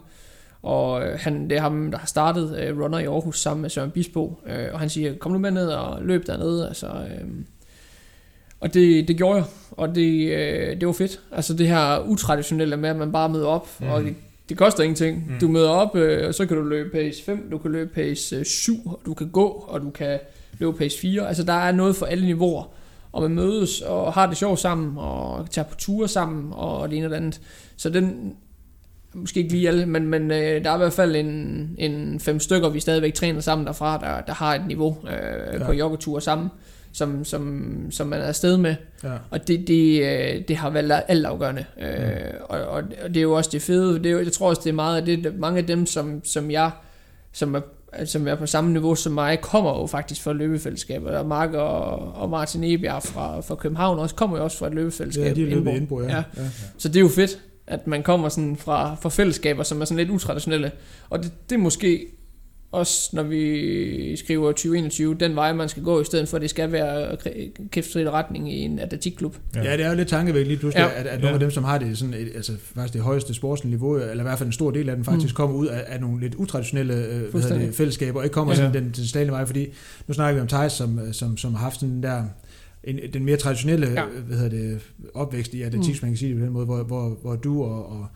[0.63, 3.71] og øh, han, det er ham, der har startet øh, runner i Aarhus sammen med
[3.71, 4.41] Søren Bisbo.
[4.47, 6.69] Øh, og han siger, kom nu med ned og løb dernede.
[6.69, 7.29] Altså, øh,
[8.61, 11.21] og det, det gjorde jeg, og det, øh, det var fedt.
[11.33, 13.89] Altså det her utraditionelle med, at man bare møder op, Mm.
[13.89, 14.15] og det,
[14.49, 15.27] det koster ingenting.
[15.29, 15.39] Mm.
[15.41, 18.37] Du møder op, øh, og så kan du løbe pace 5, du kan løbe pace
[18.37, 20.19] øh, 7, og du kan gå, og du kan
[20.61, 21.29] løber pace 4.
[21.29, 22.65] Altså der er noget for alle niveauer.
[23.13, 26.97] Og man mødes og har det sjovt sammen, og tager på ture sammen, og det
[26.97, 27.41] ene og det andet.
[27.77, 28.35] Så den,
[29.15, 32.41] måske ikke lige alle, men, men øh, der er i hvert fald en, en fem
[32.41, 35.67] stykker, vi stadigvæk træner sammen derfra, der, der har et niveau øh, ja.
[35.67, 36.49] på joggeture sammen,
[36.93, 38.75] som, som, som man er afsted med.
[39.05, 39.13] Ja.
[39.31, 41.65] Og det, det, øh, det har været altafgørende.
[41.81, 43.99] Øh, og, og, og det er jo også det fede.
[43.99, 46.25] Det er jo, jeg tror også, det er meget af det, mange af dem, som,
[46.25, 46.71] som jeg,
[47.33, 47.61] som er,
[48.05, 51.19] som er på samme niveau som mig, kommer jo faktisk fra løbefællesskaber.
[51.19, 54.75] Og Mark og, og Martin Ebjerg fra, fra København også kommer jo også fra et
[54.75, 55.27] løbefællesskab.
[55.27, 56.09] Ja, de er løbet Indbo, ja.
[56.09, 56.17] Ja.
[56.17, 56.43] ja.
[56.79, 59.97] Så det er jo fedt, at man kommer sådan fra, fra fællesskaber, som er sådan
[59.97, 60.73] lidt utraditionelle.
[61.11, 62.07] Og det, det er måske
[62.73, 66.51] også, når vi skriver 2021, den vej, man skal gå, i stedet for, at det
[66.51, 67.17] skal være
[67.71, 69.37] kæftfri retning i en atletikklub.
[69.57, 69.63] Ja.
[69.63, 71.01] ja, det er jo lidt tankevægt lige pludselig, Ja.
[71.01, 71.35] at, at nogle Ja.
[71.35, 74.23] af dem, som har det sådan et, altså faktisk det højeste sportslige niveau, eller i
[74.23, 75.37] hvert fald en stor del af den, faktisk Mm.
[75.37, 78.57] kommer ud af, af nogle lidt utraditionelle øh, hvad det, fællesskaber, og ikke kommer Ja.
[78.57, 79.67] sådan den, den stadige vej, fordi
[80.09, 82.25] nu snakker vi om Thijs, som, øh, som, som har haft sådan der
[82.85, 83.93] en, den mere traditionelle Ja.
[84.01, 84.07] ja.
[84.27, 84.81] hvad hedder det,
[85.15, 85.99] opvækst i atletik, mm.
[86.07, 88.07] man kan sige det på den måde, hvor, hvor, hvor du og, og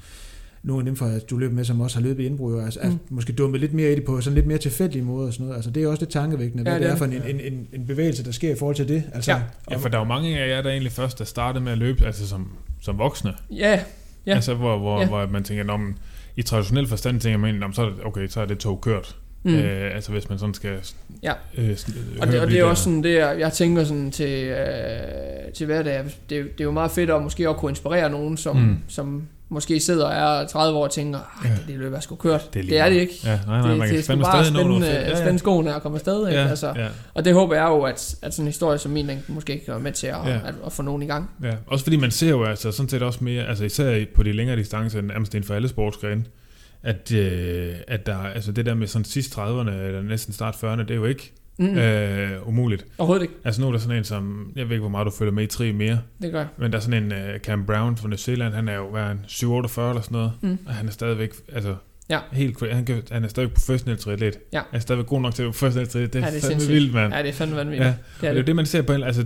[0.65, 2.89] nogle af dem, fra, du løber med, som også har løbet i indbrud, altså, mm.
[2.91, 5.45] Er måske dummet lidt mere i det på sådan lidt mere tilfældige måder og sådan
[5.47, 5.57] noget.
[5.57, 7.37] Altså, det er også lidt tankevækkende, hvad Ja, det, det det er er for en,
[7.37, 9.03] en, en, en bevægelse, der sker i forhold til det.
[9.15, 9.41] Altså, Ja.
[9.71, 11.79] Ja, for der er jo mange af jer, der egentlig først er startet med at
[11.79, 12.49] løbe, altså som,
[12.83, 13.33] som voksne.
[13.51, 13.81] Ja,
[14.27, 14.35] Ja.
[14.35, 15.07] Altså, hvor, hvor, Ja.
[15.09, 15.97] hvor man tænker, om
[16.37, 18.81] i traditionel forstand tænker man, "Nå, men så er det, okay, så er det tog
[18.81, 19.17] kørt.
[19.43, 19.55] mm.
[19.55, 20.79] Øh, altså, hvis man sådan skal...
[21.23, 21.33] Ja.
[21.59, 21.77] Øh,
[22.21, 25.67] Og det, og det er også sådan, det er, jeg tænker sådan til, øh, til
[25.67, 28.57] hverdag, det, det er jo meget fedt at måske også kunne inspirere nogen, som.
[28.57, 28.77] Mm.
[28.89, 29.23] som
[29.55, 31.55] måske sidder og er 30 år og tænker, "Ej, Ja.
[31.55, 32.55] det, det løber jeg sgu kørt.
[32.55, 33.15] Det er Det, det er det ikke.
[33.25, 35.09] Ja, nej, nej, det, man det kan er sgu fandme bare stadig spænde, fedt.
[35.09, 36.29] ja, spænde skoene og komme afsted.
[36.29, 36.41] Ikke?
[36.41, 39.09] Ja, Altså, ja, Og det håber jeg jo, at, at sådan en historie som min,
[39.09, 40.35] den måske kan være med til at, Ja.
[40.35, 41.31] at, at få nogen i gang.
[41.43, 41.53] ja.
[41.67, 44.57] Også fordi man ser jo altså sådan set også mere, altså især på de længere
[44.57, 46.25] distancer, nærmest inden for alle sportsgrene,
[46.83, 50.81] at, øh, at der, altså det der med sådan sidst 30'erne, eller næsten start 40'erne,
[50.81, 51.79] det er jo ikke Mm.
[51.79, 52.87] øh, umuligt.
[52.99, 53.35] Overhovedet ikke.
[53.45, 55.45] Altså nu er der sådan en som, jeg ved ikke, hvor meget du følger med
[55.45, 58.17] i tri mere, Det gør men der er sådan en uh, Cam Brown fra New
[58.17, 60.59] Zealand, han er jo hvad er han, 748 eller sådan noget, Mm.
[60.67, 61.75] og han er stadigvæk, altså,
[62.11, 62.19] Ja.
[62.33, 64.39] helt, han, kan, han er stadigvæk professionel triatlet.
[64.53, 64.59] Ja.
[64.59, 66.13] Han er stadigvæk god nok til at være professionel triatlet.
[66.13, 66.75] Det er, Ja, det er fandme sindssygt.
[66.75, 67.13] vildt, mand.
[67.15, 67.87] Ja, det er fandme vanvittigt.
[67.89, 67.95] Ja.
[68.21, 68.47] Det er det.
[68.47, 69.25] det, man ser på en, altså,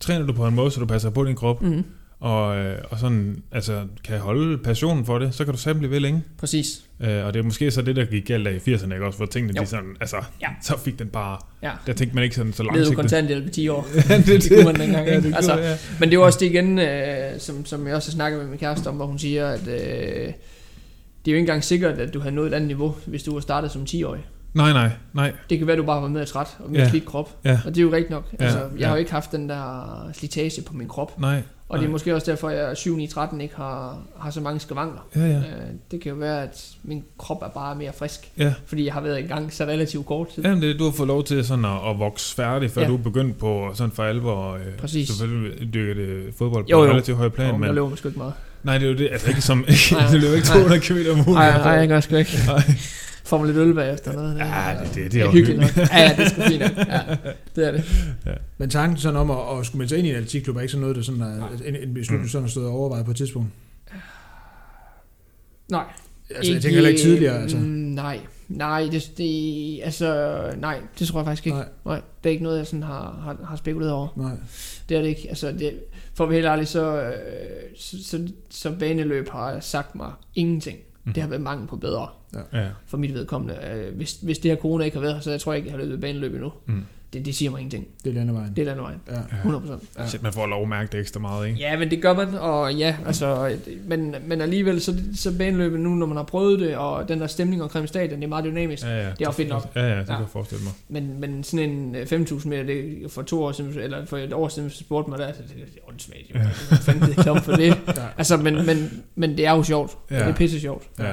[0.00, 1.84] træner du på en måde, så du passer på din krop, Mm.
[2.20, 5.90] Og, øh, og sådan, altså, kan holde passionen for det, så kan du sammen blive
[5.90, 6.22] ved længe.
[6.38, 6.82] Præcis.
[7.00, 9.16] Øh, og det er måske så det, der gik galt af i 80'erne, ikke også?
[9.16, 9.62] Hvor tingene, Jo.
[9.62, 10.48] de sådan, altså, Ja.
[10.62, 11.70] så fik den bare, Ja.
[11.86, 12.96] der tænkte man ikke sådan så Led jo langsigtet.
[12.98, 13.86] kontanthjælp i 10 år.
[14.08, 15.28] det, Det kunne man dengang, ja, ikke?
[15.28, 15.76] det Altså, ja.
[16.00, 18.48] Men det er jo også det igen, øh, som, som jeg også har snakket med
[18.48, 22.14] min kæreste om, hvor hun siger, at øh, det er jo ikke engang sikkert, at
[22.14, 24.20] du har nået et andet niveau, hvis du har startet som 10-årig.
[24.54, 25.32] Nej, nej, nej.
[25.50, 26.84] Det kan være, at du bare var med træt og med Ja.
[26.84, 26.90] ja.
[26.90, 27.36] slidt krop.
[27.44, 27.60] Ja.
[27.66, 28.24] Og det er jo rigtigt nok.
[28.40, 28.86] Ja, Altså, jeg ja.
[28.86, 31.20] har jo ikke haft den der slitage på min krop.
[31.20, 31.42] Nej.
[31.68, 31.92] Og det er Nej.
[31.92, 35.08] måske også derfor, at jeg 7 9 13 ikke har, har så mange skavanker.
[35.16, 35.36] Ja, ja.
[35.36, 35.42] Øh,
[35.90, 38.32] det kan jo være, at min krop er bare mere frisk.
[38.38, 38.54] Ja.
[38.66, 40.44] Fordi jeg har været i gang så relativt kort tid.
[40.44, 42.88] Jamen, det, du har fået lov til sådan at, at vokse færdig, før Ja.
[42.88, 44.52] du er begyndt på sådan for alvor.
[44.54, 45.08] Øh, Præcis.
[45.08, 46.86] Selvfølgelig dyrker det fodbold på Jo, jo, jo.
[46.88, 46.92] jo.
[46.92, 47.74] relativt høj plan, Og der men...
[47.74, 48.34] løber man sgu ikke meget.
[48.62, 49.08] Nej, det er jo det.
[49.12, 49.64] Altså ikke som...
[50.12, 50.56] Det løber ikke Nej.
[50.58, 51.34] 200 km om ugen.
[51.34, 52.38] Nej, nej, jeg gør sgu ikke.
[52.46, 52.62] Nej.
[53.24, 54.12] Får man lidt øl bagefter.
[54.12, 54.38] Noget.
[54.38, 55.64] Ja, det- det- det er det er jo hyggeligt.
[55.64, 55.76] hyggeligt.
[55.76, 55.98] nok.
[55.98, 56.60] Ja, ja, det er sgu fint.
[56.62, 57.00] Ja,
[57.56, 57.84] det er det.
[58.58, 60.70] Men tanken sådan om at, at skulle melde sig ind i en atletikklub er ikke
[60.70, 62.26] sådan noget, der sådan er, en, en beslutning, Mm.
[62.26, 63.48] du sådan har stået og overvejet på et tidspunkt.
[65.70, 65.84] Nej.
[66.36, 67.56] Altså, jeg tænker heller ikke tidligere, altså.
[67.56, 71.58] Mm, nej, nej, det, det, altså, nej, det tror jeg faktisk ikke.
[71.58, 71.66] Nej.
[71.84, 71.94] Nej.
[71.94, 74.08] nej det er ikke noget, jeg sådan har, har, har spekuleret over.
[74.16, 74.32] Nej.
[74.88, 75.26] Det er det ikke.
[75.28, 75.72] Altså, det,
[76.18, 77.12] for at være helt ærlig, så, øh,
[77.76, 80.78] så, så, så baneløb har sagt mig ingenting.
[81.04, 81.14] Mhm.
[81.14, 82.08] Det har været mangel på bedre
[82.52, 82.66] Ja.
[82.86, 83.56] for mit vedkommende.
[83.72, 85.66] Øh, hvis, hvis det her corona ikke har været her, så jeg tror jeg ikke,
[85.70, 86.52] jeg har løbet baneløb endnu.
[86.66, 86.84] Mm.
[87.12, 87.86] Det, det siger mig ingenting.
[88.04, 88.52] Det er landevejen.
[88.56, 88.98] Det er landevejen.
[89.10, 89.14] Ja.
[89.50, 89.84] 100%.
[89.98, 90.06] Ja.
[90.06, 91.58] Shit, man får lov at mærke det ekstra meget, ikke?
[91.60, 95.88] Ja, men det gør man, og ja, altså, men, men alligevel, så, så baneløbet nu,
[95.94, 98.82] når man har prøvet det, og den der stemning omkring stadion, det er meget dynamisk.
[98.84, 99.10] Ja, ja.
[99.10, 99.66] Det er også fedt nok.
[99.74, 100.02] Ja, ja, det Ja.
[100.04, 100.72] kan jeg forestille mig.
[100.88, 104.32] Men, men sådan en øh, 5.000 meter, det, for to år siden, eller for et
[104.32, 106.20] år siden, hvis du spurgte mig der, så det, det er åndssvagt.
[106.34, 106.38] Ja.
[106.38, 106.44] Ja.
[106.68, 107.66] Hvad fanden kloppe for det?
[107.88, 107.92] Ja.
[108.18, 109.96] Altså, men, men, men det er jo sjovt.
[110.10, 110.16] Ja.
[110.16, 110.22] Ja.
[110.22, 110.82] Det er pisse sjovt.
[110.98, 111.12] Ja.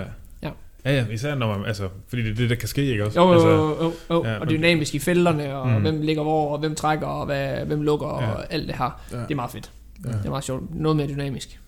[0.86, 0.94] Ja.
[0.94, 3.22] Ja, især når man, altså, fordi det er det, der kan ske, ikke også?
[3.22, 4.26] Jo, jo, altså, jo, jo, jo.
[4.26, 5.82] ja, og dynamisk i felterne, og Mm.
[5.82, 8.32] hvem ligger hvor, og hvem trækker, og hvad, hvem lukker, Ja.
[8.32, 9.02] og alt det her.
[9.12, 9.18] Ja.
[9.18, 9.72] Det er meget fedt.
[10.06, 10.10] Ja.
[10.12, 10.76] Det er meget sjovt.
[10.76, 11.60] Noget mere dynamisk.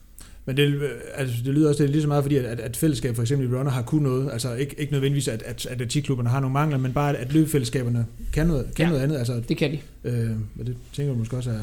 [0.45, 2.59] Men det, øh, altså, det lyder også det er lige så meget, fordi at, at,
[2.59, 5.65] at fællesskab for eksempel i runner har kun noget, altså ikke, ikke nødvendigvis, at, at
[5.69, 8.89] atletikklubberne har nogle mangler, men bare at, at løbefællesskaberne kan noget, kan Ja.
[8.89, 9.17] noget andet.
[9.17, 9.79] Altså, Det kan de.
[10.03, 11.59] øh, og det tænker jeg måske også er...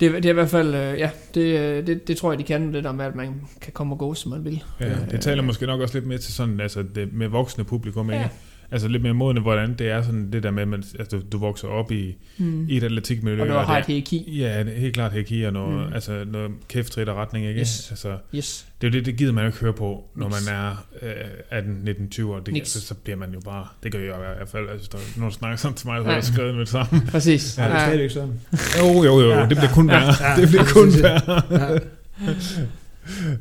[0.00, 2.44] Det, det er i hvert fald, øh, ja, det, øh, det, det tror jeg, de
[2.44, 4.64] kan, det der med, at man kan komme og gå, som man vil.
[4.80, 7.64] Ja, Øh, det taler måske nok også lidt mere til sådan, altså det med voksne
[7.64, 8.30] publikum, ikke?
[8.70, 11.22] Altså lidt mere modne, hvordan det er sådan det der med, at man, altså, du,
[11.32, 12.66] du vokser op i, Mm.
[12.68, 13.42] i et atletikmiljø.
[13.42, 14.38] Og du har det et hierarki.
[14.38, 15.92] Ja, det er helt klart hierarki og noget, Mm.
[15.94, 17.60] altså noget kæftrit og retning, ikke?
[17.60, 17.86] Yes.
[17.90, 18.66] Altså, Yes.
[18.80, 21.12] det er jo det, det gider man jo ikke høre på, når man er øh,
[21.50, 22.40] 18, 19, 20 år.
[22.40, 22.70] Det, Niks.
[22.70, 25.28] så, så bliver man jo bare, det gør jeg i hvert fald, altså, der, når
[25.28, 27.00] du snakker sådan til mig, så har jeg skrevet med det samme.
[27.10, 27.58] Præcis.
[27.58, 28.40] Ja, det er stadigvæk sådan.
[28.78, 30.30] Jo, jo, jo, Ja, det bliver ja, kun ja, værre.
[30.30, 30.40] ja.
[30.40, 31.42] det bliver kun værre.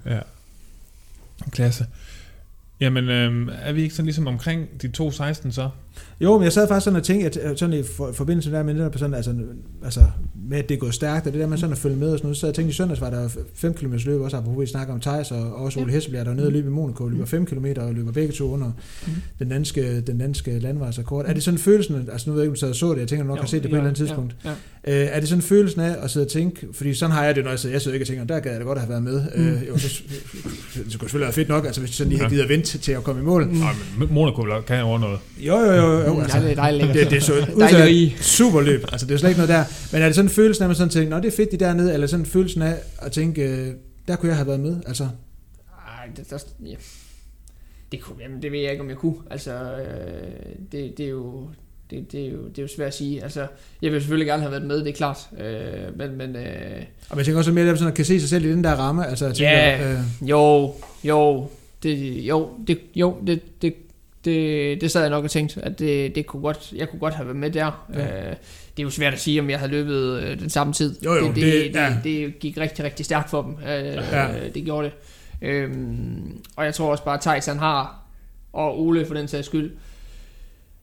[0.05, 0.15] Ja.
[0.15, 0.19] ja.
[1.51, 1.85] Klasse.
[2.79, 5.69] Jamen, øh, er vi ikke sådan ligesom omkring de to 16 så?
[6.21, 8.89] Jo, men jeg sad faktisk sådan og tænkte, at sådan i for, forbindelse med med,
[8.95, 9.33] sådan, altså,
[9.83, 10.01] altså,
[10.49, 12.17] med at det er gået stærkt, og det der med sådan at følge med og
[12.17, 14.65] sådan noget, så jeg tænkte, i søndags var der 5 km løb, også apropos, vi
[14.67, 17.25] snakker om Thijs, og også Ole Hesselbjerg, der var nede og løb i Monaco, løber
[17.25, 18.71] 5 km og løber begge to under
[19.07, 19.13] Mhm.
[19.39, 21.25] den danske, den danske landvejsrekord.
[21.27, 22.99] Er det sådan følelsen, altså nu ved jeg ikke, om du sad og så det,
[22.99, 24.35] jeg tænker, du nok har set det på et eller andet tidspunkt.
[24.45, 24.55] Ja, ja.
[25.03, 27.43] Øh, er det sådan følelsen af at sidde og tænke, fordi sådan har jeg det,
[27.43, 29.03] når jeg sidder, jeg sidder ikke og tænker, der gad jeg da godt have været
[29.03, 29.21] med.
[29.35, 29.47] Mm.
[29.47, 29.87] Øh, jo, så,
[30.73, 32.35] det kunne selvfølgelig være fedt nok, altså hvis de sådan lige havde Ja.
[32.35, 33.45] givet at vente til at komme i mål.
[33.47, 33.53] Mm.
[33.53, 35.19] Nej, men Monaco kan over noget.
[35.39, 38.13] Jo, jo, jo, jo altså, ja, det er dejligt det, det er så Dejligt udtaget
[38.21, 39.63] super løb, altså det er jo slet ikke noget der.
[39.91, 41.57] Men er det sådan følelsen af, at man sådan tænker, nå det er fedt de
[41.57, 43.73] dernede, eller sådan følelsen af at tænke, øh,
[44.07, 45.03] der kunne jeg have været med, altså.
[45.87, 46.75] Ej, det, der, ja.
[47.91, 49.15] det, kunne, jamen, det ved jeg ikke, om jeg kunne.
[49.31, 50.27] Altså, øh,
[50.71, 51.49] det, det, er jo,
[51.89, 53.23] det, det, er jo, det er jo svært at sige.
[53.23, 53.47] Altså,
[53.81, 55.17] jeg vil selvfølgelig gerne have været med, det er klart.
[55.39, 58.29] Øh, men, men øh, Og jeg tænker også mere, at sådan at kan se sig
[58.29, 59.91] selv i den der ramme, altså jeg tænker, Ja.
[59.93, 60.73] øh, jo,
[61.03, 61.49] jo,
[61.83, 63.73] det, jo, det, jo, det, det,
[64.31, 67.13] det, det sad jeg nok og tænkte, at det, det kunne godt, jeg kunne godt
[67.13, 67.87] have været med der.
[67.93, 67.99] Ja.
[68.29, 68.35] Øh,
[68.77, 70.95] det er jo svært at sige, om jeg havde løbet øh, den samme tid.
[71.05, 71.89] Jo, jo, det, det, det- ja.
[71.89, 73.51] det, det gik rigtig, rigtig stærkt for dem.
[73.51, 74.21] Øh, Ja.
[74.21, 74.49] ja.
[74.53, 74.93] Det gjorde det.
[75.47, 78.01] Øhm, og jeg tror også bare, at Thijs han har,
[78.53, 79.71] og Ole for den sags skyld,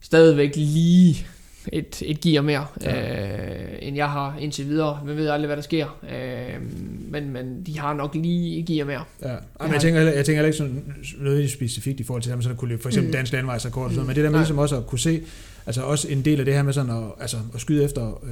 [0.00, 1.26] stadigvæk lige
[1.72, 3.22] et, et gear mere, ja.
[3.62, 5.00] øh, end jeg har indtil videre.
[5.06, 5.98] Man ved aldrig, hvad der sker.
[6.10, 6.62] Øh,
[7.10, 9.04] men, men de har nok lige et gear mere.
[9.22, 9.28] ja.
[9.28, 10.84] Ej, men jeg tænker, jeg tænker heller ikke sådan
[11.18, 13.12] noget specifikt i forhold til, at man sådan at kunne løbe for eksempel Mm.
[13.12, 14.42] dansk landvejsrekord og sådan noget, men det der med Nej.
[14.42, 15.22] ligesom også at kunne se,
[15.66, 18.30] altså også en del af det her med sådan at, altså at skyde efter øh,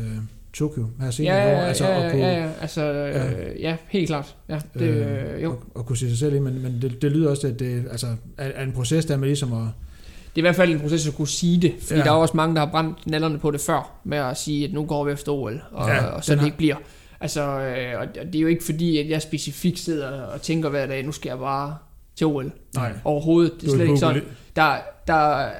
[0.52, 3.30] Tokyo her senere Ja, ja, altså ja, at kunne, ja, ja, altså, Ja.
[3.30, 4.36] øh, ja, helt klart.
[4.48, 5.50] Ja, det, øh, øh, jo.
[5.52, 7.84] at, at kunne se sig selv i, men, men det, det lyder også, at det
[7.90, 8.06] altså,
[8.38, 9.68] er, er en proces der med ligesom at,
[10.34, 12.04] Det er i hvert fald en proces at kunne sige det, fordi Ja.
[12.04, 14.72] der er også mange, der har brændt nallerne på det før, med at sige, at
[14.72, 16.76] nu går vi efter OL, og, Ja, og så det har- ikke bliver.
[17.20, 20.86] Altså, øh, og det er jo ikke fordi, at jeg specifikt sidder og tænker hver
[20.86, 21.76] dag, nu skal jeg bare
[22.16, 22.52] til OL.
[22.74, 24.22] nej, Overhovedet, det er slet ikke sådan.
[24.56, 24.74] Der,
[25.06, 25.50] der er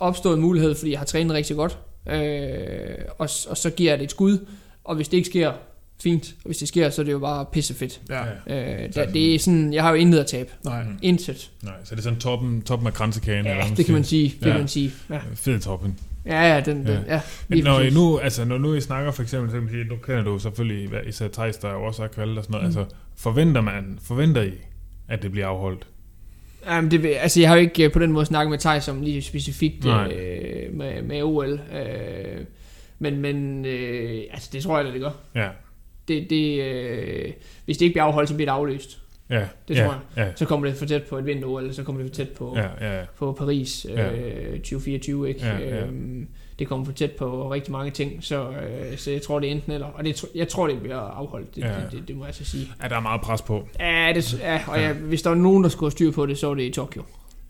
[0.00, 3.98] opstået en mulighed, fordi jeg har trænet rigtig godt, øh, og, og så giver jeg
[3.98, 4.46] det et skud,
[4.84, 5.52] og hvis det ikke sker,
[6.02, 6.34] fint.
[6.44, 8.00] Og hvis det sker, så er det jo bare pissefedt.
[8.08, 10.50] Ja, Øh, der, det er sådan, jeg har jo intet at tabe.
[10.64, 10.82] nej.
[11.02, 11.50] Intet.
[11.62, 13.38] Nej, så det er sådan toppen, toppen af kransekagen.
[13.46, 14.28] eller Ja, hvad det kan man sige.
[14.40, 14.50] Det Ja.
[14.50, 14.92] kan man sige.
[15.10, 15.98] Ja, Fed toppen.
[16.26, 17.14] ja, ja den, den, Ja.
[17.14, 17.20] ja.
[17.48, 19.84] Men når I nu, altså, når nu I snakker for eksempel, så kan man sige,
[19.84, 22.74] nu kender du selvfølgelig hvad, især Thijs, der jo også er kvalget og sådan noget.
[22.74, 22.78] Mm.
[22.80, 24.52] Altså, forventer man, forventer I,
[25.08, 25.86] at det bliver afholdt?
[26.66, 28.88] Jamen, det, vil- altså, jeg har jo ikke øh, på den måde snakket med Thijs
[28.88, 30.12] om lige specifikt Nej.
[30.12, 31.52] øh, med, med OL.
[31.52, 32.44] Øh,
[32.98, 35.10] men men øh, altså, det tror jeg, at det gør.
[35.34, 35.48] Ja,
[36.10, 37.32] Det, det, øh,
[37.64, 38.98] hvis det ikke bliver afholdt, så bliver det aflyst.
[39.30, 40.26] ja, Det ja, tror jeg.
[40.26, 42.28] Ja, Så kommer det for tæt på et vinter-OL, eller så kommer det for tæt
[42.28, 42.66] på, ja.
[42.80, 44.10] ja, ja, på Paris øh, Ja.
[44.56, 45.28] 2024.
[45.28, 45.46] Ikke?
[45.46, 45.84] Ja, ja.
[45.84, 49.48] Øhm, det kommer for tæt på rigtig mange ting, så, øh, så jeg tror, det
[49.48, 49.86] er enten eller.
[49.86, 51.68] Og det, jeg tror, det bliver afholdt, det, Ja.
[51.68, 51.74] ja.
[51.80, 52.66] det, det, det må jeg så sige.
[52.82, 53.68] ja, der er meget pres på.
[53.80, 54.86] Ja, det, ja og Ja.
[54.86, 54.92] ja.
[54.92, 57.02] hvis der var nogen, der skulle have styr på det, så var det i Tokyo.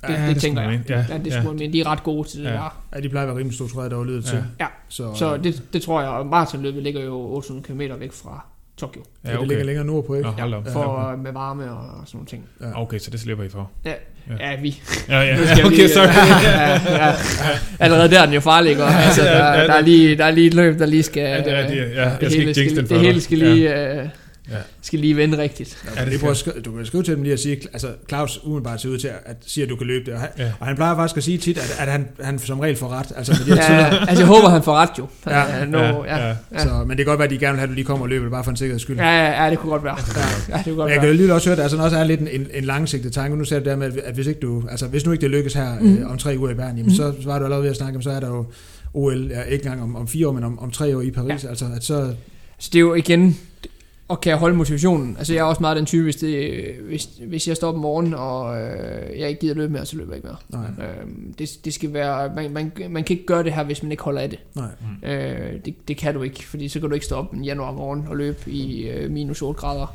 [0.03, 0.80] Det, Ja, ja, det, det tænker jeg.
[0.88, 1.40] Ja, Ja, det ja.
[1.42, 2.51] skulle man, de er ret gode til det Ja.
[2.51, 2.57] ja.
[2.57, 2.82] der.
[2.94, 4.30] Ja, de plejer at være rimelig struktureret, der var lydet Ja.
[4.30, 4.44] til.
[4.61, 4.66] Ja.
[4.88, 8.46] Så, Så det, det tror jeg, maratonløbet ligger jo 800 km væk fra
[8.76, 9.03] Tokyo.
[9.24, 10.26] ja, det ligger længere nordpå, ikke?
[10.28, 10.68] Nå, hold op.
[10.72, 12.44] For Ja, øh, med varme og sådan nogle ting.
[12.61, 12.82] Ja.
[12.82, 13.70] Okay, så det slipper I for.
[13.84, 13.92] Ja,
[14.40, 14.51] Ja.
[14.51, 14.80] ja vi.
[15.09, 16.09] Ja, ja, skal okay, lige, så øh,
[16.44, 16.70] ja,
[17.07, 17.14] ja.
[17.80, 18.82] Allerede der er den jo farlig, ikke?
[18.84, 21.22] Altså, der, Ja, ja, der, er lige, der er lige et løb, der lige skal...
[21.22, 21.76] Ja, det er det.
[21.76, 23.53] Ja, jeg det skal hele ikke jinx den for Det hele skal Ja.
[23.55, 24.09] lige, øh,
[24.51, 24.57] Ja.
[24.82, 25.78] skal lige vende rigtigt.
[25.84, 27.32] Ja, Ja, du, det kan prøve at skal- skrive, du kan skrive til dem lige
[27.32, 30.05] og sige, altså Claus umiddelbart ser ud til at, at sige, at du kan løbe
[30.07, 30.14] det.
[30.14, 30.53] Og han, Ja.
[30.61, 33.12] og han plejer faktisk at sige tit, at, at han, han som regel får ret.
[33.16, 34.01] Altså med de Ja, tider.
[34.07, 35.07] altså jeg håber, han får ret jo.
[35.26, 36.34] Ja, Øh, nu, ja, ja.
[36.53, 36.59] Ja.
[36.59, 38.05] Så, men det kan godt være, at de gerne vil have, at du lige kommer
[38.05, 38.96] og løber det bare for en sikkerheds skyld.
[38.96, 39.96] Ja, ja, ja, det kunne godt være.
[40.48, 41.96] Ja, det kunne godt Men jeg kan jo lige også høre, at der sådan også
[41.96, 43.36] er lidt en, en, en langsigtet tanke.
[43.36, 45.30] Nu ser du der med, at- at hvis, ikke du, altså, hvis nu ikke det
[45.30, 45.96] lykkes her mm.
[45.98, 46.90] øh, om tre uger i Bern, jamen, Mm.
[46.90, 48.44] så, så var du allerede ved at snakke om, så er der jo
[48.94, 51.44] OL, ja, ikke engang om, om fire år, men om, om tre år i Paris.
[51.44, 51.48] Ja.
[51.48, 52.12] Altså, at så,
[52.59, 53.38] Så det er jo igen,
[54.11, 55.16] og kan jeg holde motivationen?
[55.18, 57.80] Altså jeg er også meget den type, hvis, det, hvis, hvis jeg står op om
[57.80, 60.62] morgenen, og øh, jeg ikke gider løbe mere, så løber jeg ikke mere.
[60.78, 63.82] nej, Øhm, det, det skal være, man, man, man kan ikke gøre det her, hvis
[63.82, 64.38] man ikke holder af det.
[64.54, 64.68] nej,
[65.12, 65.88] Øh, det.
[65.88, 68.16] Det kan du ikke, fordi så kan du ikke stå op en januar morgen og
[68.16, 69.94] løbe i øh, minus 8 grader.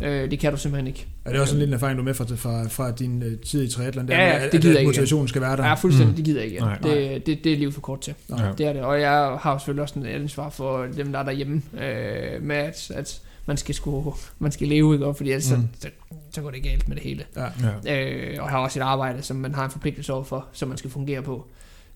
[0.00, 0.08] nej.
[0.10, 1.06] Øh, det kan du simpelthen ikke.
[1.24, 3.62] Er det også en lille erfaring, du er med fra, fra, fra din uh, tid
[3.64, 4.08] i triathlon?
[4.08, 4.88] Der, Ja, ja, det gider at, at ikke.
[4.88, 5.64] motivationen skal være der?
[5.66, 6.16] Ja, fuldstændig, Mm.
[6.16, 6.60] det gider jeg ikke.
[6.60, 6.78] Nej.
[6.78, 8.14] Det, det, det er livet for kort til.
[8.28, 8.44] Nej.
[8.46, 8.52] Ja.
[8.58, 11.62] Det er det, og jeg har selvfølgelig også en ansvar for dem, der er derhjemme,
[11.74, 15.06] øh, med at, at man skal, sku, man skal leve, ikke?
[15.06, 15.68] Og fordi ellers Mm.
[15.74, 15.88] så, så,
[16.30, 17.24] så går det galt med det hele.
[17.36, 17.46] Ja.
[17.84, 18.04] Ja.
[18.10, 20.78] Øh, og har også et arbejde, som man har en forpligtelse over for, som man
[20.78, 21.46] skal fungere på.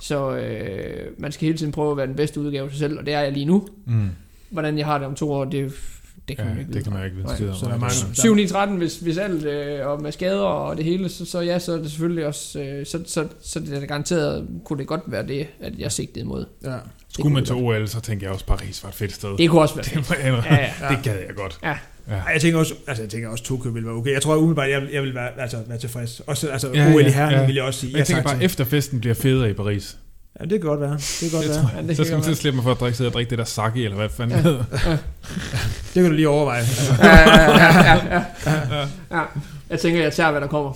[0.00, 2.98] Så øh, man skal hele tiden prøve at være den bedste udgave af sig selv,
[2.98, 3.68] og det er jeg lige nu.
[3.86, 4.08] Mm.
[4.50, 5.72] Hvordan jeg har det om to år, det,
[6.28, 6.84] det kan Ja, man ikke det vide.
[6.84, 7.36] kan man ikke vide Nej.
[7.36, 10.76] Så der er mange- 7 9 13 hvis, hvis alt øh, og med skader og
[10.76, 13.82] det hele så, så ja så er det selvfølgelig også øh, så, så, så det
[13.82, 16.76] er garanteret kunne det godt være det at jeg sigtede imod Ja.
[17.12, 19.36] Skulle man til OL, så tænker jeg også, Paris var et fedt sted.
[19.38, 20.44] det kunne også være Det, må jeg
[20.80, 20.94] ja, ja.
[20.96, 21.58] det gad jeg godt.
[21.62, 21.74] Ja.
[22.08, 22.22] Ja.
[22.32, 24.12] Jeg tænker også, altså jeg tænker også Tokyo ville være okay.
[24.12, 26.20] Jeg tror umiddelbart, jeg, vil- jeg vil være, altså, være tilfreds.
[26.26, 27.46] Også, altså Ja, OL i ja, herren ja.
[27.46, 27.92] vil jeg også sige.
[27.92, 28.44] Men jeg tænker bare, til.
[28.44, 29.96] efter festen bliver federe i Paris.
[30.40, 30.90] Ja, det kan godt være.
[30.92, 31.60] Det kan godt Det være.
[31.62, 31.88] tror Ja, jeg.
[31.88, 33.30] det Så skal man godt til at slippe mig for at drikke, sidde og drikke
[33.30, 34.36] det der sake, eller hvad fanden Ja.
[34.36, 34.64] det hedder.
[35.94, 36.58] Det kan du lige overveje.
[36.60, 37.94] Altså, ja, ja, ja,
[38.46, 39.22] ja, ja, ja.
[39.70, 40.72] jeg tænker jeg tager hvad der kommer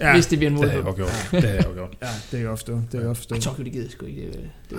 [0.00, 0.06] ja.
[0.06, 1.42] ja, hvis det bliver en Det har mulighed jeg jo gjort.
[1.42, 1.88] Det har jeg jo gjort.
[2.02, 2.72] ja, det kan jeg forstå.
[2.72, 3.34] Det kan jeg forstå.
[3.34, 4.40] Ej, Tokyo det gider jeg sgu ikke det, det,
[4.70, 4.78] det,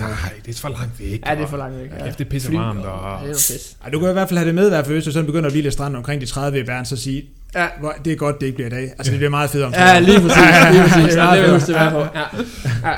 [0.00, 0.08] Nej,
[0.46, 1.20] det er for langt væk.
[1.26, 1.90] Ja, det er for langt væk.
[1.98, 3.84] Ja, det er pisse varmt, og- Ja, det er.
[3.84, 5.26] Ej, du kan i hvert fald have det med, i hvert fald, hvis du sådan
[5.26, 7.66] begynder at blive lidt strand omkring de 30 i Bern, så sige, Ja.
[7.80, 8.82] hvor, det er godt, det ikke bliver i dag.
[8.98, 10.36] Altså, det bliver meget fedt om Ja, lige præcis.
[10.72, 10.96] Lige præcis.
[10.96, 11.98] Ja, det er Ja, jo det være på.
[11.98, 12.88] Ja.
[12.90, 12.94] ja.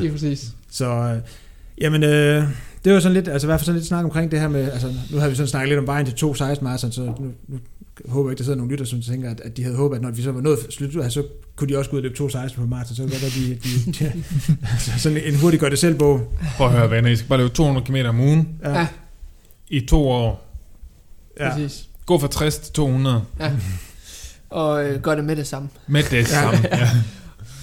[0.00, 0.50] Lige præcis.
[0.70, 1.18] Så, øh,
[1.80, 2.44] jamen, øh,
[2.84, 4.72] det var sådan lidt, altså i hvert fald sådan lidt snak omkring det her med,
[4.72, 7.58] altså nu har vi sådan snakket lidt om vejen til 2.16 marathon, så nu, nu
[8.08, 10.02] håber jeg ikke, der sidder nogle lytter, som tænker, at, at de havde håbet, at
[10.02, 11.26] når vi så var nået slut, altså, så
[11.56, 13.92] kunne de også gå ud og løbe 2.16 på marathon, så være, at de, de,
[14.04, 14.22] de,
[14.72, 16.32] altså, sådan en hurtig gør det selv bog.
[16.56, 17.10] Prøv at høre, venner.
[17.10, 18.86] I skal bare løbe 200 km om ugen Ja.
[19.68, 20.56] i to år.
[21.40, 21.50] ja.
[21.50, 21.88] Præcis.
[22.06, 23.22] Gå fra 60 til 200
[24.50, 25.68] Og øh, gør det med det samme.
[25.86, 26.58] med det samme.
[26.72, 26.88] Ja.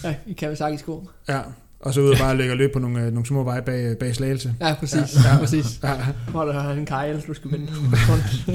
[0.04, 1.10] Ja, i Kawasaki-sko.
[1.30, 1.40] ja.
[1.82, 3.98] Og så ud og bare lægge og løbe på nogle, øh, nogle små veje bag,
[4.00, 4.54] bag slagelse.
[4.62, 5.16] Ja, præcis.
[5.26, 5.32] Ja.
[5.34, 5.80] Ja, præcis.
[5.84, 5.94] Ja.
[6.30, 7.68] Hvor der har en kejl, du skal vende
[8.10, 8.46] rundt.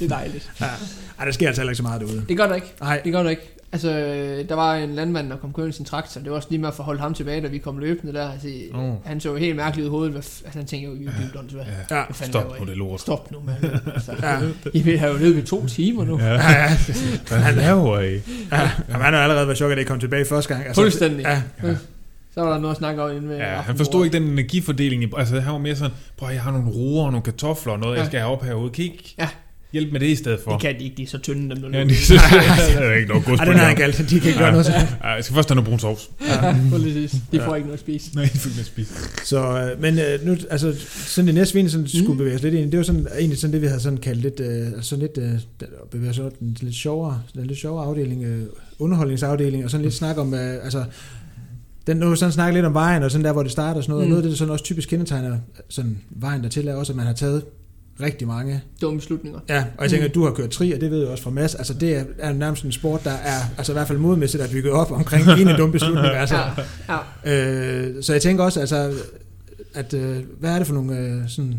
[0.00, 0.50] det er dejligt.
[0.60, 0.66] Ja.
[1.18, 2.24] Ej, der sker altså heller ikke så meget derude.
[2.28, 2.74] Det gør der ikke.
[2.80, 3.52] Nej, Det gør der ikke.
[3.72, 6.20] Altså, øh, der var en landmand, der kom kørende i sin traktor.
[6.20, 8.30] Det var også lige med at forholde ham tilbage, da vi kom løbende der.
[8.30, 8.94] Altså, Oh.
[9.04, 10.14] Han så jo helt mærkeligt ud i hovedet.
[10.14, 11.10] Altså, han tænkte jo, I er
[11.52, 11.64] hvad?
[11.90, 11.96] Ja.
[11.96, 12.04] ja.
[12.04, 13.00] Hvad fanden Stop på det lort.
[13.00, 13.80] Stop nu, mand.
[13.94, 14.38] Altså, Ja.
[14.72, 16.18] I vil have jo løbet i to timer nu.
[16.20, 16.26] Ja.
[16.32, 16.76] Ja, ja.
[17.28, 18.12] Hvad laver I?
[18.14, 18.20] ja.
[18.88, 20.66] Jamen, han har allerede været chokeret, at det kom tilbage første gang.
[20.66, 21.22] Altså, Fuldstændig.
[21.22, 21.74] Ja, Ja.
[22.38, 25.02] Så var der noget at snakke om inden ved Ja, han forstod ikke den energifordeling.
[25.02, 27.78] i- Altså, han var mere sådan, prøv jeg har nogle roer og nogle kartofler og
[27.78, 27.98] noget, Ja.
[28.00, 28.70] jeg skal have op herude.
[28.70, 29.28] Kan I ikke Ja.
[29.72, 30.50] hjælpe med det i stedet for?
[30.52, 31.88] Det kan de ikke, de er så tynde, dem der Ja, løber.
[31.88, 32.22] de synes,
[32.78, 33.76] det er ikke noget gods Ej, på den har det.
[33.76, 34.10] kaldt.
[34.10, 34.68] De kan ikke gøre noget.
[35.02, 36.10] Ja, jeg skal først have noget brun sovs.
[36.28, 37.10] Ja, præcis.
[37.32, 37.54] De får Ja.
[37.54, 38.14] ikke noget at spise.
[38.14, 38.94] Nej, jeg fik med at spise.
[39.24, 39.38] Så,
[39.74, 42.16] øh, men øh, nu, altså, sådan det næste, vi sådan skulle Mm.
[42.16, 44.20] bevæge os lidt ind i, det var sådan, egentlig sådan det, vi havde sådan kaldt
[44.22, 45.18] lidt, øh, altså sådan lidt,
[45.62, 48.46] øh, bevæge os den lidt sjovere, den lidt sjovere afdeling,
[48.78, 50.84] underholdningsafdeling, og sådan lidt snak om, altså,
[51.86, 53.92] den, nu sådan snakket lidt om vejen, og sådan der, hvor det starter og sådan
[53.92, 54.06] noget, mm.
[54.06, 56.96] Og noget af det, der sådan også typisk kendetegner sådan vejen dertil, er også, at
[56.96, 57.44] man har taget
[58.00, 58.62] rigtig mange.
[58.82, 59.40] Dumme beslutninger.
[59.48, 60.10] Ja, og jeg tænker, Mm.
[60.10, 62.04] at du har kørt tri, og det ved jeg også fra Mads, altså det er,
[62.18, 65.28] er nærmest en sport, der er, altså i hvert fald modmæssigt, er bygget op omkring
[65.40, 66.36] en af dumme beslutninger, altså.
[66.36, 67.86] Ja, ja.
[67.88, 68.92] Øh, så jeg tænker også, altså,
[69.74, 71.54] at, øh, hvad er det for nogle øh, sådan...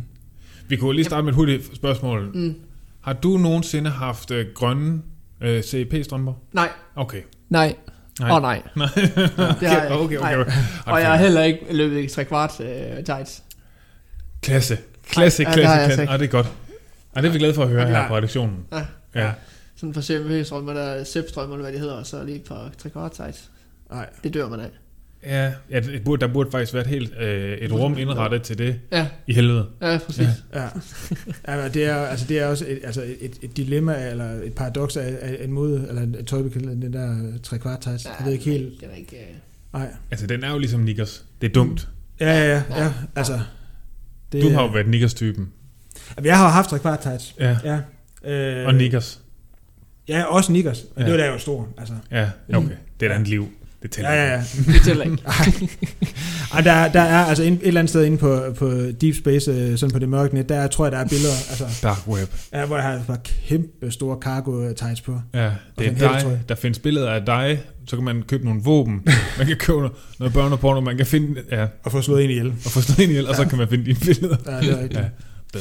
[0.67, 2.31] Vi kunne lige starte med et hurtigt spørgsmål.
[2.33, 2.55] Mm.
[3.01, 5.01] Har du nogensinde haft øh, grønne
[5.41, 6.33] øh, CEP-strømper?
[6.53, 7.21] Nej, Okay.
[7.49, 7.75] nej.
[8.19, 8.29] Nej.
[8.31, 8.61] Åh oh, nej.
[8.75, 8.87] Nej.
[8.95, 10.37] Det har jeg okay, okay, Nej.
[10.37, 10.51] okay.
[10.85, 13.43] Og jeg har heller ikke løbet i tre kvart øh, tights.
[14.41, 14.77] Klasse.
[15.09, 16.01] Klasse, Nej, klasse, det jeg klasse.
[16.01, 16.47] altså Ah, det er godt.
[17.15, 17.87] Ah, det er vi glade for at høre Ja.
[18.01, 18.65] her på redaktionen.
[18.71, 18.85] Ja.
[19.15, 19.31] Ja.
[19.75, 22.89] Sådan for CMV-strømmer, der SEP-strømmer, eller hvad de hedder, og så lige et par tre
[22.89, 23.49] kvart tights.
[23.91, 24.09] Nej.
[24.23, 24.69] Det dør man af.
[25.27, 28.57] Ja, ja det burde, der burde faktisk være et helt øh, et rum indrettet til
[28.57, 29.65] det Ja, i helvede.
[29.81, 30.27] ja, præcis.
[30.53, 30.59] Ja.
[30.61, 30.69] Ja.
[31.47, 31.55] Ja.
[31.57, 34.53] ja men det er, altså, det er også et, altså et, et dilemma, eller et
[34.53, 38.05] paradoks af, af en måde, eller en tøjbekald, den der øh, tre kvart tights.
[38.05, 38.81] Jeg ved ikke helt...
[38.81, 39.15] Den er ikke...
[39.15, 39.23] øh,
[39.73, 39.87] Nej.
[40.11, 41.25] Altså, den er jo ligesom Nickers.
[41.41, 41.89] Det er dumt.
[42.19, 42.83] Ja, ja, ja.
[42.83, 43.39] ja altså,
[44.31, 45.49] det, Du har jo været Nickers-typen.
[46.17, 47.35] Jamen, Jeg har haft tre kvart tights.
[47.39, 47.57] Ja.
[47.63, 47.79] Ja.
[48.31, 49.19] Øh, Og Nickers.
[50.07, 50.85] Ja, også Nickers.
[50.95, 51.03] Men Ja.
[51.05, 51.67] det var da jeg var stor.
[51.77, 51.93] Altså.
[52.11, 52.69] Ja, okay.
[52.99, 53.47] Det er et andet liv.
[53.83, 54.43] Det tæller Ja, ja, ja.
[54.73, 55.17] Det tæller ikke.
[56.53, 58.71] Ej, der, der er altså en, et eller andet sted inde på, på
[59.01, 61.65] Deep Space, øh, sådan på det mørke net, der tror jeg, der er billeder, altså,
[61.83, 62.29] Dark web.
[62.53, 63.17] ja, hvor jeg har bare
[63.47, 65.21] kæmpe store cargo tights på.
[65.33, 66.01] Ja, det er dig.
[66.01, 66.39] jeg.
[66.49, 67.61] Der findes billeder af dig.
[67.87, 69.01] Så kan man købe nogle våben.
[69.37, 70.79] Man kan købe noget, børneporno.
[70.81, 71.41] Man kan finde...
[71.51, 72.47] Ja, Og få slået en ihjel.
[72.65, 73.47] og få slået ind ihjel, og så Ja.
[73.49, 74.35] kan man finde dine billeder.
[74.45, 74.99] Ja, det er rigtigt.
[75.53, 75.59] Ja.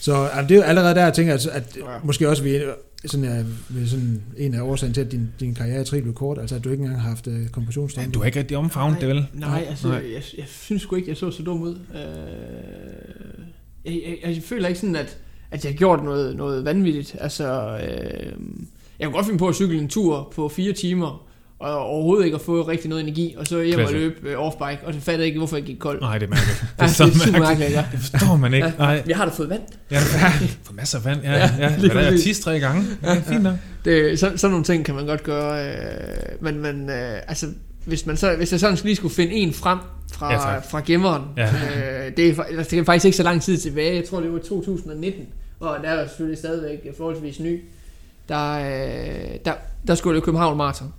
[0.00, 1.82] Så altså, det er jo allerede der, jeg tænker, at, at Ja.
[2.04, 2.58] måske også vi
[3.06, 3.44] sådan, er,
[3.86, 6.64] sådan en af årsagen til, at din, din karriere i tri blev kort, altså at
[6.64, 8.10] du ikke engang har haft Ja, kompressionsstrømpe.
[8.10, 9.26] du har ikke rigtig omfavnet det, vel?
[9.32, 9.96] Nej, altså, Nej.
[10.14, 11.78] Jeg, jeg synes sgu ikke, jeg så så dum ud.
[11.94, 13.44] Øh,
[13.84, 15.18] jeg, jeg, jeg føler ikke sådan, at,
[15.50, 17.16] at jeg har gjort noget, noget vanvittigt.
[17.20, 18.32] Altså, øh,
[18.98, 21.27] jeg kunne godt finde på at cykle en tur på fire timer,
[21.60, 23.94] og overhovedet ikke at få rigtig noget energi, og så hjem Klasse.
[23.96, 26.00] og løbe øh, offbike, og så fattede jeg ikke, hvorfor jeg gik kold.
[26.00, 26.60] Nej, det er mærkeligt.
[26.76, 27.70] Det Ja, er så det er super mærkeligt.
[27.72, 27.84] ja.
[27.92, 28.66] Det forstår man ikke.
[28.66, 28.72] Ja.
[28.78, 29.02] Nej.
[29.08, 29.62] Jeg har da fået vand.
[29.90, 29.98] Ja,
[30.62, 31.22] for masser af vand.
[31.22, 31.78] Ja, Ja, ja.
[31.92, 32.36] Hvad er det?
[32.36, 32.82] Tre gange?
[33.02, 33.54] Ja, fint nok.
[33.84, 35.74] Det, så, sådan nogle ting kan man godt gøre, øh,
[36.40, 37.46] men, men øh, altså,
[37.84, 39.78] hvis, man så, hvis jeg sådan lige skulle finde en frem
[40.12, 40.70] fra, Ja, ja, tak.
[40.70, 41.44] fra gemmeren, Ja.
[41.46, 44.32] øh, det, er, altså, det er faktisk ikke så lang tid tilbage, jeg tror det
[44.32, 45.26] var 2019,
[45.60, 47.60] og der er selvfølgelig stadigvæk forholdsvis ny,
[48.28, 49.52] der, øh, der,
[49.86, 50.92] der skulle jeg løbe København Marathon,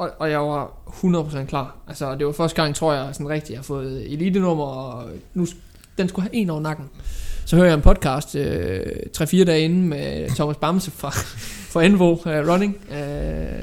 [0.00, 1.76] og, og jeg var 100% klar.
[1.88, 5.46] Altså, det var første gang, tror jeg, sådan rigtigt, jeg har fået elitenummer, og nu,
[5.98, 6.88] den skulle have en over nakken.
[7.44, 8.86] Så hører jeg en podcast øh,
[9.18, 11.10] 3-4 dage inden med Thomas Bamse fra,
[11.72, 13.62] fra Envo uh, Running, øh,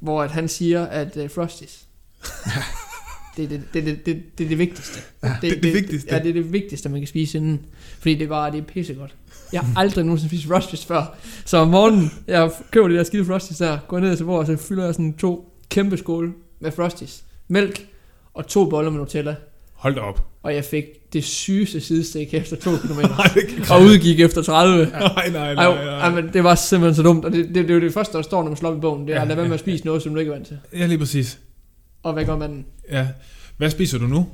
[0.00, 1.86] hvor at han siger, at uh, Frosties,
[3.36, 5.00] det er det, det, det, det, det, er det vigtigste.
[5.22, 6.14] Ja, det er det vigtigste.
[6.14, 7.60] Ja, det er det vigtigste, man kan spise inden.
[7.98, 9.14] Fordi det bare, det er pissegodt.
[9.52, 11.16] Jeg har aldrig nogensinde spist Frosties før.
[11.44, 14.58] Så om morgenen, jeg køber de der skide Frosties der, går ned til bordet, og
[14.58, 17.24] så fylder jeg sådan to kæmpe skåle med Frosties.
[17.48, 17.86] Mælk
[18.34, 19.34] og to boller med Nutella.
[19.72, 20.26] Hold da op.
[20.42, 23.08] Og jeg fik det sygeste sidestik efter to kilometer.
[23.18, 24.84] Nej, det kan og udgik efter 30.
[24.86, 25.98] Nej, nej, nej, Ej, nej.
[25.98, 27.24] ej, men det var simpelthen så dumt.
[27.24, 28.80] Og det, det, det, er jo det første, der står, når man slår op i
[28.80, 29.06] bogen.
[29.06, 30.34] Det er Ja, at lade være med ja, at spise noget, som du ikke er
[30.34, 30.58] vant til.
[30.72, 31.38] Ja, lige præcis.
[32.02, 32.64] Og hvad gør man?
[32.90, 33.08] Ja.
[33.56, 34.26] Hvad spiser du nu?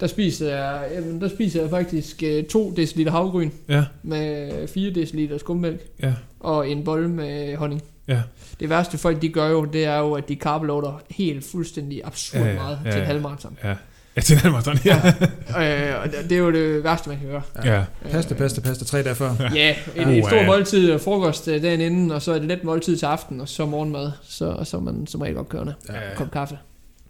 [0.00, 4.90] Der spiser jeg, jamen, der spiser jeg faktisk øh, 2 dl havgryn Ja, med 4
[4.90, 7.82] dl skummælk ja, og en bolle med honning.
[8.08, 8.22] ja.
[8.60, 12.40] Det værste folk de gør jo, det er jo, at de carbloader helt fuldstændig absurd
[12.42, 13.06] Ja, ja, ja, meget ja, til en ja.
[13.06, 13.58] halvmarathon.
[13.64, 13.74] Ja.
[14.16, 14.96] Ja, til den marathon, ja.
[15.94, 17.42] øh, og det er jo det værste, man kan gøre.
[17.64, 17.84] Ja.
[18.10, 19.30] Pasta, pasta, pasta, tre dage før.
[19.54, 20.46] Ja, et, Uh, et stort ja.
[20.46, 23.48] måltid og frokost øh, dagen inden, og så er det let måltid til aften, og
[23.48, 25.74] så morgenmad, så, og så er man som regel opkørende.
[25.88, 26.08] Ja, Ja.
[26.08, 26.14] ja.
[26.16, 26.58] Kop kaffe.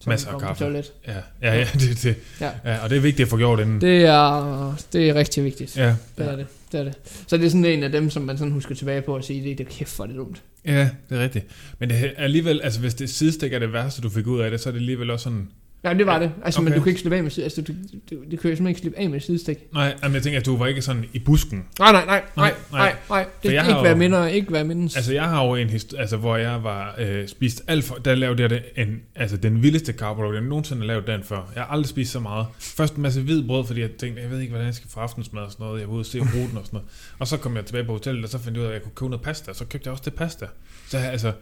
[0.06, 0.64] Masser af kaffe.
[0.64, 0.92] toilet.
[1.06, 2.16] Ja, ja, ja, det, det.
[2.40, 2.50] Ja.
[2.64, 2.78] ja.
[2.78, 3.80] og det er vigtigt at få gjort inden.
[3.80, 5.76] Det er, det er rigtig vigtigt.
[5.76, 6.46] Ja, Det er det.
[6.72, 6.94] det er det.
[7.26, 9.48] Så det er sådan en af dem, som man sådan husker tilbage på og sige,
[9.48, 10.42] det, det er kæft, hvor er det dumt.
[10.66, 11.46] ja, det er rigtigt.
[11.78, 14.50] Men det er alligevel, altså hvis det sidestik er det værste, du fik ud af
[14.50, 15.48] det, så er det alligevel også sådan...
[15.84, 16.32] Ja, det var det.
[16.44, 16.70] Altså, okay.
[16.70, 18.80] men du kan ikke slippe af med altså, du, du, du, du kan simpelthen ikke
[18.80, 19.58] slippe af med sidestik.
[19.72, 21.64] Nej, jamen, jeg tænker, at du var ikke sådan i busken.
[21.78, 24.96] Nej, nej, nej, nej, Nej, nej, Det jeg har ikke hvad minder, ikke hvad mindes.
[24.96, 27.94] Altså, jeg har jo en historie, altså, hvor jeg var øh, spist alt for...
[27.94, 31.52] Der lavede jeg det en, altså, den vildeste carbo, jeg nogensinde har lavet dagen før.
[31.54, 32.46] Jeg har aldrig spist så meget.
[32.58, 35.00] Først en masse hvid brød, fordi jeg tænkte, jeg ved ikke, hvordan jeg skal få
[35.00, 35.80] aftensmad og sådan noget.
[35.80, 36.88] Jeg var ude og se ruten og sådan noget.
[37.18, 38.82] Og så kom jeg tilbage på hotellet, og så fandt jeg ud af, at jeg
[38.82, 39.50] kunne købe noget pasta.
[39.50, 40.46] Og så købte jeg også det pasta.
[40.88, 41.32] Så altså...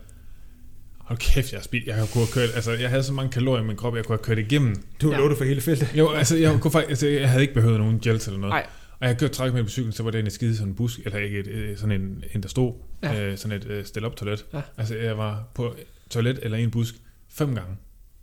[1.05, 1.87] Hold kæft, jeg har spist.
[1.87, 4.17] Jeg kunne have kørt, altså, jeg havde så mange kalorier i min krop, jeg kunne
[4.19, 4.75] have kørt igennem.
[5.03, 5.15] Du Ja.
[5.15, 5.19] ja.
[5.21, 5.89] lovet for hele feltet.
[5.95, 8.53] Jo, altså, jeg, kunne faktisk, altså, jeg havde ikke behøvet nogen gels eller noget.
[8.53, 8.67] Nej.
[9.01, 11.01] Og jeg kørte træk med på cyklen, så var det en skide sådan en bus,
[11.05, 12.73] eller ikke et, øh, sådan en, en der stod,
[13.03, 13.13] Ja.
[13.13, 13.21] ja.
[13.25, 14.45] øh, sådan et øh, stil op toilet.
[14.55, 14.61] Ja.
[14.79, 15.75] Altså jeg var på
[16.11, 16.95] toilet eller en busk
[17.31, 17.77] fem gange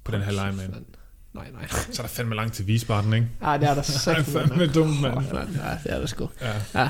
[0.03, 0.85] på den her line, man.
[1.33, 1.67] Nej, nej.
[1.93, 3.27] Så er der fandme langt til Wiesbaden, ikke?
[3.41, 4.25] Ja, det er der Det er sagt.
[4.25, 5.15] fandme dumt, mand.
[5.33, 5.39] Ja,
[5.83, 6.29] det er der sgu.
[6.75, 6.89] Ja.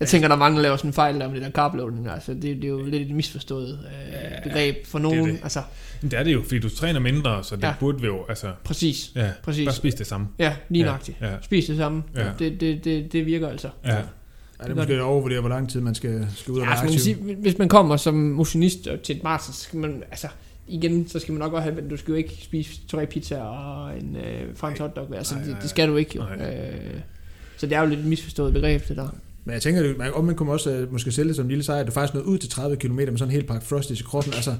[0.00, 2.08] Jeg tænker, der er mange, der laver sådan en fejl der med det der carbloading.
[2.08, 5.28] Altså, det, det er jo lidt et misforstået øh, begreb for nogen.
[5.30, 5.40] det.
[5.42, 5.62] Altså,
[6.02, 7.74] Men det er det jo, fordi du træner mindre, så det Ja.
[7.80, 8.52] burde vi jo, altså...
[8.64, 9.12] præcis.
[9.14, 9.66] Ja, Præcis.
[9.66, 10.28] bare spise det samme.
[10.38, 11.16] Ja, lige Ja, nøjagtigt.
[11.20, 11.30] ja.
[11.42, 12.02] Spis det samme.
[12.16, 12.28] Ja.
[12.38, 13.68] Det, det, det, det virker altså.
[13.84, 13.94] Ja.
[13.94, 14.02] Ja,
[14.62, 16.80] det er måske at overvurdere, hvor lang tid man skal, skal ud og Ja, være
[16.80, 20.28] altså, man sige, hvis man kommer som motionist til et maraton, så skal man, altså,
[20.68, 23.98] igen, så skal man nok godt have, du skal jo ikke spise tre pizzaer og
[23.98, 25.16] en øh, fransk hotdog.
[25.16, 26.22] Altså, Nej, det, nej, det skal du ikke jo.
[26.22, 26.54] nej.
[26.70, 27.00] Øh,
[27.56, 29.08] så det er jo lidt et misforstået begreb, det der.
[29.50, 31.64] Men jeg tænker, man, om man kunne også øh, måske sælge det som en lille
[31.64, 34.00] sejr, at du faktisk nåede ud til 30 km med sådan en hel pakke Frosties
[34.00, 34.32] i kroppen.
[34.34, 34.54] Altså,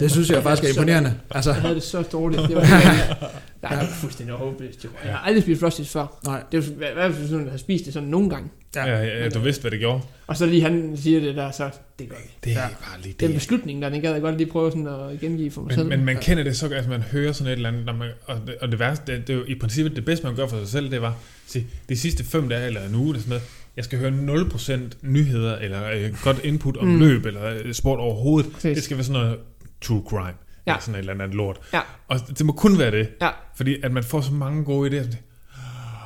[0.00, 1.14] det synes jeg faktisk er imponerende.
[1.30, 2.42] Altså, Jeg havde det så dårligt.
[2.48, 4.84] Det var nej, det var fuldstændig håbløst.
[5.04, 6.20] Jeg har aldrig spist Frosties før.
[6.24, 6.42] nej.
[6.52, 8.48] Det jo, hvad, hvis du har spist det sådan nogle gange?
[8.76, 10.00] Ja, ja, ja, du vidste, hvad det gjorde.
[10.26, 12.30] Og så lige han siger det der, så det gør vi.
[12.44, 12.68] Det er Ja.
[12.68, 13.34] bare lige Den det.
[13.36, 15.88] beslutning der, den gad jeg godt lige prøve sådan at gengive for mig selv.
[15.88, 17.92] Men, men man kender det så godt, at man hører sådan et eller andet, når
[17.92, 20.36] man, og, det, og det værste, det, det er jo i princippet det bedste, man
[20.36, 21.16] gør for sig selv, det var,
[21.46, 23.42] se, de sidste fem dage eller en uge, eller sådan noget,
[23.76, 26.98] jeg skal høre 0% nyheder, eller øh, godt input om Mm.
[26.98, 28.52] løb, eller øh, sport overhovedet.
[28.52, 28.74] Præcis.
[28.74, 29.38] Det skal være sådan noget
[29.80, 30.24] true crime,
[30.66, 30.72] ja.
[30.72, 31.58] eller sådan et eller andet lort.
[31.72, 31.80] Ja.
[32.08, 33.28] Og det må kun være det, Ja.
[33.56, 35.16] fordi at man får så mange gode idéer.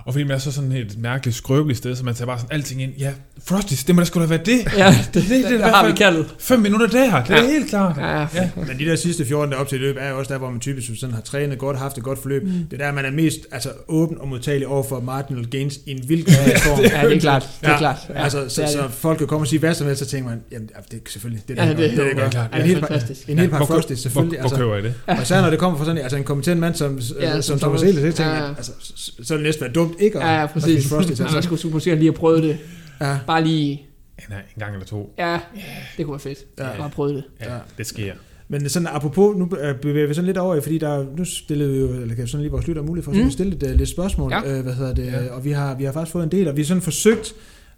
[0.07, 2.53] Og fordi man er så sådan et mærkeligt skrøbeligt sted, så man tager bare sådan
[2.53, 2.93] alting ind.
[2.99, 3.11] Ja,
[3.45, 4.59] Frosties, det må da sgu da være det.
[4.77, 6.35] Ja, det, det, det det, er det har vi kaldet.
[6.39, 7.47] Fem minutter der, det er Ja.
[7.49, 7.97] helt klart.
[7.97, 8.27] Ja, ja.
[8.35, 8.51] Ja.
[8.57, 10.61] Men de der sidste 14 dage op til løb er jo også der, hvor man
[10.61, 12.43] typisk sådan har trænet godt, haft et godt forløb.
[12.45, 12.51] Mm.
[12.71, 15.91] Det er der, man er mest altså, åben og modtagelig over for marginal gains i
[15.91, 16.27] en vild
[16.67, 16.81] form.
[16.81, 17.49] ja, det er klart.
[17.61, 17.97] Det er Ja, klart.
[18.09, 18.91] Ja, altså, så, det er så det.
[18.91, 21.11] folk kan komme og sige hvad som helst, så tænker man, jamen ja, det er
[21.11, 22.51] selvfølgelig, det er Ja, det, det- det, det, det, klart.
[22.53, 23.29] Ja, En det er hel fantastisk.
[23.29, 24.41] en hel pakke Frosties, selvfølgelig.
[24.41, 24.95] Hvor, hvor køber I det?
[25.07, 27.83] og især når det kommer fra sådan, altså en kompetent mand som, Ja, ja, Thomas.
[27.83, 28.49] Ehlers, så tænker Ja, man, ja.
[28.57, 30.73] altså, så, så er det næsten være dumt ikke at, Ja, ja, at præcis.
[30.75, 31.21] spise Frosties.
[31.21, 31.57] Ja, man Altså.
[31.57, 32.59] skulle måske lige have prøvet det.
[33.01, 33.87] Ja, Bare lige,
[34.19, 35.15] En, en gang eller to.
[35.19, 35.41] ja,
[35.97, 36.39] det kunne være fedt.
[36.59, 36.69] Ja.
[36.79, 37.25] Bare prøve det.
[37.41, 37.59] Ja, Ja.
[37.79, 38.13] det sker.
[38.49, 41.73] Men sådan apropos, nu øh, bevæger vi sådan lidt over i, fordi der, nu stillede
[41.73, 43.19] vi jo, eller kan sådan lige vores lytter mulighed for Mm.
[43.19, 43.27] mm.
[43.27, 44.57] at stille lidt, uh, lidt spørgsmål, Ja.
[44.57, 45.31] øh, hvad hedder det, Ja.
[45.35, 47.35] og vi har, vi har faktisk fået en del, og vi har sådan forsøgt,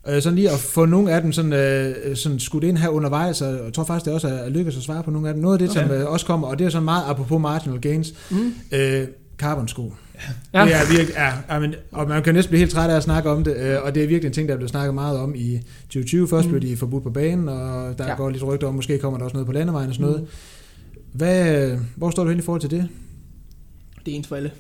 [0.09, 3.43] øh, sådan lige at få nogle af dem sådan, øh, sådan skudt ind her undervejs,
[3.43, 5.43] og jeg tror faktisk, det også er lykkedes at svare på nogle af dem.
[5.43, 5.89] Noget af det, Okay.
[5.89, 8.53] som øh, også kommer, og det er sådan meget apropos marginal gains, Mm.
[8.73, 9.07] øh,
[9.39, 9.82] carbon-sko.
[9.82, 9.90] Ja.
[10.55, 10.65] Ja.
[10.65, 13.03] Det er virkelig, ja, ja, men, og man kan næsten blive helt træt af at
[13.03, 15.19] snakke om det, øh, og det er virkelig en ting, der er blevet snakket meget
[15.19, 16.28] om i 2020.
[16.28, 16.51] Først Mm.
[16.59, 18.15] blev de forbudt på banen, og der Ja.
[18.15, 20.20] går lidt rygter om, måske kommer der også noget på landevejen og sådan noget.
[20.23, 20.28] Mm.
[21.12, 22.89] Hvad, hvor står du hen i forhold til det?
[24.07, 24.51] Det er ens for alle.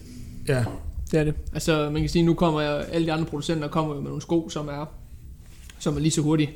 [0.48, 0.64] Ja,
[1.12, 1.34] Det er det.
[1.52, 4.22] Altså, man kan sige, nu kommer jeg, alle de andre producenter kommer jo med nogle
[4.22, 4.90] sko, som er,
[5.78, 6.50] som er lige så hurtige.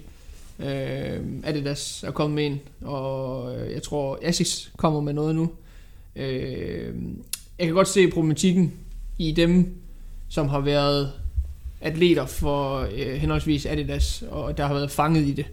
[0.60, 5.50] Øh, Adidas er kommet med en, og øh, jeg tror Asics kommer med noget nu.
[6.16, 6.94] Øh,
[7.58, 8.72] jeg kan godt se problematikken
[9.18, 9.74] i dem,
[10.28, 11.12] som har været
[11.80, 15.46] atleter for øh, henholdsvis Adidas, og der har været fanget i det,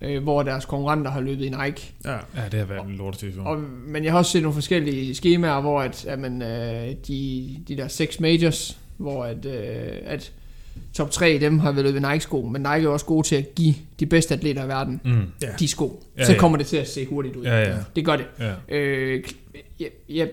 [0.00, 1.92] øh, hvor deres konkurrenter har løbet i Nike.
[2.04, 2.12] Ja.
[2.12, 3.46] Ja, det har været en lortesituation.
[3.46, 7.56] Og, men jeg har også set nogle forskellige skemaer, hvor at, at man, øh, de,
[7.68, 10.32] de der seks majors, hvor at, øh, at
[10.94, 13.36] top 3 af dem har været løbet i Nike-sko, men Nike er også gode til
[13.36, 15.22] at give de bedste atleter i verden Mm.
[15.58, 16.04] De sko.
[16.18, 16.38] Ja, så ja.
[16.38, 17.44] kommer det til at se hurtigt ud.
[17.44, 17.76] Ja, ja.
[17.96, 18.26] Det gør det.
[18.38, 18.76] Ja.
[18.76, 19.24] Øh,
[19.80, 20.26] ja, ja,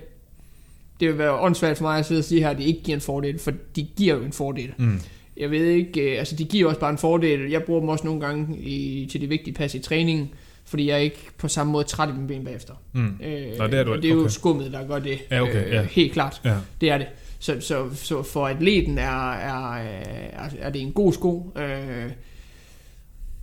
[1.04, 2.96] det vil være åndssvagt for mig at sidde og sige her, at de ikke giver
[2.98, 4.74] en fordel, for de giver jo en fordel.
[4.78, 5.00] Mm.
[5.38, 7.50] Jeg ved ikke, øh, altså de giver også bare en fordel.
[7.52, 10.30] Jeg bruger dem også nogle gange i, til de vigtige pas i træningen,
[10.66, 12.74] fordi jeg er ikke på samme måde træt i mine ben bagefter.
[12.94, 13.06] Mm.
[13.24, 14.30] Øh, Nå, det er du- og det er jo okay.
[14.30, 15.18] skummet, der gør det.
[15.32, 15.82] Ja, okay, øh, ja.
[15.84, 16.56] Helt klart, Ja.
[16.82, 17.08] det er det.
[17.40, 21.52] Så, så, så for atleten er, er, er, er det en god sko.
[21.58, 22.12] Øh,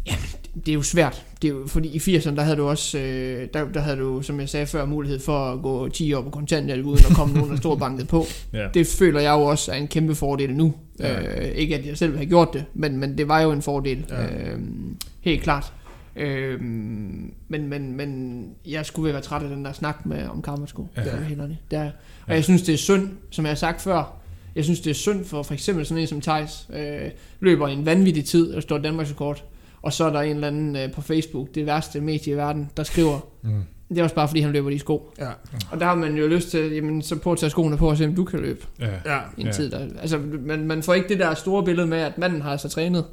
[0.07, 0.25] jamen,
[0.67, 1.27] det er jo svært.
[1.43, 4.23] Det er jo, fordi i 80'erne, der havde du også, øh, der, der havde du,
[4.23, 7.35] som jeg sagde før, mulighed for at gå 10 år på kontanthjælp, uden at komme
[7.35, 8.25] nogen, der stod banket på.
[8.53, 8.67] Ja.
[8.75, 10.75] Det føler jeg jo også er en kæmpe fordel nu.
[11.01, 11.21] Ja.
[11.21, 11.41] Ja.
[11.49, 14.05] Øh, ikke at jeg selv har gjort det, men, men det var jo en fordel.
[14.11, 14.23] Ja.
[14.23, 14.51] Ja.
[14.53, 14.59] Øh,
[15.21, 15.73] helt klart.
[16.17, 20.87] Øh, men, men, men jeg skulle være træt af den der snak med om karmasko.
[20.97, 21.03] Ja.
[21.03, 21.11] Ja.
[21.11, 21.59] Det er helt ærligt.
[21.71, 21.91] Det er, og
[22.29, 22.35] Ja.
[22.35, 24.17] jeg synes, det er synd, som jeg har sagt før,
[24.55, 27.11] jeg synes, det er synd for for eksempel sådan en som Thijs, øh,
[27.41, 29.45] løber i en vanvittig tid og står Danmarks rekord,
[29.83, 32.71] og så er der en eller anden øh, på Facebook, det værste medie i verden,
[32.77, 33.51] der skriver, Mm.
[33.89, 35.13] det er også bare fordi, han løber de sko.
[35.19, 35.29] Ja.
[35.73, 37.97] Og der har man jo lyst til, jamen, så prøv at tage skoene på og
[37.97, 38.87] se, om du kan løbe Ja.
[39.15, 39.19] Ja.
[39.37, 39.53] i en Ja.
[39.53, 39.71] tid.
[39.71, 42.69] Der, altså, man, man får ikke det der store billede med, at manden har så
[42.69, 43.05] trænet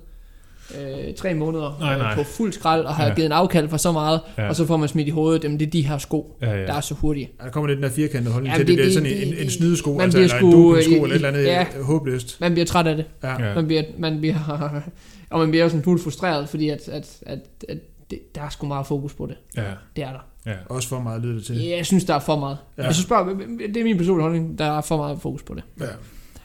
[0.76, 2.10] øh, tre måneder Nej, nej.
[2.12, 3.14] Øh, på fuld skrald og har Ja.
[3.14, 4.50] givet en afkald for så meget, Ja.
[4.50, 6.66] og så får man smidt i hovedet, jamen det er de her sko, Ja, ja.
[6.66, 7.30] der er så hurtige.
[7.44, 9.28] Der kommer lidt den der firkantede holdning Ja, til, det, det- det, bliver det- sådan
[9.28, 11.44] en, det- en snydesko, man altså, eller en sgu, dopingsko, øh, eller et eller andet
[11.44, 11.66] ja.
[11.76, 11.82] ja.
[11.84, 12.42] håbløst.
[12.42, 13.06] Man bliver træt af det.
[13.24, 13.56] Ja.
[13.56, 14.82] Man bliver, man bliver,
[15.30, 17.40] og man bliver også en smule frustreret, fordi at, at, at,
[17.70, 17.78] at
[18.10, 19.36] det, der er sgu meget fokus på det.
[19.58, 19.64] Ja.
[19.96, 20.26] Det er der.
[20.46, 20.54] Ja.
[20.70, 21.56] Også for meget lyder det til.
[21.64, 21.78] Ja.
[21.78, 22.58] Jeg synes, der er for meget.
[22.78, 22.84] Ja.
[22.84, 23.30] Jeg synes bare,
[23.74, 25.64] det er min personlige holdning, der er for meget fokus på det.
[25.80, 25.86] Ja.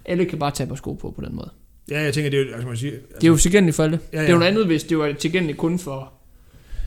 [0.04, 1.50] Alle kan bare tage på sko på på den måde.
[1.90, 3.82] Ja, jeg tænker, det er jo, altså, man siger, altså, Det er jo tilgængeligt for
[3.84, 4.00] alle.
[4.12, 4.22] Ja, Ja.
[4.22, 6.12] Det er jo noget andet, hvis det var tilgængeligt kun for,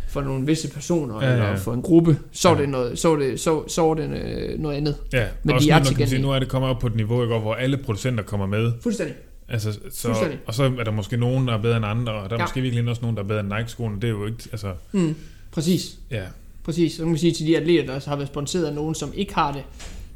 [0.09, 2.61] for nogle visse personer, Ja, ja, eller for en gruppe, så Ja.
[2.61, 4.95] det noget, så det, så, så det øh, noget andet.
[5.13, 6.79] Ja, Men også de er nu, når man kan sige, nu er det kommet op
[6.79, 8.71] på et niveau, ikke, hvor alle producenter kommer med.
[8.81, 9.15] Fuldstændig.
[9.49, 10.39] Altså, så, Fuldstændig.
[10.45, 12.45] og så er der måske nogen, der er bedre end andre, og der er Ja.
[12.45, 13.95] måske virkelig også nogen, der er bedre end Nike-skoene.
[13.95, 15.15] Det er jo ikke, altså, Mm,
[15.51, 15.97] præcis.
[16.11, 16.21] ja.
[16.63, 16.91] Præcis.
[16.91, 19.33] Så kan man sige til de atleter, der har været sponsoreret af nogen, som ikke
[19.35, 19.63] har det,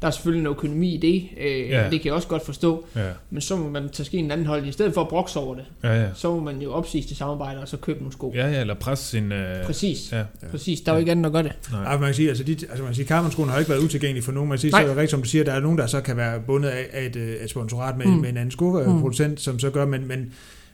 [0.02, 1.82] der er selvfølgelig noget økonomi i det, øh, Ja.
[1.84, 1.90] ja.
[1.90, 4.46] det kan jeg også godt forstå, Ja, men så må man tage ski en anden
[4.46, 6.08] hold, i stedet for at brokse over det, ja, ja.
[6.14, 8.32] så må man jo opsige til samarbejde, og så købe nogle sko.
[8.34, 9.32] Ja, ja, eller presse sin...
[9.32, 10.12] Øh, Præcis.
[10.12, 10.80] Ja, Præcis.
[10.80, 11.52] Der er jo ikke andet at gøre det.
[11.72, 11.92] nej.
[11.92, 14.24] Ja, man kan sige, altså, de, altså man kan sige, Karmanskoene har ikke været utilgængelige
[14.24, 14.48] for nogen.
[14.48, 14.82] Man kan sige, så Nej.
[14.84, 16.86] er det rigtigt, som du siger, der er nogen, der så kan være bundet af,
[16.92, 18.12] af et, øh, et sponsorat med, mm.
[18.12, 18.18] Mm.
[18.20, 20.32] med en anden skoproducent, som så gør, men, men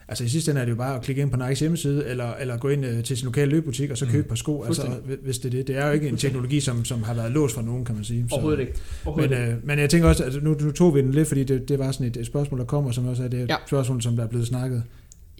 [0.08, 2.34] altså i sidste ende er det jo bare at klikke ind på Nikes hjemmeside, eller,
[2.34, 4.10] eller gå ind øh, til sin lokale løbebutik, og så Mm.
[4.10, 4.86] købe et par sko, altså,
[5.22, 5.66] hvis det er det.
[5.66, 8.04] Det er jo ikke en teknologi, som, som har været låst for nogen, kan man
[8.04, 8.24] sige.
[8.28, 8.72] Så- Overhovedet ikke.
[8.72, 9.52] Men, Overhovedet ikke.
[9.52, 11.78] øh, men jeg tænker også, altså nu, nu tog vi den lidt, fordi det, det
[11.78, 13.56] var sådan et, et spørgsmål, der kommer, som også er det et Ja.
[13.66, 14.82] spørgsmål, som der er blevet snakket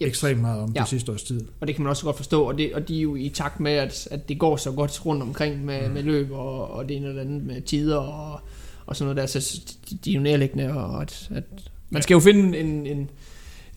[0.01, 0.07] Yep.
[0.07, 0.79] ekstremt meget om Ja.
[0.81, 1.41] det sidste års tid.
[1.59, 3.59] Og det kan man også godt forstå, og, det, og de er jo i takt
[3.59, 5.93] med, at, at det går så godt rundt omkring med, Mm.
[5.93, 8.39] med løb og, og det ene det andet med tider og,
[8.85, 11.43] og sådan noget der, så de, de er jo nærliggende, og at, at
[11.89, 13.09] man skal jo finde en, en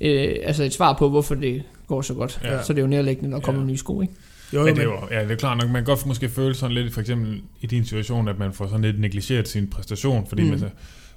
[0.00, 2.40] øh, altså et svar på, hvorfor det går så godt.
[2.44, 2.54] Ja.
[2.54, 2.62] Ja.
[2.62, 3.66] Så det er jo nærliggende, når der kommer Ja.
[3.66, 4.14] nye sko, ikke?
[4.54, 6.54] Jo, Men det er jo, ja, det er klart nok, man kan godt måske føle
[6.54, 10.26] sådan lidt, for eksempel i din situation, at man får sådan lidt negligeret sin præstation,
[10.28, 10.48] fordi mm.
[10.48, 10.68] Man, så,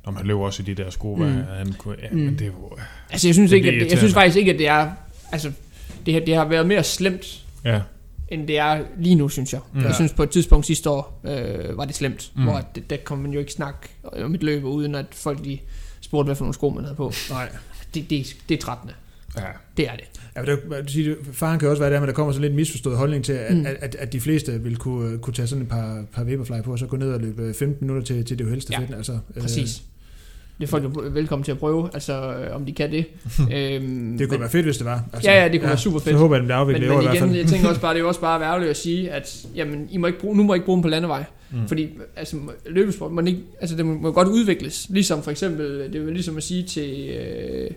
[0.06, 1.22] når man løber også i de der sko, mm.
[1.26, 1.32] Mm.
[1.58, 2.18] han kunne, ja, mm.
[2.18, 2.78] Men det er jo,
[3.10, 4.92] Altså jeg synes, Det ikke, at det, jeg synes faktisk ikke, at det er,
[5.32, 5.52] altså
[6.06, 7.82] det, har- det har været mere slemt, ja,
[8.30, 9.62] end det er lige nu, synes jeg.
[9.74, 9.80] Mm.
[9.80, 9.86] Mm.
[9.86, 12.44] Jeg synes på et tidspunkt sidste år, øh, var det slemt, Mm.
[12.44, 15.58] hvor det, der kom man jo ikke snak om et løb, uden at folk de
[16.02, 17.12] spurgte, hvad for nogle sko man havde på.
[17.30, 17.50] Nej.
[17.94, 18.94] Det, det, det er trættende.
[19.38, 19.42] ja,
[19.78, 20.04] Det er det.
[20.36, 22.98] Ja, men der, sige, faren kan også være der, men der kommer sådan lidt misforstået
[22.98, 23.66] holdning til, at, mm.
[23.66, 26.72] At, at, at de fleste vil kunne, kunne tage sådan et par, par Vaporfly på,
[26.72, 28.96] og så gå ned og løbe 15 minutter til, til det helste Ja, fedt.
[28.96, 29.82] Altså, Præcis.
[30.58, 33.06] Det er folk jo velkommen til at prøve, altså øh, om de kan det.
[33.54, 35.04] øhm, Øh, det kunne være fedt, hvis det var.
[35.14, 36.16] Altså, Ja, ja, det kunne være super Så fedt.
[36.18, 37.38] håber jeg, at den bliver afviklet men, i år i men hvert igen, fald.
[37.40, 39.98] jeg tænker også bare, det er jo også bare ærgerligt at sige, at jamen, I
[39.98, 41.24] må ikke bruge, nu må I ikke bruge dem på landevej.
[41.54, 41.68] Mm.
[41.68, 42.38] Fordi altså,
[42.70, 44.88] løbesport, man ikke, altså, det må, godt udvikles.
[44.90, 47.72] Ligesom for eksempel, det er ligesom at sige til, øh,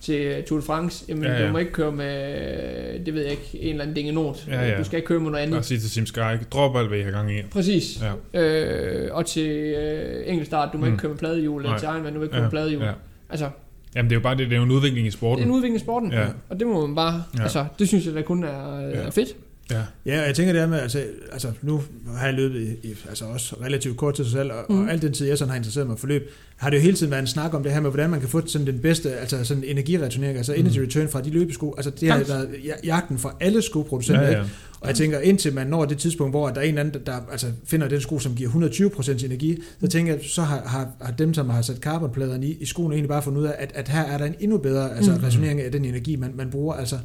[0.00, 3.30] til Tour de France, jamen Ja, ja, du må ikke køre med, det ved jeg
[3.30, 4.44] ikke, en eller anden ding i nord.
[4.48, 4.78] Ja, ja.
[4.78, 5.54] Du skal ikke køre med noget andet.
[5.56, 6.18] bare sige til Sim Sky,
[6.52, 7.42] drop alt, hvad I har gang i.
[7.50, 8.02] Præcis.
[8.34, 10.92] Ja, Øh, og til øh, enkeltstart, du må Mm.
[10.92, 12.82] ikke køre med pladehjul, eller til Ironman, du må ikke køre Ja, med pladehjul.
[12.82, 12.92] ja.
[13.30, 13.48] Altså,
[13.96, 15.44] Jamen det er jo bare det, det er jo en udvikling i det er sporten.
[15.44, 16.26] en udvikling i sporten, Ja.
[16.48, 17.42] og det må man bare, ja.
[17.42, 18.86] altså, det synes jeg da kun er, Ja.
[18.96, 19.36] er fedt.
[19.70, 21.82] Ja, Ja, og jeg tænker det her med, altså, altså nu
[22.16, 24.80] har jeg løbet i, i altså også relativt kort tid sig selv, og, mm.
[24.84, 26.96] Og al den tid, jeg sådan har interesseret mig for løb, har det jo hele
[26.96, 29.12] tiden været en snak om det her med, hvordan man kan få sådan den bedste,
[29.16, 30.84] altså sådan energireturnering, altså energy Mm.
[30.84, 34.38] return fra de løbesko, altså det har været ja- jagten for alle skoproducenter, ja, ja,
[34.38, 34.44] ja.
[34.80, 37.20] Og jeg tænker, indtil man når det tidspunkt, hvor der er en eller anden, der,
[37.32, 41.12] altså, finder den sko, som giver 120% energi, så tænker jeg, så har, har, har
[41.12, 43.88] dem, som har sat carbonpladerne i, i skoene, egentlig bare fundet ud af, at, at
[43.88, 45.18] her er der en endnu bedre altså, Mm.
[45.24, 46.74] resonering af den energi, man, man bruger.
[46.74, 46.98] Altså,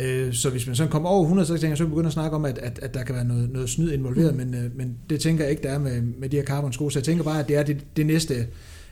[0.00, 2.36] Øh, så hvis man sådan kommer over 100, så tænker jeg, så begynder at snakke
[2.36, 4.36] om, at, at, at der kan være noget, noget snyd involveret, Mm.
[4.46, 6.90] men, øh, men det tænker jeg ikke, der er med, med de her carbon-sko.
[6.90, 8.44] Så jeg tænker bare, at det er det, det næste, jeg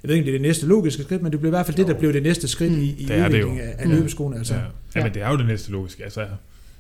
[0.03, 1.77] ved ikke, om det er det næste logiske skridt, men det bliver i hvert fald
[1.77, 2.79] det, der bliver det næste skridt Mm.
[2.79, 3.93] i, i udviklingen af, af Mm.
[3.93, 4.37] løbeskoene.
[4.37, 4.55] Altså.
[4.55, 4.61] Ja.
[4.97, 6.05] ja, men det er jo det næste logiske.
[6.05, 6.27] Altså,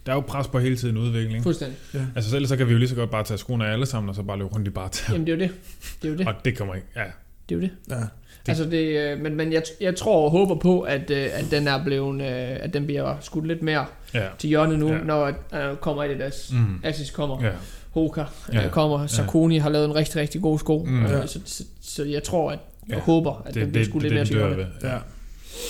[0.07, 1.43] der er jo pres på hele tiden udvikling.
[1.43, 1.77] Fuldstændig.
[2.17, 4.09] Altså selv så kan vi jo lige så godt bare tage skoene af alle sammen,
[4.11, 5.51] og så bare løbe rundt i bare Jamen, det er jo det.
[6.03, 6.27] Det er jo det.
[6.27, 6.87] Og det kommer ikke.
[6.97, 7.05] Ja,
[7.49, 7.71] Det er jo det.
[7.91, 7.97] Ja.
[8.49, 11.69] Altså det, øh, men, men jeg, jeg tror og håber på, at, øh, at den
[11.69, 14.21] er blevet, øh, at den bliver skudt lidt mere ja.
[14.39, 14.95] til hjørnet nu, Ja.
[14.95, 15.01] ja.
[15.05, 16.59] når øh, kommer Adidas, Mm.
[16.59, 16.81] mm.
[16.85, 17.47] Asics kommer, Ja.
[17.47, 17.53] ja.
[17.91, 18.23] Hoka
[18.53, 18.61] Ja.
[18.63, 18.69] ja.
[18.69, 21.07] kommer, Saucony har lavet en rigtig, rigtig god sko, Mm.
[21.07, 21.27] Ja.
[21.27, 22.59] så, så, så jeg tror, at
[22.89, 23.01] jeg Ja.
[23.03, 24.67] håber, at Det, den bliver det, skudt det, lidt mere det, til det hjørnet.
[24.83, 24.99] Ja.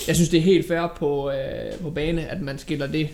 [0.07, 3.09] Jeg synes, det er helt fair på, øh, på bane, at man skiller det.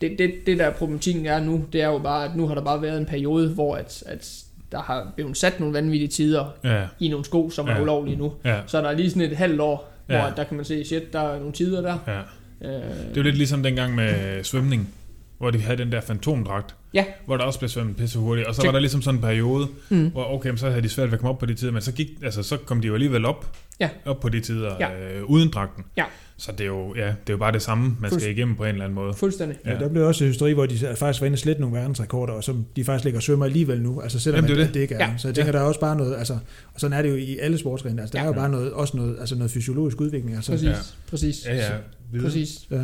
[0.00, 0.34] Det, det.
[0.46, 2.98] det der problematikken er nu, det er jo bare, at nu har der bare været
[2.98, 4.43] en periode, hvor at, at
[4.74, 7.72] der har blevet sat nogle vanvittige tider Ja, i nogle sko, som Ja.
[7.74, 8.32] er ulovlige nu.
[8.44, 10.30] ja, Så er der lige sådan et halvt år, hvor Ja.
[10.30, 11.98] at der kan man se, shit, der er nogle tider der.
[12.06, 12.18] ja.
[12.68, 14.94] Øh, Det er jo lidt ligesom dengang med svømning,
[15.38, 17.04] hvor de havde den der fantomdragt, Ja.
[17.26, 18.46] hvor der også blev svømmet pisse hurtigt.
[18.48, 18.66] Og så Check.
[18.68, 20.08] var der ligesom sådan en periode, mm.
[20.10, 21.92] hvor okay, så havde de svært ved at komme op på de tider, men så,
[21.92, 23.88] gik, altså, så kom de jo alligevel op, Ja.
[24.04, 25.16] op på de tider Ja.
[25.18, 25.84] øh, uden dragten.
[25.96, 26.04] Ja.
[26.36, 28.64] Så det er, jo, ja, det er jo bare det samme, man skal igennem på
[28.64, 29.14] en eller anden måde.
[29.14, 29.58] Fuldstændig.
[29.66, 32.44] Ja, der blev også hysteri, hvor de faktisk var inde og slette nogle verdensrekorder, og
[32.44, 34.74] som de faktisk ligger og svømmer alligevel nu, altså selvom Jamen, det er det.
[34.74, 34.98] det ikke er.
[35.10, 35.14] Ja.
[35.18, 36.32] Så jeg tænker, der er også bare noget, altså,
[36.74, 38.24] og sådan er det jo i alle sportsgrene, altså der Ja.
[38.24, 40.36] er jo bare noget, også noget, altså noget fysiologisk udvikling.
[40.36, 40.68] Altså, Præcis.
[40.68, 40.74] Ja.
[41.10, 41.46] Præcis.
[41.46, 41.70] Ja, ja.
[42.12, 42.26] Videre.
[42.28, 42.50] Præcis.
[42.70, 42.80] Ja.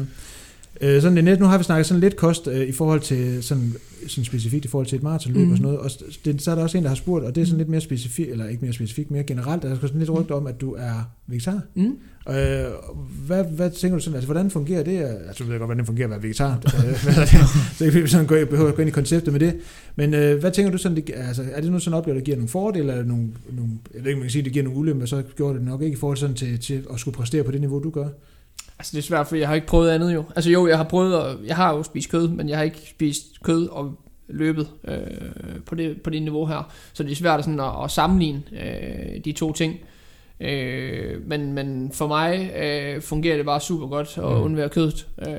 [0.80, 3.42] Øh, sådan det næste, nu har vi snakket sådan lidt kost øh, i forhold til
[3.42, 3.74] sådan,
[4.06, 5.50] sådan specifikt i forhold til et maratonløb Mhm.
[5.50, 5.78] og sådan noget.
[5.78, 5.90] Og
[6.24, 7.80] det, så er der også en, der har spurgt, og det er sådan lidt mere
[7.80, 9.62] specifikt, eller ikke mere specifikt, mere generelt.
[9.62, 11.60] Der er sådan lidt rygt om, at du er vegetar.
[11.74, 11.96] Mm.
[12.28, 12.64] Øh,
[13.26, 14.98] hvad, hvad tænker du sådan, altså hvordan fungerer det?
[14.98, 16.56] Altså, jeg ved godt, hvordan det fungerer at være vegetar.
[16.86, 17.28] Øh, det?
[17.78, 19.56] så kan vi sådan gå, behøver at gå ind i konceptet med det.
[19.96, 22.36] Men øh, hvad tænker du sådan, det, altså, er det noget sådan oplevet, der giver
[22.36, 25.06] nogle fordele, eller nogle, nogle, jeg ved ikke, man kan sige, det giver nogle ulemper,
[25.06, 27.60] så gjorde det nok ikke i forhold sådan til, til at skulle præstere på det
[27.60, 28.08] niveau, du gør?
[28.80, 30.24] Altså det er svært, for jeg har ikke prøvet andet jo.
[30.36, 32.80] Altså jo, jeg har prøvet, at, jeg har jo spist kød, men jeg har ikke
[32.90, 33.92] spist kød og
[34.28, 34.96] løbet øh,
[35.66, 36.72] på, det, på det niveau her.
[36.92, 39.74] Så det er svært sådan at, at sammenligne øh, de to ting.
[40.40, 44.42] Øh, men, men for mig øh, fungerer det bare super godt at Mm.
[44.42, 45.06] undvære kødet.
[45.28, 45.34] Øh,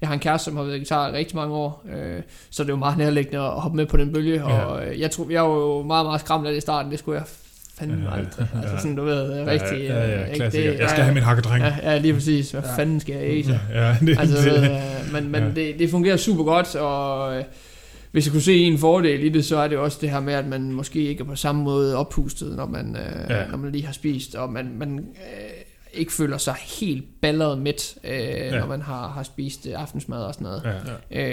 [0.00, 2.68] jeg har en kæreste, som har været vegetar i rigtig mange år, øh, så det
[2.68, 4.34] er jo meget nærliggende at hoppe med på den bølge.
[4.48, 4.64] Ja.
[4.64, 6.98] Og øh, jeg, tror, jeg var jo meget, meget skræmt af det i starten, det
[6.98, 7.26] skulle jeg
[7.78, 8.46] fandme Ja, aldrig.
[8.54, 8.78] Altså ja.
[8.80, 9.78] sådan, du ved, rigtig...
[9.78, 10.36] Ja, ja, øh, ja, ikke?
[10.36, 10.70] klassiker.
[10.70, 11.64] Det- Jeg skal ja, have min hakkedreng.
[11.64, 12.50] Ja, ja, lige præcis.
[12.50, 12.68] Hvad Ja.
[12.70, 12.76] ja.
[12.76, 13.60] fanden skal jeg æse?
[13.74, 15.48] Ja, det, Altså, det, øh, men men Ja.
[15.48, 15.54] ja.
[15.54, 17.44] det, det fungerer super godt, og øh,
[18.12, 20.34] hvis jeg kunne se en fordel i det, så er det også det her med,
[20.34, 23.38] at man måske ikke er på samme måde oppustet, når man, øh, Ja.
[23.40, 23.46] ja.
[23.50, 25.04] når man lige har spist, og man, man øh,
[25.96, 28.54] ikke føler sig helt balleret mæt, øh, Ja.
[28.54, 28.58] ja.
[28.60, 30.62] når man har, har spist øh, aftensmad og sådan noget.
[31.10, 31.30] ja.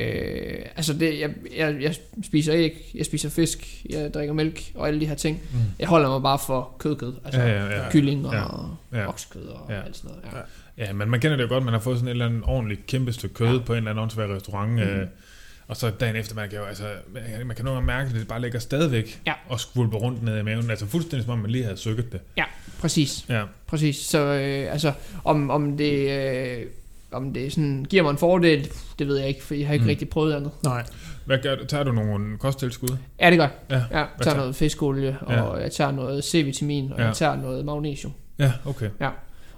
[0.59, 4.87] Øh, altså det, jeg, jeg, jeg spiser æg, jeg spiser fisk, jeg drikker mælk og
[4.87, 5.41] alle de her ting.
[5.53, 5.59] Mm.
[5.79, 7.89] Jeg holder mig bare for kødkød, altså Ja, ja, ja.
[7.91, 8.99] kylling og Ja.
[8.99, 9.07] ja.
[9.09, 9.75] oksekød og Ja.
[9.75, 9.81] ja.
[9.85, 10.23] alt sådan noget.
[10.33, 10.37] Ja.
[10.37, 10.43] Ja.
[10.87, 12.87] Ja, men man kender det jo godt, man har fået sådan et eller andet ordentligt
[12.87, 13.63] kæmpe stykke kød ja.
[13.65, 14.79] på en eller anden åndssvær restaurant, mm.
[14.79, 15.07] øh,
[15.67, 16.83] og så dagen efter, man kan jo, altså,
[17.45, 19.33] man kan, nogle gange mærke, at det bare ligger stadigvæk Ja.
[19.49, 22.21] og skvulper rundt ned i maven, altså fuldstændig som om man lige havde sukket det.
[22.81, 23.25] Præcis.
[23.29, 26.65] Ja, Præcis, så øh, altså, om, om det, øh,
[27.11, 28.69] om det sådan, giver mig en fordel,
[28.99, 29.89] det ved jeg ikke, for jeg har ikke Mm.
[29.89, 30.51] rigtig prøvet andet.
[30.63, 30.83] Nej.
[31.25, 31.65] hvad gør du?
[31.65, 32.97] Tager du nogle kosttilskud?
[33.19, 33.51] Ja, det gør jeg.
[33.69, 33.75] Ja.
[33.75, 37.05] Ja, jeg tager tager- noget fiskolie, og jeg tager noget C-vitamin, og Ja.
[37.05, 38.13] jeg tager noget magnesium.
[38.39, 38.89] Ja, okay.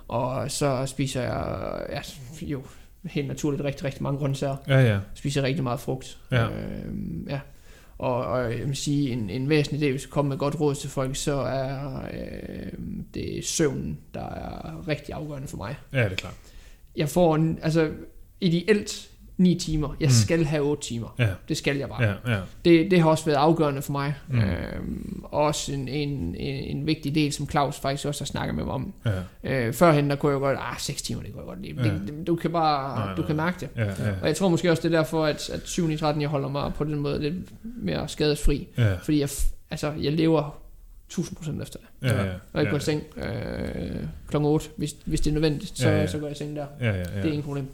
[0.08, 1.46] Og så spiser jeg
[1.90, 2.02] ja,
[2.42, 2.64] jo
[3.06, 4.56] helt naturligt rigtig, rigtig mange grøntsager.
[4.68, 5.00] Ja, ja.
[5.14, 6.18] Spiser rigtig meget frugt.
[6.32, 6.46] Ja.
[6.46, 7.40] Øhm, ja.
[7.98, 10.76] Og, og jeg vil sige, en, en væsentlig del, hvis jeg kommer med godt råd
[10.76, 12.72] til folk, så er øh,
[13.14, 15.76] det søvnen, der er rigtig afgørende for mig.
[15.94, 16.36] Ja, det er klart.
[16.96, 17.92] Jeg får en, altså
[18.42, 19.96] ideelt 9 timer.
[20.00, 20.12] Jeg Mm.
[20.12, 21.16] skal have 8 timer.
[21.20, 22.04] Ja, Det skal jeg bare.
[22.04, 22.40] ja, ja.
[22.66, 24.14] Det, det har også været afgørende for mig.
[24.28, 24.40] Mm.
[24.40, 28.64] Øhm, også en, en, en, en vigtig del, som Claus faktisk også har snakket med
[28.64, 28.94] mig om.
[29.06, 29.12] ja.
[29.68, 31.76] Øh, førhen, der kunne jeg godt, ah, 6 timer, det kunne jeg godt lide.
[31.90, 31.94] Ja.
[31.94, 33.70] Det, det, du kan bare, Nej, nej, du kan mærke det.
[33.76, 36.22] Ja, ja, Og jeg tror måske også, det er derfor, at, at 7 i 13,
[36.22, 38.68] jeg holder mig på den måde lidt mere skadesfri.
[38.78, 39.30] ja, Fordi jeg,
[39.72, 40.62] altså, jeg lever
[41.14, 42.10] 1000% efter det.
[42.12, 43.96] ja, ja, Og jeg går ja, i seng øh,
[44.30, 46.08] klokken 8, hvis, hvis det er nødvendigt, så, Ja, ja.
[46.08, 46.66] så går jeg i seng der.
[46.82, 47.26] ja, ja, Det er ja.
[47.28, 47.68] ingen problem.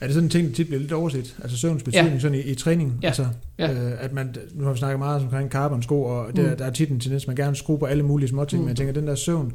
[0.00, 1.36] Er det sådan en ting, der tit bliver lidt overset?
[1.42, 2.18] Altså søvns betydning ja.
[2.20, 2.98] sådan i, i træning?
[3.02, 3.06] Ja.
[3.06, 3.26] Altså,
[3.58, 3.72] Ja.
[3.72, 6.56] øh, at man, nu har vi snakket meget omkring carbon-sko, og der, Mm.
[6.56, 8.64] der er tit en tendens, man gerne vil skrue på alle mulige små ting, Mm.
[8.64, 9.46] men jeg tænker, den der søvn...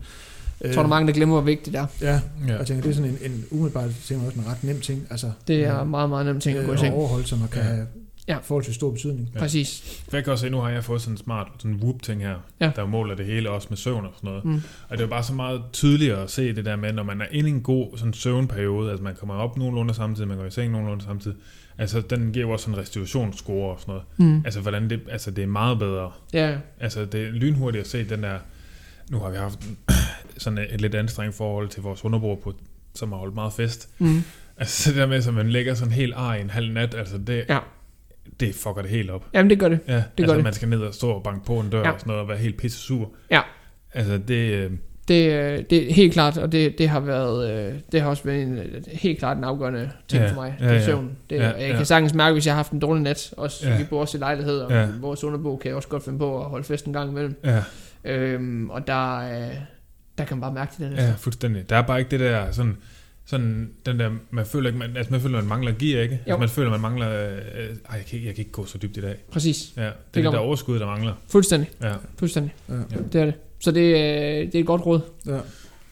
[0.61, 1.85] Øh, Jeg tror, der er mange, der glemmer, hvor vigtigt det er.
[2.01, 2.11] Ja,
[2.47, 2.53] ja.
[2.53, 5.07] og jeg tænker, det er sådan en, en umiddelbart ting, også en ret nem ting.
[5.09, 6.93] Altså, Det er meget, meget nemt ting at gå i øh, seng.
[6.95, 7.67] overholde, som man kan Ja.
[7.67, 7.85] have
[8.29, 8.37] Ja.
[8.37, 9.29] forholdsvis stor betydning.
[9.35, 9.39] Ja.
[9.39, 10.01] Præcis.
[10.09, 12.21] For jeg kan også se, nu har jeg fået sådan en smart sådan en whoop-ting
[12.21, 12.71] her, Ja.
[12.75, 14.45] der måler det hele også med søvn og sådan noget.
[14.45, 14.53] Mm.
[14.89, 17.21] Og det er jo bare så meget tydeligere at se det der med, når man
[17.21, 20.45] er inde i en god sådan søvnperiode, altså man kommer op nogenlunde samtidig, man går
[20.45, 21.37] i seng nogenlunde samtidig,
[21.77, 24.05] altså den giver jo også en restitutionsscore og sådan noget.
[24.37, 24.41] Mm.
[24.45, 26.11] Altså hvordan det, altså det er meget bedre.
[26.33, 28.39] Ja, Altså det er lynhurtigt at se den der,
[29.11, 29.59] nu har vi haft
[30.37, 32.53] sådan et lidt anstrengt forhold til vores underbrug på,
[32.95, 33.89] som har holdt meget fest.
[33.99, 34.23] mm.
[34.57, 37.17] Altså det der med, at man lægger sådan helt ar i en halv nat, altså
[37.17, 37.59] det, Ja.
[38.39, 39.25] Det fucker det helt op.
[39.33, 39.79] Jamen det gør det.
[39.87, 40.43] Ja, gør altså det.
[40.43, 41.91] man skal ned og stå og banke på en dør Ja.
[41.91, 43.11] og sådan noget, og være helt pisse sur.
[43.31, 43.41] Ja.
[43.93, 44.71] Altså det, øh,
[45.07, 48.23] Det, øh, det er helt klart, og det, det har været, øh, det har også
[48.23, 48.59] været en,
[48.91, 51.11] helt klart en afgørende ting Ja, for mig, ja, det er søvn.
[51.29, 51.75] Det, Ja, jeg ja.
[51.77, 53.77] kan sagtens mærke, hvis jeg har haft en dårlig nat, også Ja.
[53.77, 54.87] vi bor også i lejlighed, og Ja.
[55.01, 57.39] vores underbo kan jeg også godt finde på at holde fest en gang imellem.
[57.43, 57.63] ja,
[58.03, 59.19] Øhm, og der,
[60.17, 61.03] der kan man bare mærke det der.
[61.03, 61.69] ja, fuldstændig.
[61.69, 62.77] Der er bare ikke det der sådan,
[63.29, 66.13] sådan den der, man føler ikke, man, altså man føler, man mangler gear, ikke?
[66.15, 66.19] Jo.
[66.33, 68.77] Altså man føler, man mangler, øh, ej, jeg kan, ikke, jeg kan ikke gå så
[68.77, 69.15] dybt i dag.
[69.31, 69.73] Præcis.
[69.77, 70.39] Ja, det, gør det er det der man.
[70.39, 71.13] overskud, der mangler.
[71.27, 71.69] Fuldstændig.
[71.81, 72.53] Ja, Fuldstændig.
[72.69, 72.75] Ja.
[73.13, 73.33] Det er det.
[73.59, 73.93] Så det, øh,
[74.51, 74.99] det er et godt råd.
[75.27, 75.39] Ja.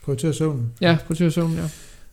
[0.03, 0.71] Prioritere søvnen.
[0.81, 1.67] Ja, på søvn, ja.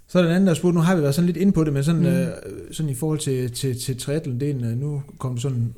[0.09, 1.65] Så er der en anden, der spurgte, nu har vi været sådan lidt inde på
[1.65, 2.07] det, men sådan, Mm.
[2.07, 2.27] øh,
[2.73, 5.75] sådan i forhold til, til, til triathlon-delen, øh, nu kom sådan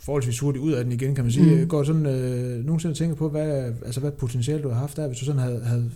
[0.00, 1.56] forholdsvis hurtigt ud af den igen, kan man sige.
[1.62, 1.68] Mm.
[1.68, 5.06] Går sådan øh, nogensinde og tænker på, hvad, altså, hvad potentiale du har haft der,
[5.08, 5.90] hvis du sådan havde, havde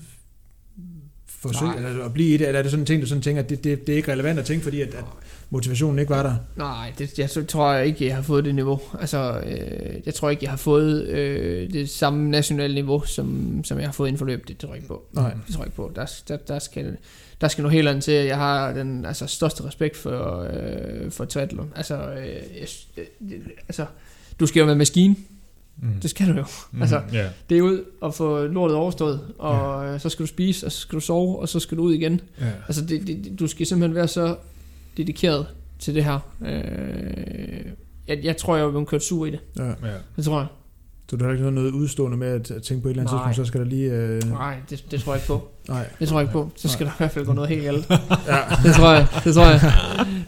[1.40, 1.90] forsøgt Nej.
[1.90, 3.50] eller at blive i det, eller er det sådan en ting, du sådan tænker, at
[3.50, 5.04] det, det, det er ikke relevant at tænke, fordi at, at
[5.50, 6.34] motivationen ikke var der?
[6.56, 8.80] Nej, det, jeg tror jeg ikke, jeg har fået det niveau.
[9.00, 13.78] Altså, øh, jeg tror ikke, jeg har fået øh, det samme nationale niveau, som, som
[13.78, 14.48] jeg har fået inden for løb.
[14.48, 15.02] Det tror jeg ikke på.
[15.12, 15.32] Nej.
[15.46, 15.92] Det tror jeg ikke på.
[15.96, 16.96] Der, der, der, skal,
[17.40, 18.14] der skal noget helt andet til.
[18.14, 21.72] Jeg har den altså, største respekt for, øh, for triathlon.
[21.76, 23.86] Altså, øh, jeg, øh, altså,
[24.40, 25.16] du skal jo være maskine.
[25.82, 26.00] Mm.
[26.02, 26.44] Det skal du jo.
[26.72, 26.82] mm.
[26.82, 27.26] altså- ja.
[27.50, 29.98] Det er ud og få lortet overstået, og ja.
[29.98, 32.20] så skal du spise, og så skal du sove, og så skal du ud igen.
[32.40, 32.46] ja.
[32.68, 34.36] Altså, det, det, du skal simpelthen være så
[34.96, 35.46] dedikeret
[35.78, 36.18] til det her.
[36.46, 37.72] Øh,
[38.08, 39.40] jeg, jeg tror, jeg er blevet kørt sur i det.
[39.58, 39.66] Ja.
[39.66, 39.72] ja.
[40.16, 40.46] Det tror jeg.
[41.10, 43.18] Så du har ikke noget udstående med at, tænke på et eller andet Nej.
[43.32, 43.90] tidspunkt, så skal der lige...
[43.92, 45.48] Øh, Nej, det, det tror jeg ikke på.
[45.68, 45.86] nej.
[46.00, 46.50] Det tror jeg ikke på.
[46.56, 47.90] Så skal der i hvert fald gå noget helt galt.
[48.28, 48.38] Ja.
[48.64, 49.06] Det tror jeg.
[49.24, 49.60] Det tror jeg.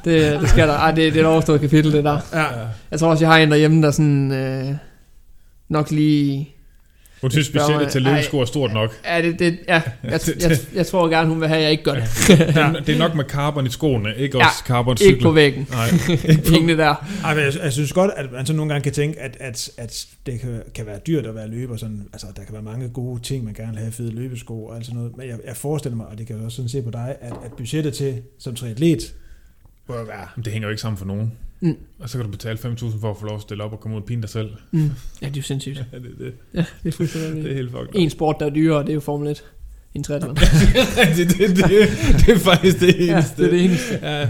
[0.04, 0.74] Det, det skal der.
[0.74, 2.18] Ej, det, det er et overstået kapitel, det der.
[2.32, 2.44] Ja.
[2.90, 4.32] Jeg tror også, jeg har en derhjemme, der sådan...
[4.32, 4.74] Øh,
[5.72, 6.48] nok lige...
[7.20, 9.00] Hun synes specielt, at til løbsko er stort nok.
[9.04, 11.84] Ja, det, det, ja jeg, jeg, jeg, tror gerne, hun vil have, at jeg ikke
[11.84, 12.02] gør det.
[12.28, 15.18] Det er, det er nok med carbon i skoene, ikke Ja, også carbon Ikke på
[15.18, 15.30] cykler.
[15.30, 15.68] væggen.
[15.70, 15.88] Nej,
[16.50, 16.94] Hængende der.
[17.24, 19.70] Ej, men jeg, jeg, synes godt, at man så nogle gange kan tænke, at, at,
[19.76, 21.76] at det kan, kan være dyrt at være løber.
[21.76, 24.76] Sådan, altså, der kan være mange gode ting, man gerne vil have, fede løbesko og
[24.76, 25.16] alt sådan noget.
[25.16, 27.32] Men jeg, jeg forestiller mig, og det kan jeg også sådan se på dig, at,
[27.44, 29.14] at budgettet til som triatlet
[29.86, 30.26] bør være...
[30.36, 31.32] Men det hænger jo ikke sammen for nogen.
[31.62, 31.76] Mm.
[31.98, 33.96] Og så kan du betale 5.000 for at få lov at stille op og komme
[33.96, 34.50] ud og pine dig selv.
[34.70, 34.80] Mm.
[35.22, 35.84] Ja, det er jo sindssygt.
[35.92, 37.88] Ja, det, det, Ja, det er fuldstændig det er helt fucked.
[37.94, 39.44] En sport, der er dyrere, det er jo Formel 1.
[39.94, 40.34] En triathlon.
[40.36, 40.46] det,
[41.16, 41.66] det, det, det,
[42.26, 43.12] det, er faktisk det eneste.
[43.12, 43.98] ja, det er det eneste.
[44.02, 44.20] Ja,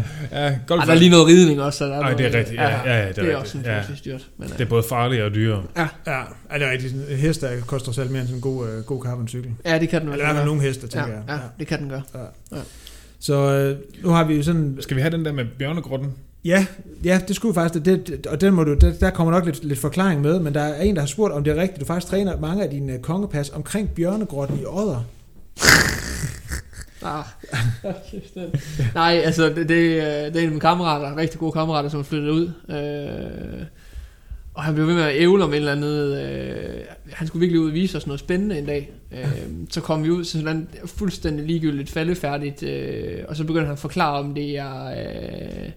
[0.47, 1.79] ja, golf Ej, der er lige noget ridning også.
[1.79, 2.61] Så der er Ej, det er rigtigt.
[2.61, 3.37] Ja, ja, ja, det er det er rigtigt.
[3.37, 3.83] også en Ja.
[4.05, 4.29] dyrt.
[4.39, 5.63] Men, Det er både farligere og dyrere.
[5.77, 6.95] Ja, er det er rigtigt.
[7.11, 9.51] En hest, der koster selv mere end sådan en god, øh, god carbon-cykel.
[9.67, 11.25] ja, det kan den Eller vel der er nogle heste, tænker Ja, jeg.
[11.29, 12.03] ja, det kan den gøre.
[13.21, 14.77] Så øh, nu har vi jo sådan...
[14.81, 16.09] Skal vi have den der med bjørnegrotten?
[16.44, 16.66] Ja,
[17.05, 19.64] ja det skulle faktisk, det, det, og den må du, der, der kommer nok lidt,
[19.64, 21.85] lidt forklaring med, men der er en, der har spurgt, om det er rigtigt, du
[21.85, 25.05] faktisk træner mange af dine øh, kongepas omkring bjørnegrotten i Odder.
[27.05, 27.24] Ah.
[28.94, 32.01] Nej, altså, det, det, øh, det er en af mine kammerater, rigtig gode kammerater, som
[32.01, 32.51] er flyttet ud.
[32.69, 33.66] Øh,
[34.55, 36.23] og han blev ved med at ævle om et eller andet.
[36.23, 38.93] Øh, han skulle virkelig ud og vise os noget spændende en dag.
[39.12, 42.62] Øh, så kom vi ud til sådan et fuldstændig ligegyldigt faldefærdigt.
[42.62, 45.70] Øh, og så begyndte han at forklare om det er, øh,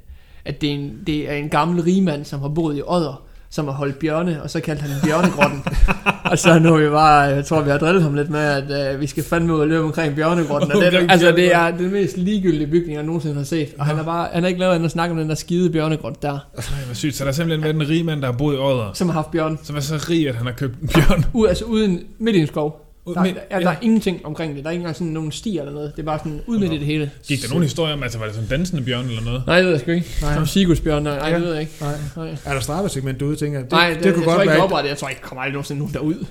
[0.46, 3.66] at det er, en, det er en gammel rigmand, som har boet i Odder som
[3.66, 5.64] har holdt bjørne, og så kaldte han den bjørnegrotten.
[6.32, 8.94] og så nu er vi bare, jeg tror vi har drillet ham lidt med, at
[8.94, 10.72] øh, vi skal fandme ud og løbe omkring bjørnegrotten.
[10.72, 13.74] Og Omkring altså det er den mest ligegyldige bygning, jeg nogensinde har set.
[13.78, 15.70] Og han har bare, han har ikke lavet andet at snakke om den der skide
[15.70, 17.16] bjørnegrot der, Nej, hvor sygt.
[17.16, 19.14] Så der er simpelthen været en rig mand, der har boet i Odder, som har
[19.14, 19.60] haft bjørn.
[19.64, 21.26] som er så rig, at han har købt en bjørn.
[21.34, 22.85] Ud, altså uden, midt i en skov.
[23.14, 24.64] Der, Men- der, der, er ingenting omkring det.
[24.64, 25.92] Der er ikke engang sådan nogen stier eller noget.
[25.96, 27.12] Det er bare sådan ud midt i det hele.
[27.28, 29.44] Gik der nogen historie om, altså var det sådan en dansende bjørn eller noget?
[29.48, 30.08] Nej, det ved jeg sgu ikke.
[30.22, 30.34] Nej.
[30.34, 31.36] Som Sigurdsbjørn, nej, nej, Ja.
[31.36, 31.74] det ved jeg ikke.
[31.82, 31.94] Nej.
[32.18, 33.64] Nej, Er der straffesegment derude, tænker jeg?
[33.66, 34.66] Det, nej det, det, det kunne jeg tror godt ikke, det være...
[34.66, 34.90] oprettet.
[34.90, 36.26] Jeg tror ikke, kommer aldrig nogensinde nogen derud.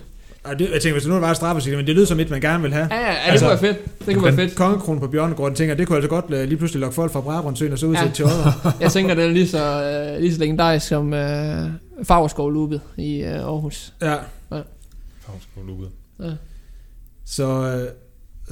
[0.44, 2.30] Ej, det, jeg tænker, hvis det nu var et straffesegment, men det lyder som et,
[2.30, 2.88] man gerne vil have.
[2.90, 4.06] Ja, ja, ja det Altså, kunne være fedt.
[4.06, 4.54] Det kunne være fedt.
[4.56, 7.72] Kongekronen på Bjørnegården, tænker det kunne altså godt øh, lige pludselig lokke folk fra Brabrandsøen
[7.72, 8.10] og så ud Ja.
[8.14, 8.52] til Odder.
[8.80, 9.82] Jeg tænker, det er lige så,
[10.14, 11.68] øh, lige så legendarisk som øh,
[12.02, 13.92] Fagerskov-loopet i øh, Aarhus.
[14.02, 14.14] Ja,
[15.26, 15.88] Fagskovluget.
[16.20, 16.30] Ja.
[17.24, 17.88] Så, øh,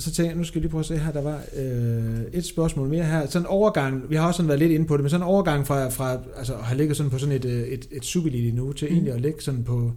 [0.02, 2.44] så tænker jeg, nu skal jeg lige prøve at se her, der var øh, et
[2.46, 3.26] spørgsmål mere her.
[3.26, 5.28] Sådan en overgang, vi har også sådan været lidt inde på det, men sådan en
[5.28, 8.56] overgang fra, fra altså at have ligget sådan på sådan et, øh, et, et superelite
[8.56, 8.94] nu til Mm.
[8.94, 9.92] egentlig at ligge sådan på,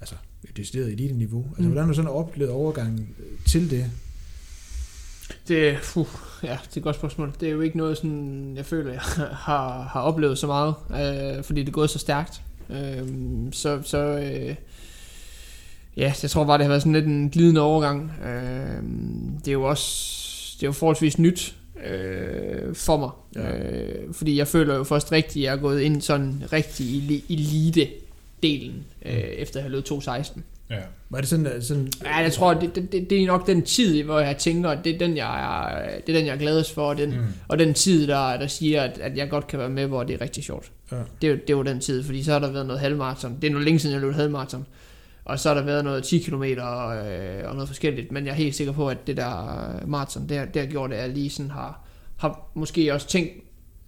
[0.00, 0.14] altså
[0.44, 1.44] et decideret elite niveau.
[1.48, 1.66] Altså Mm.
[1.66, 3.90] hvordan har du sådan oplevet overgangen øh, til det?
[5.48, 6.06] Det, uh,
[6.42, 7.32] ja, det er et godt spørgsmål.
[7.40, 9.00] Det er jo ikke noget, sådan, jeg føler, jeg
[9.46, 10.74] har, har oplevet så meget,
[11.38, 12.42] øh, fordi det er gået så stærkt.
[12.70, 13.08] Øh,
[13.52, 14.54] så så øh,
[15.96, 18.12] ja, jeg tror bare, det har været sådan lidt en glidende overgang.
[18.24, 18.82] Øh,
[19.38, 20.14] det er jo også
[20.56, 21.54] det er jo forholdsvis nyt
[21.86, 23.10] øh, for mig.
[23.36, 23.56] Ja.
[23.58, 27.24] Øh, fordi jeg føler jo først rigtigt, at jeg er gået ind sådan rigtig i
[27.30, 28.72] elite-delen,
[29.06, 30.40] øh, efter jeg har løbet 2.16.
[30.70, 30.76] Ja.
[31.10, 34.02] Var det sådan, at- sådan Ja, jeg tror, det, det, det er nok den tid,
[34.02, 36.74] hvor jeg tænker, at det er den, jeg er, det er, den, jeg er gladest
[36.74, 37.16] for, og den, mm.
[37.16, 37.24] Mm.
[37.48, 40.14] og den tid, der, der siger, at, at jeg godt kan være med, hvor det
[40.14, 40.70] er rigtig sjovt.
[40.92, 40.96] Ja.
[41.22, 43.36] Det, er det jo den tid, fordi så har der været noget halvmarathon.
[43.42, 44.66] Det er noget længe siden, jeg løb halvmarathon.
[45.24, 48.12] Og så har der været noget 10 km og, øh, og noget forskelligt.
[48.12, 50.68] Men jeg er helt sikker på, at det der øh, maraton, det, har- det har
[50.70, 51.86] gjort, at jeg lige sådan har,
[52.16, 53.30] har måske også tænkt,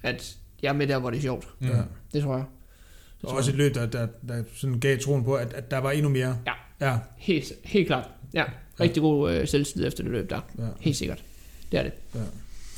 [0.03, 1.49] at jeg er med der, hvor det er sjovt.
[1.61, 1.67] Mm.
[1.69, 1.83] Ja.
[2.13, 2.45] Det tror jeg.
[3.17, 5.71] Det og tror også et løb, der, der, der sådan gav troen på, at, at
[5.71, 6.39] der var endnu mere.
[6.47, 6.53] Ja.
[6.91, 8.09] Ja, Helt, helt klart.
[8.35, 8.45] Ja,
[8.81, 10.41] rigtig god øh, selvtid efter det løb der.
[10.59, 10.65] ja.
[10.81, 11.23] Helt sikkert.
[11.73, 11.93] Det er det.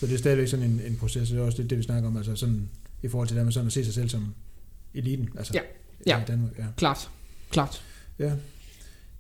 [0.01, 1.83] Så det er stadigvæk sådan en, en proces, og det er også det, det, vi
[1.83, 2.69] snakker om, altså sådan
[3.03, 4.35] i forhold til det med sådan at se sig selv som
[4.95, 5.29] eliten.
[5.39, 5.61] Altså, Ja.
[6.07, 6.21] Ja.
[6.23, 6.65] I Danmark, ja.
[6.77, 7.11] Klart.
[7.51, 7.83] Klart.
[8.19, 8.33] Ja.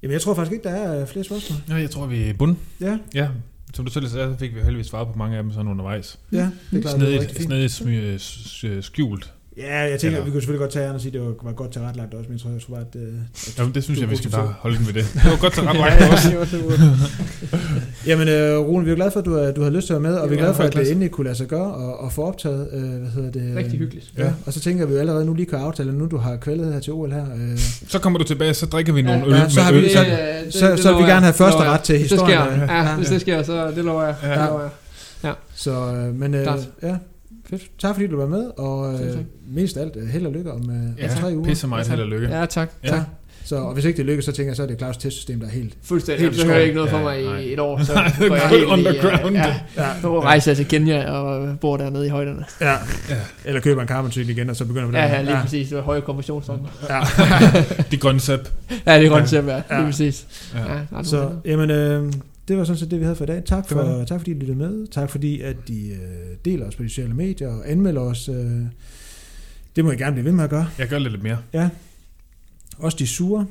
[0.02, 1.58] Jamen, jeg tror faktisk ikke, der er øh, flere spørgsmål.
[1.68, 2.56] Ja, jeg tror, vi er bund.
[2.80, 3.28] Ja, Ja,
[3.74, 6.18] som du selv sagde, så fik vi heldigvis svaret på mange af dem sådan undervejs.
[6.32, 7.42] ja, det er klart, det Snedigt, fint.
[7.42, 9.32] snedigt smy- s- s- skjult.
[9.58, 11.52] Ja, jeg tænker, Eller- vi kunne selvfølgelig godt tage jer og sige, at det var,
[11.52, 13.00] godt tilrettelagt også, men jeg tror, jeg tror bare, at...
[13.00, 13.08] øh,
[13.46, 15.04] at Jamen, det synes jeg, vi skal til bare holde den ved det.
[15.24, 16.56] Det var godt til ret også.
[16.56, 17.48] det.
[18.06, 20.02] Jamen, øh, Rune, vi er glade for, at du, har- du har lyst til at
[20.02, 21.74] være med, og Det vi er glade for, at det endelig kunne lade sig gøre
[21.74, 23.56] og, og få optaget, øh, hvad hedder det?
[23.56, 24.12] Rigtig hyggeligt.
[24.18, 26.72] Ja, og så tænker vi jo allerede nu lige kan aftale, nu du har kvalget
[26.72, 27.24] her til OL her.
[27.34, 27.58] Øh,
[27.88, 29.78] Så kommer du tilbage, så drikker vi nogle Ja, øl ja, med så har vi-
[29.78, 29.90] øl.
[29.90, 29.98] så-
[30.44, 32.38] det, så- så vil vi gerne have første ret til det historien.
[32.38, 34.14] sker, ja, hvis det sker, så det lover jeg.
[35.24, 35.28] Ja.
[35.28, 36.46] Det så, øh, men øh,
[36.82, 36.96] ja,
[37.50, 37.62] fedt.
[37.78, 39.16] Tak fordi du var med, og øh,
[39.48, 41.44] mest af alt, øh, held og lykke om, øh, Ja, om tre uger.
[41.44, 42.28] pisse meget Ja, held og lykke.
[42.38, 42.70] Ja, tak.
[42.84, 42.88] Ja.
[42.88, 43.00] tak.
[43.44, 45.46] Så, og hvis ikke det lykkes, så tænker jeg, så er det Claus' testsystem, der
[45.46, 45.74] er helt...
[45.82, 46.24] Fuldstændig.
[46.24, 47.38] Helt så i hører jeg ikke noget fra Ja, mig nej.
[47.38, 47.92] i et år, så
[48.28, 49.36] går jeg det helt er i, underground.
[49.36, 52.44] Ja, Ja, så rejser jeg til Kenya og bor dernede i højderne.
[52.60, 52.70] ja.
[53.08, 53.16] Ja.
[53.44, 55.02] Eller køber en carboncykel igen, og så begynder vi der.
[55.02, 55.68] Ja, ja, lige præcis.
[55.68, 56.68] Det var høje konversionsstrømmer.
[56.88, 57.00] Ja.
[57.90, 58.48] De grønne sæp.
[58.86, 59.62] Ja, det er at være.
[59.70, 59.76] Ja.
[59.76, 60.26] Lige præcis.
[60.54, 60.60] Ja.
[60.98, 62.12] Ja, Så, jamen, øh,
[62.48, 63.42] det var sådan set det, vi havde for i dag.
[63.44, 64.86] Tak, Det var for, tak fordi I lyttede med.
[64.86, 65.98] Tak fordi, at I øh,
[66.44, 68.28] deler os på de sociale medier og anmelder os.
[68.28, 68.60] Øh,
[69.76, 70.68] det må I gerne blive ved med at gøre.
[70.78, 71.38] Jeg gør lidt mere.
[72.78, 73.46] Også de sure.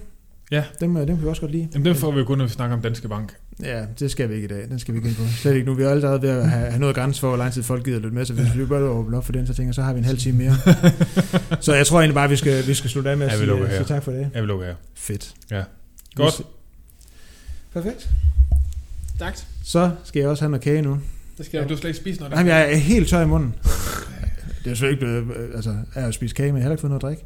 [0.51, 0.63] Ja.
[0.79, 1.67] Dem, øh, dem kan vi også godt lide.
[1.73, 3.33] Jamen, den får vi jo kun, når vi snakker om Danske Bank.
[3.63, 4.69] Ja, det skal vi ikke i dag.
[4.69, 5.23] Den skal vi ikke ind på.
[5.27, 5.73] Slet ikke nu.
[5.73, 7.99] Vi er allerede ved at have, have noget grænse for, hvor lang tid folk gider
[7.99, 8.25] lytte med.
[8.25, 10.05] Så hvis vi bare åbner op for den, så tænker jeg, så har vi en
[10.05, 10.55] halv time mere.
[11.65, 13.51] så jeg tror egentlig bare, vi skal, vi skal slutte af med at Ja, sige,
[13.51, 14.29] øh, sige tak for det.
[14.33, 14.75] Jeg vil lukke her.
[14.95, 15.33] Fedt.
[15.51, 15.63] Ja.
[16.15, 16.41] Godt.
[17.73, 18.09] Perfekt.
[19.19, 19.37] Tak.
[19.63, 20.99] Så skal jeg også have noget kage nu.
[21.37, 21.69] Det skal Ja, du.
[21.69, 22.33] du slet ikke spist noget.
[22.33, 23.53] Jamen, jeg er helt tør i munden.
[23.63, 26.69] Det er jo selvfølgelig ikke blevet, øh, altså, jeg har spist kage, men jeg har
[26.69, 27.23] heller ikke fået noget at drikke.